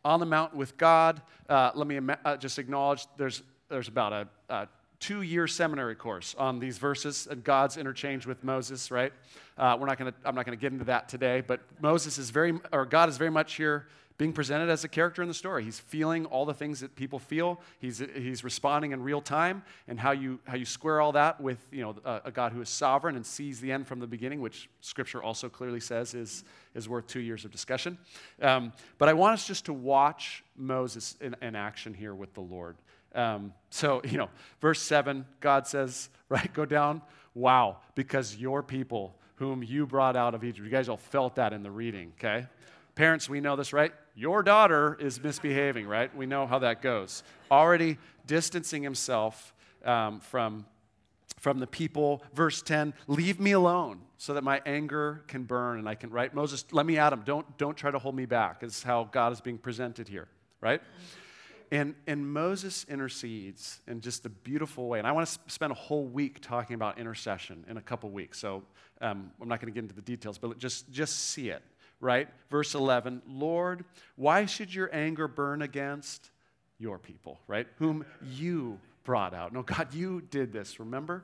on 0.07 0.21
the 0.21 0.25
mountain 0.25 0.57
with 0.57 0.77
God, 0.77 1.21
uh, 1.49 1.71
let 1.75 1.85
me 1.85 1.99
uh, 2.23 2.37
just 2.37 2.59
acknowledge 2.59 3.05
there's, 3.17 3.43
there's 3.67 3.89
about 3.89 4.13
a, 4.13 4.27
a 4.47 4.67
two 5.01 5.21
year 5.21 5.47
seminary 5.47 5.95
course 5.95 6.33
on 6.37 6.59
these 6.59 6.77
verses 6.77 7.27
and 7.29 7.43
God's 7.43 7.75
interchange 7.75 8.25
with 8.25 8.41
Moses, 8.41 8.89
right? 8.89 9.11
Uh, 9.57 9.75
we're 9.77 9.85
not 9.85 9.97
gonna, 9.97 10.13
I'm 10.23 10.33
not 10.33 10.45
going 10.45 10.57
to 10.57 10.61
get 10.61 10.71
into 10.71 10.85
that 10.85 11.09
today, 11.09 11.41
but 11.41 11.59
Moses 11.81 12.17
is 12.17 12.29
very, 12.29 12.57
or 12.71 12.85
God 12.85 13.09
is 13.09 13.17
very 13.17 13.29
much 13.29 13.55
here 13.55 13.87
being 14.17 14.33
presented 14.33 14.69
as 14.69 14.83
a 14.83 14.87
character 14.87 15.21
in 15.21 15.27
the 15.27 15.33
story. 15.33 15.63
He's 15.63 15.79
feeling 15.79 16.25
all 16.25 16.45
the 16.45 16.53
things 16.53 16.79
that 16.79 16.95
people 16.95 17.19
feel. 17.19 17.59
He's, 17.79 18.01
he's 18.15 18.43
responding 18.43 18.91
in 18.91 19.03
real 19.03 19.21
time, 19.21 19.63
and 19.87 19.99
how 19.99 20.11
you, 20.11 20.39
how 20.45 20.55
you 20.55 20.65
square 20.65 20.99
all 20.99 21.11
that 21.11 21.39
with 21.39 21.59
you 21.71 21.81
know, 21.81 21.95
a, 22.03 22.21
a 22.25 22.31
God 22.31 22.51
who 22.51 22.61
is 22.61 22.69
sovereign 22.69 23.15
and 23.15 23.25
sees 23.25 23.59
the 23.59 23.71
end 23.71 23.87
from 23.87 23.99
the 23.99 24.07
beginning, 24.07 24.41
which 24.41 24.69
Scripture 24.81 25.21
also 25.21 25.49
clearly 25.49 25.79
says 25.79 26.15
is, 26.15 26.43
is 26.73 26.89
worth 26.89 27.05
two 27.05 27.19
years 27.19 27.45
of 27.45 27.51
discussion. 27.51 27.97
Um, 28.41 28.73
but 28.97 29.07
I 29.07 29.13
want 29.13 29.33
us 29.33 29.45
just 29.45 29.65
to 29.65 29.73
watch 29.73 30.43
Moses 30.55 31.15
in, 31.21 31.35
in 31.41 31.55
action 31.55 31.93
here 31.93 32.15
with 32.15 32.33
the 32.33 32.41
Lord. 32.41 32.77
Um, 33.13 33.53
so, 33.69 34.01
you 34.09 34.17
know, 34.17 34.29
verse 34.61 34.81
7, 34.81 35.25
God 35.41 35.67
says, 35.67 36.09
right, 36.29 36.51
go 36.53 36.65
down, 36.65 37.03
wow, 37.35 37.77
because 37.93 38.35
your 38.35 38.63
people 38.63 39.15
whom 39.35 39.63
you 39.63 39.85
brought 39.85 40.15
out 40.15 40.33
of 40.33 40.43
Egypt. 40.43 40.65
You 40.65 40.71
guys 40.71 40.89
all 40.89 40.97
felt 40.97 41.35
that 41.35 41.53
in 41.53 41.61
the 41.61 41.69
reading, 41.69 42.11
okay? 42.17 42.47
Parents, 42.95 43.29
we 43.29 43.39
know 43.39 43.55
this, 43.55 43.71
right? 43.71 43.93
Your 44.17 44.41
daughter 44.41 44.97
is 44.99 45.21
misbehaving, 45.21 45.87
right? 45.87 46.13
We 46.17 46.25
know 46.25 46.47
how 46.47 46.57
that 46.59 46.81
goes. 46.81 47.21
Already 47.51 47.99
distancing 48.25 48.81
himself 48.81 49.53
um, 49.85 50.21
from, 50.21 50.65
from 51.39 51.59
the 51.59 51.67
people. 51.67 52.23
Verse 52.33 52.63
10 52.63 52.95
Leave 53.05 53.39
me 53.39 53.51
alone 53.51 53.99
so 54.17 54.33
that 54.33 54.43
my 54.43 54.59
anger 54.65 55.23
can 55.27 55.43
burn 55.43 55.77
and 55.77 55.87
I 55.87 55.93
can, 55.93 56.09
right? 56.09 56.33
Moses, 56.33 56.65
let 56.71 56.87
me 56.87 56.97
at 56.97 57.13
him. 57.13 57.21
Don't, 57.25 57.59
don't 57.59 57.77
try 57.77 57.91
to 57.91 57.99
hold 57.99 58.15
me 58.15 58.25
back, 58.25 58.63
is 58.63 58.81
how 58.81 59.03
God 59.03 59.33
is 59.33 59.39
being 59.39 59.59
presented 59.59 60.07
here, 60.07 60.27
right? 60.61 60.81
And, 61.71 61.93
and 62.07 62.27
Moses 62.27 62.87
intercedes 62.89 63.81
in 63.87 64.01
just 64.01 64.25
a 64.25 64.29
beautiful 64.29 64.87
way. 64.87 64.97
And 64.97 65.07
I 65.07 65.11
want 65.11 65.27
to 65.27 65.39
spend 65.45 65.71
a 65.71 65.75
whole 65.75 66.05
week 66.05 66.39
talking 66.41 66.73
about 66.73 66.97
intercession 66.97 67.65
in 67.69 67.77
a 67.77 67.81
couple 67.81 68.09
weeks. 68.09 68.39
So 68.39 68.63
um, 68.99 69.29
I'm 69.39 69.47
not 69.47 69.61
going 69.61 69.71
to 69.71 69.75
get 69.75 69.83
into 69.83 69.93
the 69.93 70.01
details, 70.01 70.39
but 70.39 70.57
just, 70.57 70.91
just 70.91 71.29
see 71.29 71.49
it, 71.49 71.61
right? 71.99 72.27
Verse 72.49 72.75
11 72.75 73.21
Lord, 73.27 73.85
why 74.15 74.45
should 74.45 74.73
your 74.73 74.89
anger 74.93 75.27
burn 75.27 75.61
against 75.61 76.31
your 76.79 76.97
people, 76.97 77.39
right? 77.47 77.67
Whom 77.77 78.05
you 78.21 78.79
brought 79.07 79.33
out. 79.33 79.53
No, 79.53 79.63
God, 79.63 79.93
you 79.93 80.21
did 80.21 80.51
this, 80.51 80.81
remember? 80.81 81.23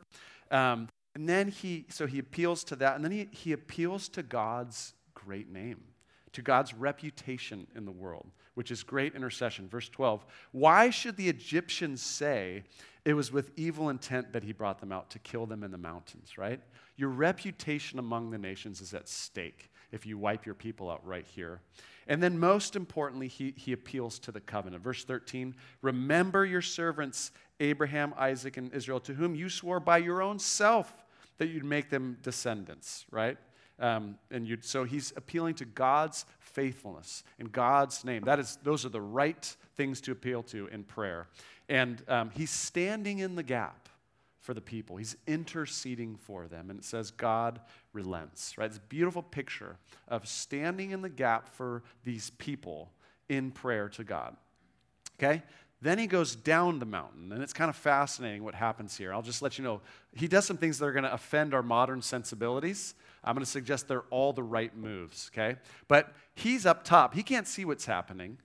Um, 0.49 0.87
and 1.15 1.27
then 1.27 1.49
he, 1.49 1.85
so 1.89 2.07
he 2.07 2.17
appeals 2.17 2.63
to 2.65 2.77
that, 2.77 2.95
and 2.95 3.03
then 3.03 3.11
he, 3.11 3.27
he 3.29 3.51
appeals 3.51 4.07
to 4.09 4.23
God's 4.23 4.93
great 5.13 5.51
name, 5.51 5.83
to 6.31 6.41
God's 6.41 6.73
reputation 6.73 7.67
in 7.75 7.83
the 7.83 7.91
world, 7.91 8.31
which 8.55 8.71
is 8.71 8.83
great 8.83 9.15
intercession. 9.15 9.67
Verse 9.67 9.89
12 9.89 10.25
Why 10.53 10.89
should 10.89 11.17
the 11.17 11.27
Egyptians 11.27 12.01
say 12.01 12.63
it 13.03 13.15
was 13.15 13.33
with 13.33 13.51
evil 13.57 13.89
intent 13.89 14.31
that 14.31 14.45
he 14.45 14.53
brought 14.53 14.79
them 14.79 14.93
out 14.93 15.09
to 15.09 15.19
kill 15.19 15.45
them 15.45 15.61
in 15.61 15.69
the 15.69 15.77
mountains, 15.77 16.37
right? 16.37 16.61
Your 16.95 17.09
reputation 17.09 17.99
among 17.99 18.31
the 18.31 18.37
nations 18.37 18.79
is 18.79 18.93
at 18.93 19.09
stake 19.09 19.69
if 19.93 20.05
you 20.05 20.17
wipe 20.17 20.45
your 20.45 20.55
people 20.55 20.89
out 20.89 21.05
right 21.05 21.25
here. 21.25 21.61
And 22.07 22.21
then, 22.21 22.37
most 22.37 22.75
importantly, 22.75 23.29
he, 23.29 23.53
he 23.55 23.71
appeals 23.71 24.19
to 24.19 24.31
the 24.31 24.41
covenant. 24.41 24.83
Verse 24.83 25.05
13 25.05 25.55
Remember 25.81 26.45
your 26.45 26.61
servants, 26.61 27.31
Abraham, 27.61 28.13
Isaac, 28.17 28.57
and 28.57 28.73
Israel, 28.73 28.99
to 29.01 29.13
whom 29.13 29.35
you 29.35 29.49
swore 29.49 29.79
by 29.79 29.99
your 29.99 30.21
own 30.21 30.39
self 30.39 30.93
that 31.37 31.47
you'd 31.47 31.63
make 31.63 31.89
them 31.89 32.17
descendants, 32.21 33.05
right? 33.11 33.37
Um, 33.79 34.17
and 34.31 34.47
you 34.47 34.57
so 34.61 34.83
he's 34.83 35.13
appealing 35.15 35.55
to 35.55 35.65
God's 35.65 36.25
faithfulness 36.39 37.23
in 37.39 37.47
God's 37.47 38.03
name. 38.03 38.23
That 38.23 38.39
is, 38.39 38.57
those 38.63 38.85
are 38.85 38.89
the 38.89 39.01
right 39.01 39.55
things 39.75 40.01
to 40.01 40.11
appeal 40.11 40.43
to 40.43 40.67
in 40.67 40.83
prayer. 40.83 41.27
And 41.69 42.03
um, 42.07 42.29
he's 42.31 42.51
standing 42.51 43.19
in 43.19 43.35
the 43.35 43.43
gap 43.43 43.82
for 44.43 44.53
the 44.53 44.61
people. 44.61 44.97
He's 44.97 45.15
interceding 45.25 46.17
for 46.17 46.47
them. 46.47 46.69
And 46.69 46.77
it 46.77 46.85
says, 46.85 47.11
God 47.11 47.61
relents, 47.93 48.57
right? 48.57 48.65
It's 48.65 48.77
a 48.77 48.81
beautiful 48.81 49.23
picture 49.23 49.77
of 50.09 50.27
standing 50.27 50.91
in 50.91 51.01
the 51.01 51.09
gap 51.09 51.47
for 51.47 51.81
these 52.03 52.29
people 52.31 52.91
in 53.29 53.51
prayer 53.51 53.87
to 53.89 54.03
God. 54.03 54.35
Okay? 55.17 55.41
Then 55.81 55.97
he 55.97 56.07
goes 56.07 56.35
down 56.35 56.79
the 56.79 56.85
mountain, 56.85 57.31
and 57.31 57.41
it's 57.41 57.53
kind 57.53 57.69
of 57.69 57.75
fascinating 57.75 58.43
what 58.43 58.53
happens 58.53 58.97
here. 58.97 59.13
I'll 59.13 59.21
just 59.21 59.41
let 59.41 59.57
you 59.57 59.63
know. 59.63 59.81
He 60.13 60.27
does 60.27 60.45
some 60.45 60.57
things 60.57 60.77
that 60.79 60.85
are 60.85 60.93
going 60.93 61.03
to 61.03 61.13
offend 61.13 61.53
our 61.53 61.63
modern 61.63 62.01
sensibilities. 62.01 62.95
I'm 63.23 63.35
going 63.35 63.45
to 63.45 63.49
suggest 63.49 63.87
they're 63.87 64.01
all 64.09 64.33
the 64.33 64.43
right 64.43 64.75
moves, 64.75 65.31
okay? 65.33 65.57
But 65.87 66.13
he's 66.35 66.65
up 66.65 66.83
top. 66.83 67.13
He 67.13 67.23
can't 67.23 67.47
see 67.47 67.63
what's 67.63 67.85
happening. 67.85 68.37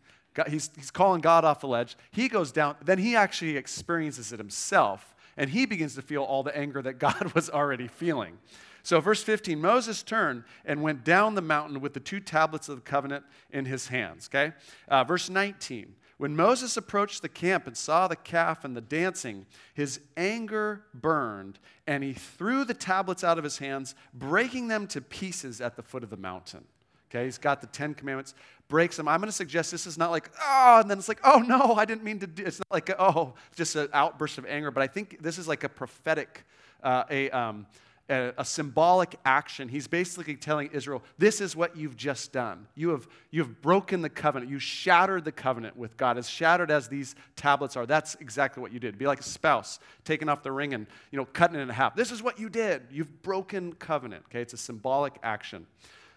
He's, 0.49 0.71
he's 0.77 0.93
calling 0.93 1.21
God 1.21 1.45
off 1.45 1.61
the 1.61 1.67
ledge. 1.67 1.97
He 2.13 2.29
goes 2.29 2.53
down. 2.53 2.77
Then 2.85 2.99
he 2.99 3.17
actually 3.17 3.57
experiences 3.57 4.33
it 4.33 4.39
himself 4.39 5.15
and 5.39 5.49
he 5.49 5.65
begins 5.65 5.95
to 5.95 6.03
feel 6.03 6.25
all 6.25 6.43
the 6.43 6.55
anger 6.55 6.83
that 6.83 6.99
God 6.99 7.33
was 7.35 7.49
already 7.49 7.89
feeling. 7.89 8.37
So, 8.83 9.01
verse 9.01 9.23
15 9.23 9.61
Moses 9.61 10.03
turned 10.03 10.45
and 10.65 10.83
went 10.83 11.05
down 11.05 11.35
the 11.35 11.43
mountain 11.43 11.81
with 11.81 11.95
the 11.95 12.01
two 12.01 12.21
tablets 12.21 12.69
of 12.69 12.77
the 12.77 12.83
covenant 12.83 13.25
in 13.51 13.65
his 13.65 13.89
hands. 13.89 14.29
Okay? 14.31 14.53
Uh, 14.89 15.05
verse 15.05 15.31
19 15.31 15.95
When 16.17 16.35
Moses 16.35 16.77
approached 16.77 17.23
the 17.23 17.29
camp 17.29 17.67
and 17.67 17.77
saw 17.77 18.09
the 18.09 18.17
calf 18.17 18.65
and 18.65 18.77
the 18.77 18.81
dancing, 18.81 19.47
his 19.75 20.01
anger 20.17 20.85
burned, 20.93 21.59
and 21.87 22.03
he 22.03 22.13
threw 22.13 22.65
the 22.65 22.75
tablets 22.75 23.23
out 23.23 23.39
of 23.39 23.45
his 23.45 23.59
hands, 23.59 23.95
breaking 24.13 24.69
them 24.69 24.87
to 24.89 25.01
pieces 25.01 25.61
at 25.61 25.77
the 25.77 25.83
foot 25.83 26.03
of 26.03 26.11
the 26.11 26.17
mountain. 26.17 26.65
Okay, 27.11 27.25
he's 27.25 27.39
got 27.39 27.61
the 27.61 27.67
Ten 27.69 27.95
Commandments, 27.95 28.35
breaks 28.69 28.97
them. 28.97 29.09
I'm 29.09 29.21
going 29.21 29.29
to 29.29 29.37
suggest 29.37 29.71
this 29.71 29.87
is 29.87 29.97
not 29.97 30.11
like, 30.11 30.31
oh, 30.43 30.81
and 30.81 30.91
then 30.91 30.99
it's 30.99 31.09
like, 31.09 31.21
oh 31.25 31.39
no, 31.39 31.75
I 31.75 31.85
didn't 31.85 32.05
mean 32.05 32.19
to 32.21 32.27
do 32.27 32.45
It's 32.45 32.59
not 32.59 32.71
like, 32.71 32.91
oh, 32.99 33.35
just 33.57 33.77
an 33.77 33.89
outburst 33.93 34.39
of 34.39 34.47
anger, 34.47 34.71
but 34.71 34.83
I 34.83 34.87
think 34.87 35.23
this 35.23 35.39
is 35.39 35.49
like 35.49 35.65
a 35.65 35.69
prophetic, 35.69 36.45
uh, 36.83 37.05
a, 37.11 37.31
um, 37.31 37.67
a, 38.11 38.33
a, 38.39 38.45
symbolic 38.45 39.17
action. 39.25 39.69
He's 39.69 39.87
basically 39.87 40.37
telling 40.37 40.69
Israel, 40.73 41.03
this 41.17 41.41
is 41.41 41.57
what 41.57 41.77
you've 41.77 41.97
just 41.97 42.33
done. 42.33 42.67
You 42.75 42.91
have, 42.91 43.09
you 43.31 43.43
have 43.43 43.61
broken 43.63 44.03
the 44.03 44.09
covenant. 44.11 44.51
You 44.51 44.59
shattered 44.59 45.25
the 45.25 45.33
covenant 45.33 45.77
with 45.77 45.97
God. 45.97 46.19
As 46.19 46.29
shattered 46.29 46.71
as 46.71 46.89
these 46.89 47.15
tablets 47.37 47.77
are, 47.77 47.87
that's 47.87 48.17
exactly 48.17 48.61
what 48.61 48.73
you 48.73 48.81
did. 48.81 48.99
Be 48.99 49.07
like 49.07 49.21
a 49.21 49.25
spouse 49.25 49.79
taking 50.05 50.29
off 50.29 50.43
the 50.43 50.53
ring 50.53 50.75
and 50.75 50.87
you 51.11 51.19
know, 51.19 51.25
cutting 51.25 51.59
it 51.59 51.63
in 51.63 51.69
half. 51.71 51.97
This 51.97 52.11
is 52.11 52.23
what 52.23 52.39
you 52.39 52.49
did. 52.49 52.83
You've 52.91 53.23
broken 53.23 53.73
covenant. 53.75 54.25
Okay, 54.27 54.43
it's 54.43 54.55
a 54.55 54.59
symbolic 54.59 55.15
action. 55.23 55.67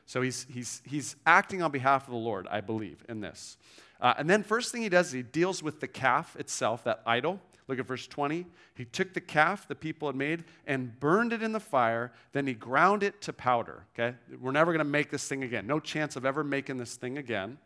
So 0.06 0.22
he's, 0.22 0.46
he's, 0.50 0.82
he's 0.86 1.16
acting 1.26 1.62
on 1.62 1.72
behalf 1.72 2.04
of 2.04 2.12
the 2.12 2.20
Lord, 2.20 2.48
I 2.50 2.62
believe, 2.62 3.04
in 3.08 3.22
this. 3.22 3.58
Uh, 4.00 4.14
and 4.18 4.30
then, 4.30 4.44
first 4.44 4.72
thing 4.72 4.82
he 4.82 4.90
does 4.90 5.08
is 5.08 5.14
he 5.14 5.22
deals 5.22 5.62
with 5.62 5.80
the 5.80 5.88
calf 5.88 6.36
itself, 6.38 6.84
that 6.86 7.02
idol. 7.06 7.40
Look 7.68 7.80
at 7.80 7.86
verse 7.86 8.08
20. 8.08 8.46
He 8.76 8.86
took 8.86 9.14
the 9.14 9.22
calf 9.22 9.68
the 9.68 9.76
people 9.76 10.08
had 10.08 10.16
made 10.16 10.44
and 10.68 11.00
burned 11.00 11.32
it 11.32 11.44
in 11.44 11.52
the 11.52 11.60
fire. 11.60 12.12
Then 12.34 12.48
he 12.48 12.54
ground 12.54 13.04
it 13.04 13.22
to 13.22 13.32
powder. 13.34 13.86
Okay? 13.94 14.18
We're 14.42 14.52
never 14.52 14.74
going 14.74 14.86
to 14.86 14.92
make 14.92 15.12
this 15.12 15.28
thing 15.28 15.44
again. 15.44 15.68
No 15.68 15.80
chance 15.80 16.16
of 16.16 16.26
ever 16.26 16.44
making 16.44 16.78
this 16.78 16.96
thing 16.96 17.18
again. 17.18 17.60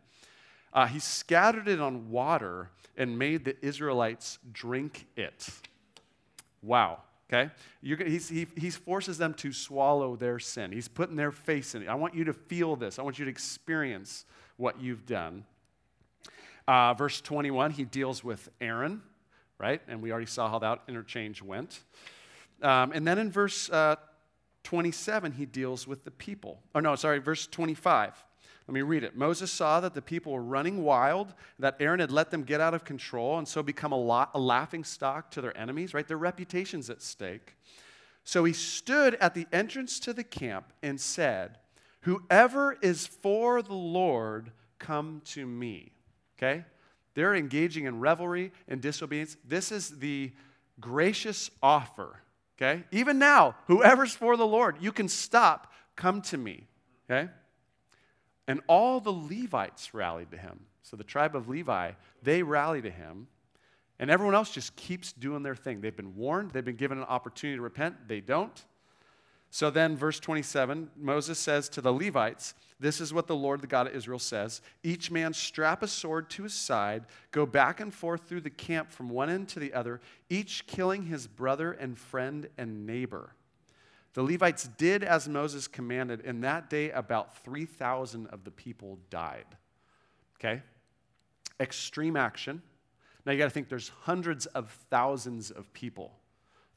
Uh, 0.73 0.87
he 0.87 0.99
scattered 0.99 1.67
it 1.67 1.79
on 1.79 2.11
water 2.11 2.69
and 2.97 3.17
made 3.17 3.45
the 3.45 3.55
Israelites 3.65 4.37
drink 4.51 5.07
it. 5.15 5.47
Wow. 6.61 7.01
Okay? 7.31 7.49
He, 7.81 8.47
he 8.55 8.69
forces 8.69 9.17
them 9.17 9.33
to 9.35 9.51
swallow 9.51 10.15
their 10.15 10.37
sin. 10.37 10.71
He's 10.71 10.87
putting 10.87 11.15
their 11.15 11.31
face 11.31 11.73
in 11.73 11.81
it. 11.81 11.87
I 11.87 11.95
want 11.95 12.13
you 12.13 12.23
to 12.25 12.33
feel 12.33 12.75
this. 12.75 12.99
I 12.99 13.01
want 13.01 13.17
you 13.17 13.25
to 13.25 13.31
experience 13.31 14.25
what 14.57 14.79
you've 14.79 15.05
done. 15.05 15.45
Uh, 16.67 16.93
verse 16.93 17.21
21, 17.21 17.71
he 17.71 17.83
deals 17.83 18.23
with 18.23 18.49
Aaron, 18.61 19.01
right? 19.59 19.81
And 19.87 20.01
we 20.01 20.11
already 20.11 20.25
saw 20.27 20.49
how 20.49 20.59
that 20.59 20.81
interchange 20.87 21.41
went. 21.41 21.79
Um, 22.61 22.91
and 22.91 23.05
then 23.05 23.17
in 23.17 23.31
verse 23.31 23.69
uh, 23.69 23.95
27, 24.63 25.33
he 25.33 25.45
deals 25.45 25.87
with 25.87 26.03
the 26.03 26.11
people. 26.11 26.59
Oh, 26.73 26.79
no, 26.79 26.95
sorry, 26.95 27.19
verse 27.19 27.47
25. 27.47 28.23
Let 28.67 28.73
me 28.73 28.81
read 28.81 29.03
it. 29.03 29.15
Moses 29.15 29.51
saw 29.51 29.79
that 29.79 29.93
the 29.93 30.01
people 30.01 30.33
were 30.33 30.41
running 30.41 30.83
wild, 30.83 31.33
that 31.59 31.75
Aaron 31.79 31.99
had 31.99 32.11
let 32.11 32.31
them 32.31 32.43
get 32.43 32.59
out 32.59 32.73
of 32.73 32.83
control 32.83 33.37
and 33.37 33.47
so 33.47 33.61
become 33.61 33.91
a, 33.91 33.97
la- 33.97 34.29
a 34.33 34.39
laughing 34.39 34.83
stock 34.83 35.29
to 35.31 35.41
their 35.41 35.55
enemies, 35.55 35.93
right? 35.93 36.07
Their 36.07 36.17
reputation's 36.17 36.89
at 36.89 37.01
stake. 37.03 37.55
So 38.23 38.43
he 38.43 38.53
stood 38.53 39.15
at 39.15 39.35
the 39.35 39.45
entrance 39.53 39.99
to 40.01 40.13
the 40.13 40.23
camp 40.23 40.73
and 40.81 40.99
said, 40.99 41.59
Whoever 42.01 42.77
is 42.81 43.07
for 43.07 43.61
the 43.61 43.73
Lord, 43.73 44.51
come 44.79 45.21
to 45.25 45.45
me. 45.45 45.91
Okay? 46.37 46.65
They're 47.13 47.35
engaging 47.35 47.85
in 47.85 47.99
revelry 47.99 48.51
and 48.67 48.81
disobedience. 48.81 49.37
This 49.47 49.71
is 49.71 49.99
the 49.99 50.31
gracious 50.79 51.49
offer. 51.63 52.21
Okay? 52.57 52.83
Even 52.91 53.19
now, 53.19 53.55
whoever's 53.67 54.13
for 54.13 54.37
the 54.37 54.45
Lord, 54.45 54.77
you 54.79 54.91
can 54.91 55.07
stop, 55.07 55.71
come 55.95 56.21
to 56.23 56.37
me. 56.37 56.67
Okay? 57.09 57.29
And 58.47 58.61
all 58.67 58.99
the 58.99 59.11
Levites 59.11 59.93
rallied 59.93 60.31
to 60.31 60.37
him. 60.37 60.59
So 60.83 60.95
the 60.95 61.03
tribe 61.03 61.35
of 61.35 61.49
Levi, 61.49 61.91
they 62.21 62.43
rally 62.43 62.81
to 62.81 62.91
him. 62.91 63.27
And 63.97 64.11
everyone 64.11 64.35
else 64.35 64.51
just 64.51 64.75
keeps 64.75 65.13
doing 65.13 65.41
their 65.41 65.55
thing. 65.55 65.81
They've 65.81 65.95
been 65.95 66.15
warned, 66.15 66.51
they've 66.51 66.65
been 66.65 66.75
given 66.75 66.97
an 66.97 67.05
opportunity 67.05 67.57
to 67.57 67.61
repent. 67.61 68.07
They 68.07 68.21
don't. 68.21 68.63
So 69.55 69.69
then, 69.69 69.95
verse 69.95 70.19
27, 70.19 70.89
Moses 70.97 71.39
says 71.39 71.69
to 71.69 71.81
the 71.81 71.93
Levites, 71.93 72.55
This 72.77 72.99
is 72.99 73.13
what 73.13 73.27
the 73.27 73.37
Lord, 73.37 73.61
the 73.61 73.67
God 73.67 73.87
of 73.87 73.95
Israel, 73.95 74.19
says 74.19 74.61
Each 74.83 75.09
man 75.09 75.33
strap 75.33 75.81
a 75.81 75.87
sword 75.87 76.29
to 76.31 76.43
his 76.43 76.53
side, 76.53 77.05
go 77.31 77.45
back 77.45 77.79
and 77.79 77.93
forth 77.93 78.23
through 78.27 78.41
the 78.41 78.49
camp 78.49 78.91
from 78.91 79.09
one 79.09 79.29
end 79.29 79.47
to 79.49 79.59
the 79.61 79.73
other, 79.73 80.01
each 80.29 80.67
killing 80.67 81.05
his 81.05 81.25
brother 81.25 81.71
and 81.71 81.97
friend 81.97 82.49
and 82.57 82.85
neighbor. 82.85 83.33
The 84.15 84.23
Levites 84.23 84.69
did 84.77 85.03
as 85.03 85.27
Moses 85.27 85.67
commanded, 85.67 86.21
and 86.25 86.41
that 86.45 86.69
day 86.69 86.89
about 86.91 87.37
3,000 87.43 88.27
of 88.27 88.45
the 88.45 88.51
people 88.51 88.97
died. 89.09 89.45
Okay? 90.39 90.63
Extreme 91.59 92.15
action. 92.15 92.61
Now 93.25 93.33
you 93.33 93.37
got 93.37 93.45
to 93.45 93.49
think 93.49 93.67
there's 93.67 93.89
hundreds 93.89 94.45
of 94.47 94.71
thousands 94.89 95.51
of 95.51 95.71
people. 95.73 96.13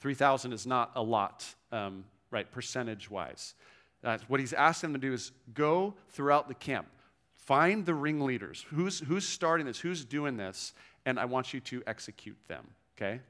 3,000 0.01 0.53
is 0.53 0.67
not 0.67 0.91
a 0.97 1.03
lot, 1.03 1.47
um, 1.71 2.05
right, 2.33 2.51
percentage 2.51 3.09
wise. 3.09 3.55
Uh, 4.03 4.19
what 4.27 4.41
he's 4.41 4.53
asked 4.53 4.83
them 4.83 4.93
to 4.93 4.99
do 4.99 5.13
is 5.13 5.31
go 5.55 5.95
throughout 6.11 6.49
the 6.49 6.55
camp, 6.55 6.89
find 7.37 7.87
the 7.87 7.95
ringleaders. 7.95 8.67
Who's, 8.71 8.99
who's 8.99 9.27
starting 9.27 9.65
this? 9.65 9.79
Who's 9.79 10.05
doing 10.05 10.37
this? 10.37 10.75
And 11.07 11.21
I 11.21 11.27
want 11.27 11.55
you 11.55 11.61
to 11.61 11.85
execute 11.87 12.39
them, 12.49 12.67
okay? 12.97 13.21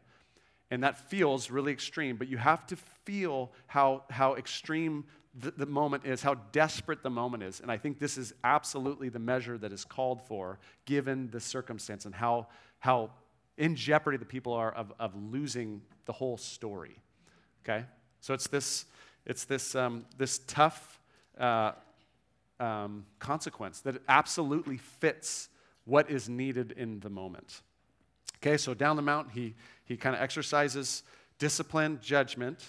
And 0.71 0.83
that 0.83 0.99
feels 1.09 1.51
really 1.51 1.73
extreme, 1.73 2.16
but 2.16 2.29
you 2.29 2.37
have 2.37 2.66
to 2.66 2.77
feel 2.77 3.53
how, 3.66 4.05
how 4.11 4.35
extreme 4.35 5.05
the, 5.35 5.51
the, 5.51 5.66
moment 5.66 6.05
is, 6.05 6.23
how 6.23 6.35
desperate 6.53 7.03
the 7.03 7.11
moment 7.11 7.43
is. 7.43 7.61
And 7.61 7.71
I 7.71 7.79
think 7.79 7.99
this 7.99 8.19
is 8.19 8.35
absolutely 8.45 9.09
the 9.09 9.19
measure 9.19 9.57
that 9.59 9.73
is 9.73 9.85
called 9.85 10.21
for 10.23 10.59
given 10.85 11.31
the 11.31 11.41
circumstance 11.41 12.05
and 12.05 12.14
how, 12.14 12.49
how 12.81 13.11
in 13.57 13.77
jeopardy 13.77 14.19
the 14.19 14.25
people 14.25 14.53
are 14.53 14.73
of, 14.73 14.93
of 14.99 15.14
losing 15.16 15.81
the 16.05 16.12
whole 16.12 16.37
story. 16.37 17.01
Okay? 17.64 17.85
So 18.21 18.35
it's 18.35 18.49
this, 18.49 18.85
it's 19.25 19.45
this, 19.45 19.75
um, 19.75 20.05
this 20.16 20.41
tough 20.47 21.01
uh, 21.39 21.73
um, 22.61 23.07
consequence 23.19 23.81
that 23.81 24.03
absolutely 24.09 24.79
fits 24.79 25.49
what 25.85 26.11
is 26.11 26.29
needed 26.29 26.73
in 26.73 27.01
the 27.01 27.11
moment. 27.11 27.62
Okay, 28.41 28.57
so 28.57 28.74
down 28.74 28.97
the 28.97 29.03
mountain, 29.03 29.32
he, 29.32 29.55
he 29.84 29.97
kind 29.97 30.14
of 30.14 30.22
exercises 30.22 31.03
discipline, 31.39 31.99
judgment. 32.03 32.64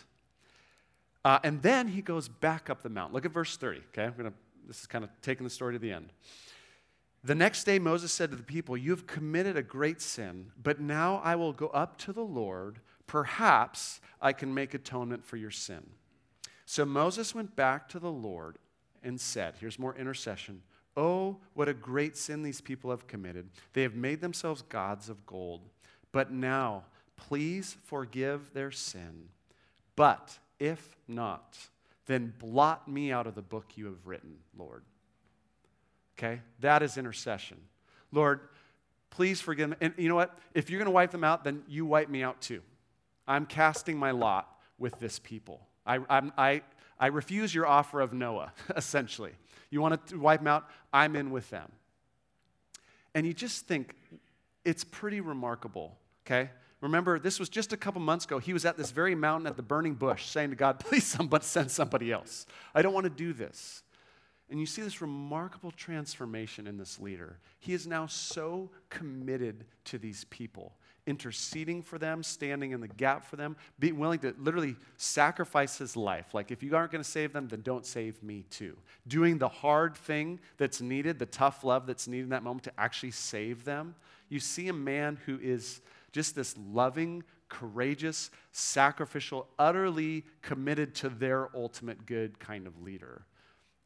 Uh, 1.25 1.39
and 1.43 1.61
then 1.61 1.87
he 1.87 2.01
goes 2.01 2.27
back 2.27 2.69
up 2.69 2.81
the 2.81 2.89
mountain. 2.89 3.13
Look 3.13 3.25
at 3.25 3.31
verse 3.31 3.57
30, 3.57 3.81
okay? 3.89 4.05
I'm 4.05 4.13
gonna, 4.15 4.33
this 4.67 4.79
is 4.81 4.87
kind 4.87 5.03
of 5.03 5.09
taking 5.21 5.43
the 5.43 5.49
story 5.49 5.73
to 5.73 5.79
the 5.79 5.91
end. 5.91 6.11
The 7.23 7.35
next 7.35 7.65
day, 7.65 7.79
Moses 7.79 8.13
said 8.13 8.31
to 8.31 8.37
the 8.37 8.43
people, 8.43 8.77
You 8.77 8.91
have 8.91 9.05
committed 9.05 9.57
a 9.57 9.63
great 9.63 10.01
sin, 10.01 10.51
but 10.61 10.79
now 10.79 11.21
I 11.23 11.35
will 11.35 11.51
go 11.51 11.67
up 11.67 11.97
to 11.99 12.13
the 12.13 12.23
Lord. 12.23 12.79
Perhaps 13.07 13.99
I 14.21 14.31
can 14.31 14.53
make 14.53 14.73
atonement 14.73 15.25
for 15.25 15.35
your 15.35 15.51
sin. 15.51 15.83
So 16.65 16.85
Moses 16.85 17.35
went 17.35 17.55
back 17.55 17.89
to 17.89 17.99
the 17.99 18.11
Lord 18.11 18.57
and 19.03 19.19
said, 19.19 19.55
Here's 19.59 19.77
more 19.79 19.95
intercession. 19.97 20.61
Oh, 21.01 21.37
what 21.53 21.69
a 21.69 21.73
great 21.73 22.17
sin 22.17 22.43
these 22.43 22.59
people 22.59 22.89
have 22.89 23.07
committed. 23.07 23.47
They 23.71 23.83
have 23.83 23.95
made 23.95 24.19
themselves 24.19 24.63
gods 24.63 25.07
of 25.07 25.25
gold. 25.25 25.61
But 26.11 26.29
now, 26.29 26.83
please 27.15 27.77
forgive 27.85 28.53
their 28.53 28.69
sin. 28.69 29.29
But 29.95 30.37
if 30.59 30.97
not, 31.07 31.57
then 32.05 32.33
blot 32.37 32.89
me 32.89 33.13
out 33.13 33.27
of 33.27 33.35
the 33.35 33.41
book 33.41 33.67
you 33.75 33.85
have 33.85 34.05
written, 34.05 34.39
Lord. 34.57 34.83
Okay? 36.17 36.41
That 36.59 36.83
is 36.83 36.97
intercession. 36.97 37.59
Lord, 38.11 38.41
please 39.09 39.39
forgive 39.39 39.69
me. 39.69 39.77
And 39.79 39.93
you 39.95 40.09
know 40.09 40.15
what? 40.15 40.37
If 40.53 40.69
you're 40.69 40.79
going 40.79 40.87
to 40.87 40.91
wipe 40.91 41.11
them 41.11 41.23
out, 41.23 41.45
then 41.45 41.63
you 41.65 41.85
wipe 41.85 42.09
me 42.09 42.23
out 42.23 42.41
too. 42.41 42.61
I'm 43.25 43.45
casting 43.45 43.97
my 43.97 44.11
lot 44.11 44.49
with 44.77 44.99
this 44.99 45.17
people. 45.17 45.65
I, 45.85 45.99
I'm, 46.09 46.33
I, 46.37 46.61
I 46.99 47.07
refuse 47.07 47.55
your 47.55 47.67
offer 47.67 48.01
of 48.01 48.11
Noah, 48.11 48.51
essentially. 48.75 49.31
You 49.69 49.81
want 49.81 50.07
to 50.07 50.19
wipe 50.19 50.39
them 50.39 50.47
out? 50.47 50.67
I'm 50.91 51.15
in 51.15 51.31
with 51.31 51.49
them. 51.49 51.71
And 53.13 53.25
you 53.25 53.33
just 53.33 53.67
think 53.67 53.95
it's 54.65 54.83
pretty 54.83 55.21
remarkable, 55.21 55.97
okay? 56.25 56.49
Remember, 56.81 57.19
this 57.19 57.39
was 57.39 57.49
just 57.49 57.73
a 57.73 57.77
couple 57.77 58.01
months 58.01 58.25
ago. 58.25 58.39
He 58.39 58.53
was 58.53 58.65
at 58.65 58.77
this 58.77 58.91
very 58.91 59.15
mountain 59.15 59.47
at 59.47 59.57
the 59.57 59.63
burning 59.63 59.95
bush 59.95 60.27
saying 60.27 60.51
to 60.51 60.55
God, 60.55 60.79
please 60.79 61.05
somebody 61.05 61.43
send 61.43 61.71
somebody 61.71 62.11
else. 62.11 62.45
I 62.73 62.81
don't 62.81 62.93
want 62.93 63.05
to 63.05 63.09
do 63.09 63.33
this. 63.33 63.83
And 64.49 64.59
you 64.59 64.65
see 64.65 64.81
this 64.81 65.01
remarkable 65.01 65.71
transformation 65.71 66.65
in 66.65 66.77
this 66.77 66.99
leader. 66.99 67.37
He 67.59 67.73
is 67.73 67.85
now 67.85 68.07
so 68.07 68.71
committed 68.89 69.65
to 69.85 69.99
these 69.99 70.23
people, 70.25 70.73
interceding 71.09 71.81
for 71.81 71.97
them, 71.97 72.21
standing 72.21 72.71
in 72.71 72.79
the 72.79 72.87
gap 72.87 73.25
for 73.25 73.35
them, 73.35 73.57
being 73.79 73.97
willing 73.97 74.19
to 74.19 74.35
literally 74.37 74.75
sacrifice 74.95 75.77
his 75.77 75.97
life. 75.97 76.33
Like, 76.33 76.51
if 76.51 76.61
you 76.61 76.75
aren't 76.75 76.91
going 76.91 77.03
to 77.03 77.09
save 77.09 77.33
them, 77.33 77.47
then 77.47 77.61
don't 77.61 77.85
save 77.85 78.21
me 78.21 78.45
too. 78.51 78.77
Doing 79.07 79.39
the 79.39 79.49
hard 79.49 79.95
thing 79.95 80.39
that's 80.57 80.81
needed, 80.81 81.17
the 81.17 81.25
tough 81.25 81.63
love 81.63 81.87
that's 81.87 82.07
needed 82.07 82.25
in 82.25 82.29
that 82.29 82.43
moment 82.43 82.63
to 82.65 82.71
actually 82.77 83.11
save 83.11 83.65
them. 83.65 83.95
You 84.29 84.39
see 84.39 84.67
a 84.67 84.73
man 84.73 85.17
who 85.25 85.39
is 85.41 85.81
just 86.11 86.35
this 86.35 86.55
loving, 86.71 87.23
courageous, 87.49 88.29
sacrificial, 88.51 89.47
utterly 89.57 90.25
committed 90.43 90.93
to 90.95 91.09
their 91.09 91.49
ultimate 91.55 92.05
good 92.05 92.39
kind 92.39 92.67
of 92.67 92.81
leader. 92.83 93.23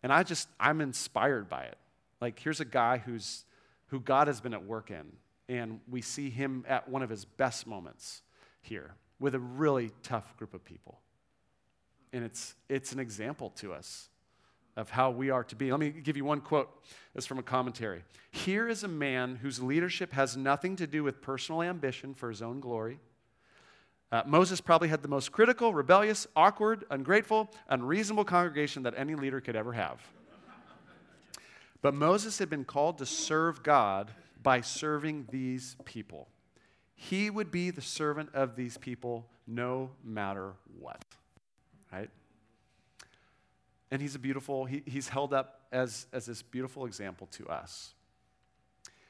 And 0.03 0.11
I 0.11 0.23
just, 0.23 0.49
I'm 0.59 0.81
inspired 0.81 1.47
by 1.47 1.63
it. 1.63 1.77
Like, 2.19 2.37
here's 2.37 2.59
a 2.59 2.65
guy 2.65 2.97
who's, 2.97 3.45
who 3.87 4.01
God 4.01 4.27
has 4.27 4.41
been 4.41 4.53
at 4.53 4.65
work 4.65 4.91
in, 4.91 5.13
and 5.53 5.79
we 5.87 6.01
see 6.01 6.31
him 6.31 6.65
at 6.67 6.89
one 6.89 7.03
of 7.03 7.09
his 7.09 7.25
best 7.25 7.67
moments 7.67 8.23
here 8.61 8.95
with 9.19 9.35
a 9.35 9.39
really 9.39 9.91
tough 10.01 10.35
group 10.37 10.55
of 10.55 10.65
people. 10.65 10.99
And 12.11 12.23
it's, 12.23 12.55
it's 12.69 12.91
an 12.91 12.99
example 12.99 13.51
to 13.57 13.71
us 13.71 14.09
of 14.75 14.89
how 14.89 15.11
we 15.11 15.29
are 15.29 15.43
to 15.43 15.55
be. 15.55 15.69
Let 15.69 15.79
me 15.79 15.91
give 15.91 16.17
you 16.17 16.25
one 16.25 16.41
quote. 16.41 16.69
This 17.13 17.27
from 17.27 17.37
a 17.37 17.43
commentary. 17.43 18.03
Here 18.31 18.67
is 18.67 18.83
a 18.83 18.87
man 18.87 19.35
whose 19.35 19.61
leadership 19.61 20.13
has 20.13 20.35
nothing 20.35 20.75
to 20.77 20.87
do 20.87 21.03
with 21.03 21.21
personal 21.21 21.61
ambition 21.61 22.15
for 22.15 22.29
his 22.29 22.41
own 22.41 22.59
glory. 22.59 22.99
Uh, 24.11 24.23
Moses 24.25 24.59
probably 24.59 24.87
had 24.87 25.03
the 25.03 25.07
most 25.07 25.31
critical, 25.31 25.73
rebellious, 25.73 26.25
awkward, 26.35 26.85
ungrateful, 26.89 27.51
unreasonable 27.69 28.25
congregation 28.25 28.83
that 28.83 28.95
any 28.97 29.13
leader 29.13 29.39
could 29.39 29.55
ever 29.55 29.73
have. 29.73 30.01
But 31.83 31.93
Moses 31.93 32.39
had 32.39 32.49
been 32.49 32.63
called 32.63 32.97
to 32.99 33.05
serve 33.05 33.61
God 33.61 34.09
by 34.43 34.61
serving 34.61 35.27
these 35.31 35.75
people. 35.85 36.27
He 36.95 37.29
would 37.29 37.49
be 37.49 37.71
the 37.71 37.81
servant 37.81 38.29
of 38.33 38.55
these 38.55 38.77
people 38.77 39.27
no 39.47 39.91
matter 40.03 40.53
what. 40.79 41.03
Right? 41.91 42.09
And 43.91 44.01
he's 44.01 44.15
a 44.15 44.19
beautiful, 44.19 44.65
he, 44.65 44.83
he's 44.85 45.07
held 45.07 45.33
up 45.33 45.61
as, 45.71 46.07
as 46.13 46.25
this 46.25 46.41
beautiful 46.41 46.85
example 46.85 47.27
to 47.31 47.47
us. 47.47 47.93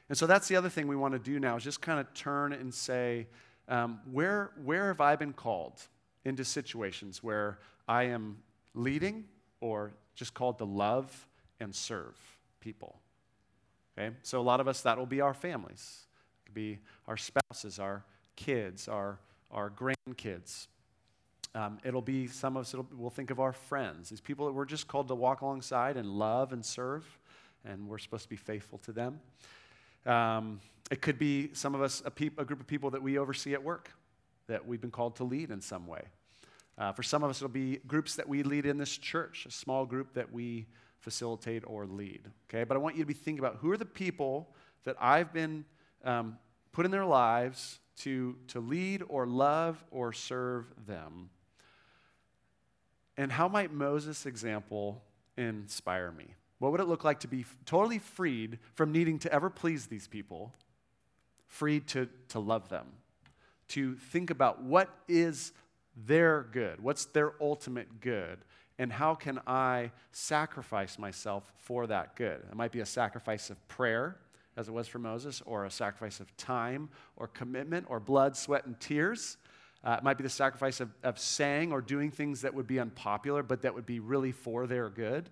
And 0.08 0.18
so 0.18 0.26
that's 0.26 0.48
the 0.48 0.56
other 0.56 0.68
thing 0.68 0.86
we 0.86 0.96
want 0.96 1.12
to 1.12 1.18
do 1.18 1.40
now 1.40 1.56
is 1.56 1.64
just 1.64 1.80
kind 1.80 1.98
of 1.98 2.12
turn 2.14 2.52
and 2.52 2.72
say, 2.72 3.26
um, 3.68 4.00
where, 4.10 4.50
where 4.62 4.88
have 4.88 5.00
I 5.00 5.16
been 5.16 5.32
called 5.32 5.80
into 6.24 6.44
situations 6.44 7.22
where 7.22 7.58
I 7.88 8.04
am 8.04 8.38
leading 8.74 9.24
or 9.60 9.92
just 10.14 10.34
called 10.34 10.58
to 10.58 10.64
love 10.64 11.26
and 11.60 11.74
serve 11.74 12.16
people? 12.60 13.00
Okay, 13.96 14.14
so 14.22 14.40
a 14.40 14.42
lot 14.42 14.60
of 14.60 14.66
us, 14.66 14.80
that 14.82 14.98
will 14.98 15.06
be 15.06 15.20
our 15.20 15.34
families. 15.34 16.06
It 16.42 16.46
could 16.46 16.54
be 16.54 16.78
our 17.06 17.16
spouses, 17.16 17.78
our 17.78 18.04
kids, 18.34 18.88
our, 18.88 19.20
our 19.52 19.70
grandkids. 19.70 20.66
Um, 21.54 21.78
it'll 21.84 22.02
be 22.02 22.26
some 22.26 22.56
of 22.56 22.62
us, 22.62 22.74
we'll 22.96 23.10
think 23.10 23.30
of 23.30 23.38
our 23.38 23.52
friends, 23.52 24.10
these 24.10 24.20
people 24.20 24.46
that 24.46 24.52
we're 24.52 24.64
just 24.64 24.88
called 24.88 25.06
to 25.08 25.14
walk 25.14 25.42
alongside 25.42 25.96
and 25.96 26.08
love 26.08 26.52
and 26.52 26.64
serve, 26.64 27.06
and 27.64 27.88
we're 27.88 27.98
supposed 27.98 28.24
to 28.24 28.28
be 28.28 28.36
faithful 28.36 28.78
to 28.78 28.92
them. 28.92 29.20
Um, 30.04 30.60
it 30.90 31.00
could 31.00 31.18
be 31.18 31.50
some 31.52 31.76
of 31.76 31.80
us, 31.80 32.02
a, 32.04 32.10
peop, 32.10 32.40
a, 32.40 32.44
group 32.44 32.60
of 32.60 32.66
people 32.66 32.90
that 32.90 33.02
we 33.02 33.16
oversee 33.16 33.54
at 33.54 33.62
work 33.62 33.90
that 34.48 34.66
we've 34.66 34.80
been 34.80 34.90
called 34.90 35.14
to 35.16 35.24
lead 35.24 35.52
in 35.52 35.60
some 35.60 35.86
way. 35.86 36.02
Uh, 36.76 36.90
for 36.90 37.04
some 37.04 37.22
of 37.22 37.30
us, 37.30 37.38
it'll 37.38 37.48
be 37.48 37.78
groups 37.86 38.16
that 38.16 38.28
we 38.28 38.42
lead 38.42 38.66
in 38.66 38.76
this 38.76 38.98
church, 38.98 39.46
a 39.46 39.50
small 39.52 39.86
group 39.86 40.12
that 40.14 40.32
we 40.32 40.66
facilitate 41.04 41.62
or 41.66 41.86
lead. 41.86 42.22
Okay, 42.48 42.64
but 42.64 42.76
I 42.76 42.78
want 42.78 42.96
you 42.96 43.02
to 43.02 43.06
be 43.06 43.14
thinking 43.14 43.38
about 43.38 43.56
who 43.56 43.70
are 43.70 43.76
the 43.76 43.84
people 43.84 44.48
that 44.84 44.96
I've 44.98 45.32
been 45.32 45.64
um, 46.04 46.38
put 46.72 46.84
in 46.84 46.90
their 46.90 47.04
lives 47.04 47.78
to, 47.98 48.36
to 48.48 48.60
lead 48.60 49.02
or 49.08 49.26
love 49.26 49.84
or 49.90 50.12
serve 50.12 50.66
them 50.86 51.30
and 53.16 53.30
how 53.30 53.48
might 53.48 53.72
Moses' 53.72 54.26
example 54.26 55.02
inspire 55.36 56.10
me? 56.10 56.34
What 56.58 56.72
would 56.72 56.80
it 56.80 56.88
look 56.88 57.04
like 57.04 57.20
to 57.20 57.28
be 57.28 57.44
totally 57.64 57.98
freed 57.98 58.58
from 58.74 58.92
needing 58.92 59.18
to 59.20 59.32
ever 59.32 59.50
please 59.50 59.86
these 59.86 60.08
people, 60.08 60.52
freed 61.46 61.86
to, 61.88 62.08
to 62.28 62.38
love 62.38 62.68
them, 62.68 62.86
to 63.68 63.94
think 63.96 64.30
about 64.30 64.62
what 64.62 64.88
is 65.08 65.52
their 65.96 66.46
good, 66.52 66.82
what's 66.82 67.04
their 67.06 67.34
ultimate 67.40 68.00
good, 68.00 68.38
and 68.78 68.92
how 68.92 69.14
can 69.14 69.40
I 69.46 69.92
sacrifice 70.12 70.98
myself 70.98 71.52
for 71.56 71.86
that 71.86 72.16
good? 72.16 72.40
It 72.50 72.56
might 72.56 72.72
be 72.72 72.80
a 72.80 72.86
sacrifice 72.86 73.50
of 73.50 73.68
prayer, 73.68 74.16
as 74.56 74.68
it 74.68 74.72
was 74.72 74.88
for 74.88 74.98
Moses, 74.98 75.42
or 75.46 75.64
a 75.64 75.70
sacrifice 75.70 76.20
of 76.20 76.36
time, 76.36 76.88
or 77.16 77.28
commitment, 77.28 77.86
or 77.88 78.00
blood, 78.00 78.36
sweat, 78.36 78.66
and 78.66 78.78
tears. 78.80 79.36
Uh, 79.84 79.96
it 79.98 80.02
might 80.02 80.16
be 80.16 80.24
the 80.24 80.30
sacrifice 80.30 80.80
of, 80.80 80.90
of 81.02 81.18
saying 81.18 81.70
or 81.70 81.80
doing 81.80 82.10
things 82.10 82.40
that 82.40 82.54
would 82.54 82.66
be 82.66 82.80
unpopular, 82.80 83.42
but 83.42 83.62
that 83.62 83.74
would 83.74 83.86
be 83.86 84.00
really 84.00 84.32
for 84.32 84.66
their 84.66 84.88
good. 84.88 85.28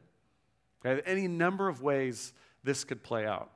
Okay? 0.85 1.03
Any 1.07 1.27
number 1.27 1.69
of 1.69 1.83
ways 1.83 2.33
this 2.63 2.85
could 2.85 3.03
play 3.03 3.27
out. 3.27 3.51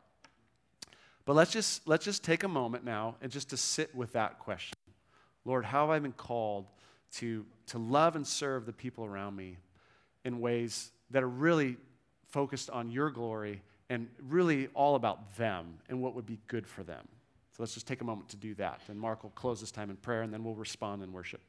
But 1.26 1.34
let's 1.34 1.52
just, 1.52 1.86
let's 1.86 2.04
just 2.04 2.24
take 2.24 2.44
a 2.44 2.48
moment 2.48 2.84
now 2.84 3.16
and 3.20 3.30
just 3.30 3.50
to 3.50 3.56
sit 3.56 3.94
with 3.94 4.12
that 4.12 4.38
question. 4.38 4.78
Lord, 5.44 5.64
how 5.64 5.82
have 5.82 5.90
I 5.90 5.98
been 5.98 6.12
called 6.12 6.66
to, 7.16 7.44
to 7.68 7.78
love 7.78 8.16
and 8.16 8.26
serve 8.26 8.64
the 8.66 8.72
people 8.72 9.04
around 9.04 9.36
me 9.36 9.58
in 10.26 10.40
ways 10.40 10.90
that 11.10 11.22
are 11.22 11.28
really 11.28 11.76
focused 12.26 12.68
on 12.68 12.90
your 12.90 13.10
glory 13.10 13.62
and 13.88 14.08
really 14.28 14.66
all 14.74 14.96
about 14.96 15.36
them 15.36 15.78
and 15.88 16.02
what 16.02 16.14
would 16.16 16.26
be 16.26 16.40
good 16.48 16.66
for 16.66 16.82
them? 16.82 17.06
So 17.52 17.62
let's 17.62 17.72
just 17.72 17.86
take 17.86 18.00
a 18.00 18.04
moment 18.04 18.28
to 18.30 18.36
do 18.36 18.54
that. 18.56 18.80
And 18.88 18.98
Mark 18.98 19.22
will 19.22 19.30
close 19.30 19.60
this 19.60 19.70
time 19.70 19.88
in 19.88 19.96
prayer, 19.96 20.22
and 20.22 20.34
then 20.34 20.44
we'll 20.44 20.56
respond 20.56 21.02
in 21.02 21.12
worship. 21.12 21.40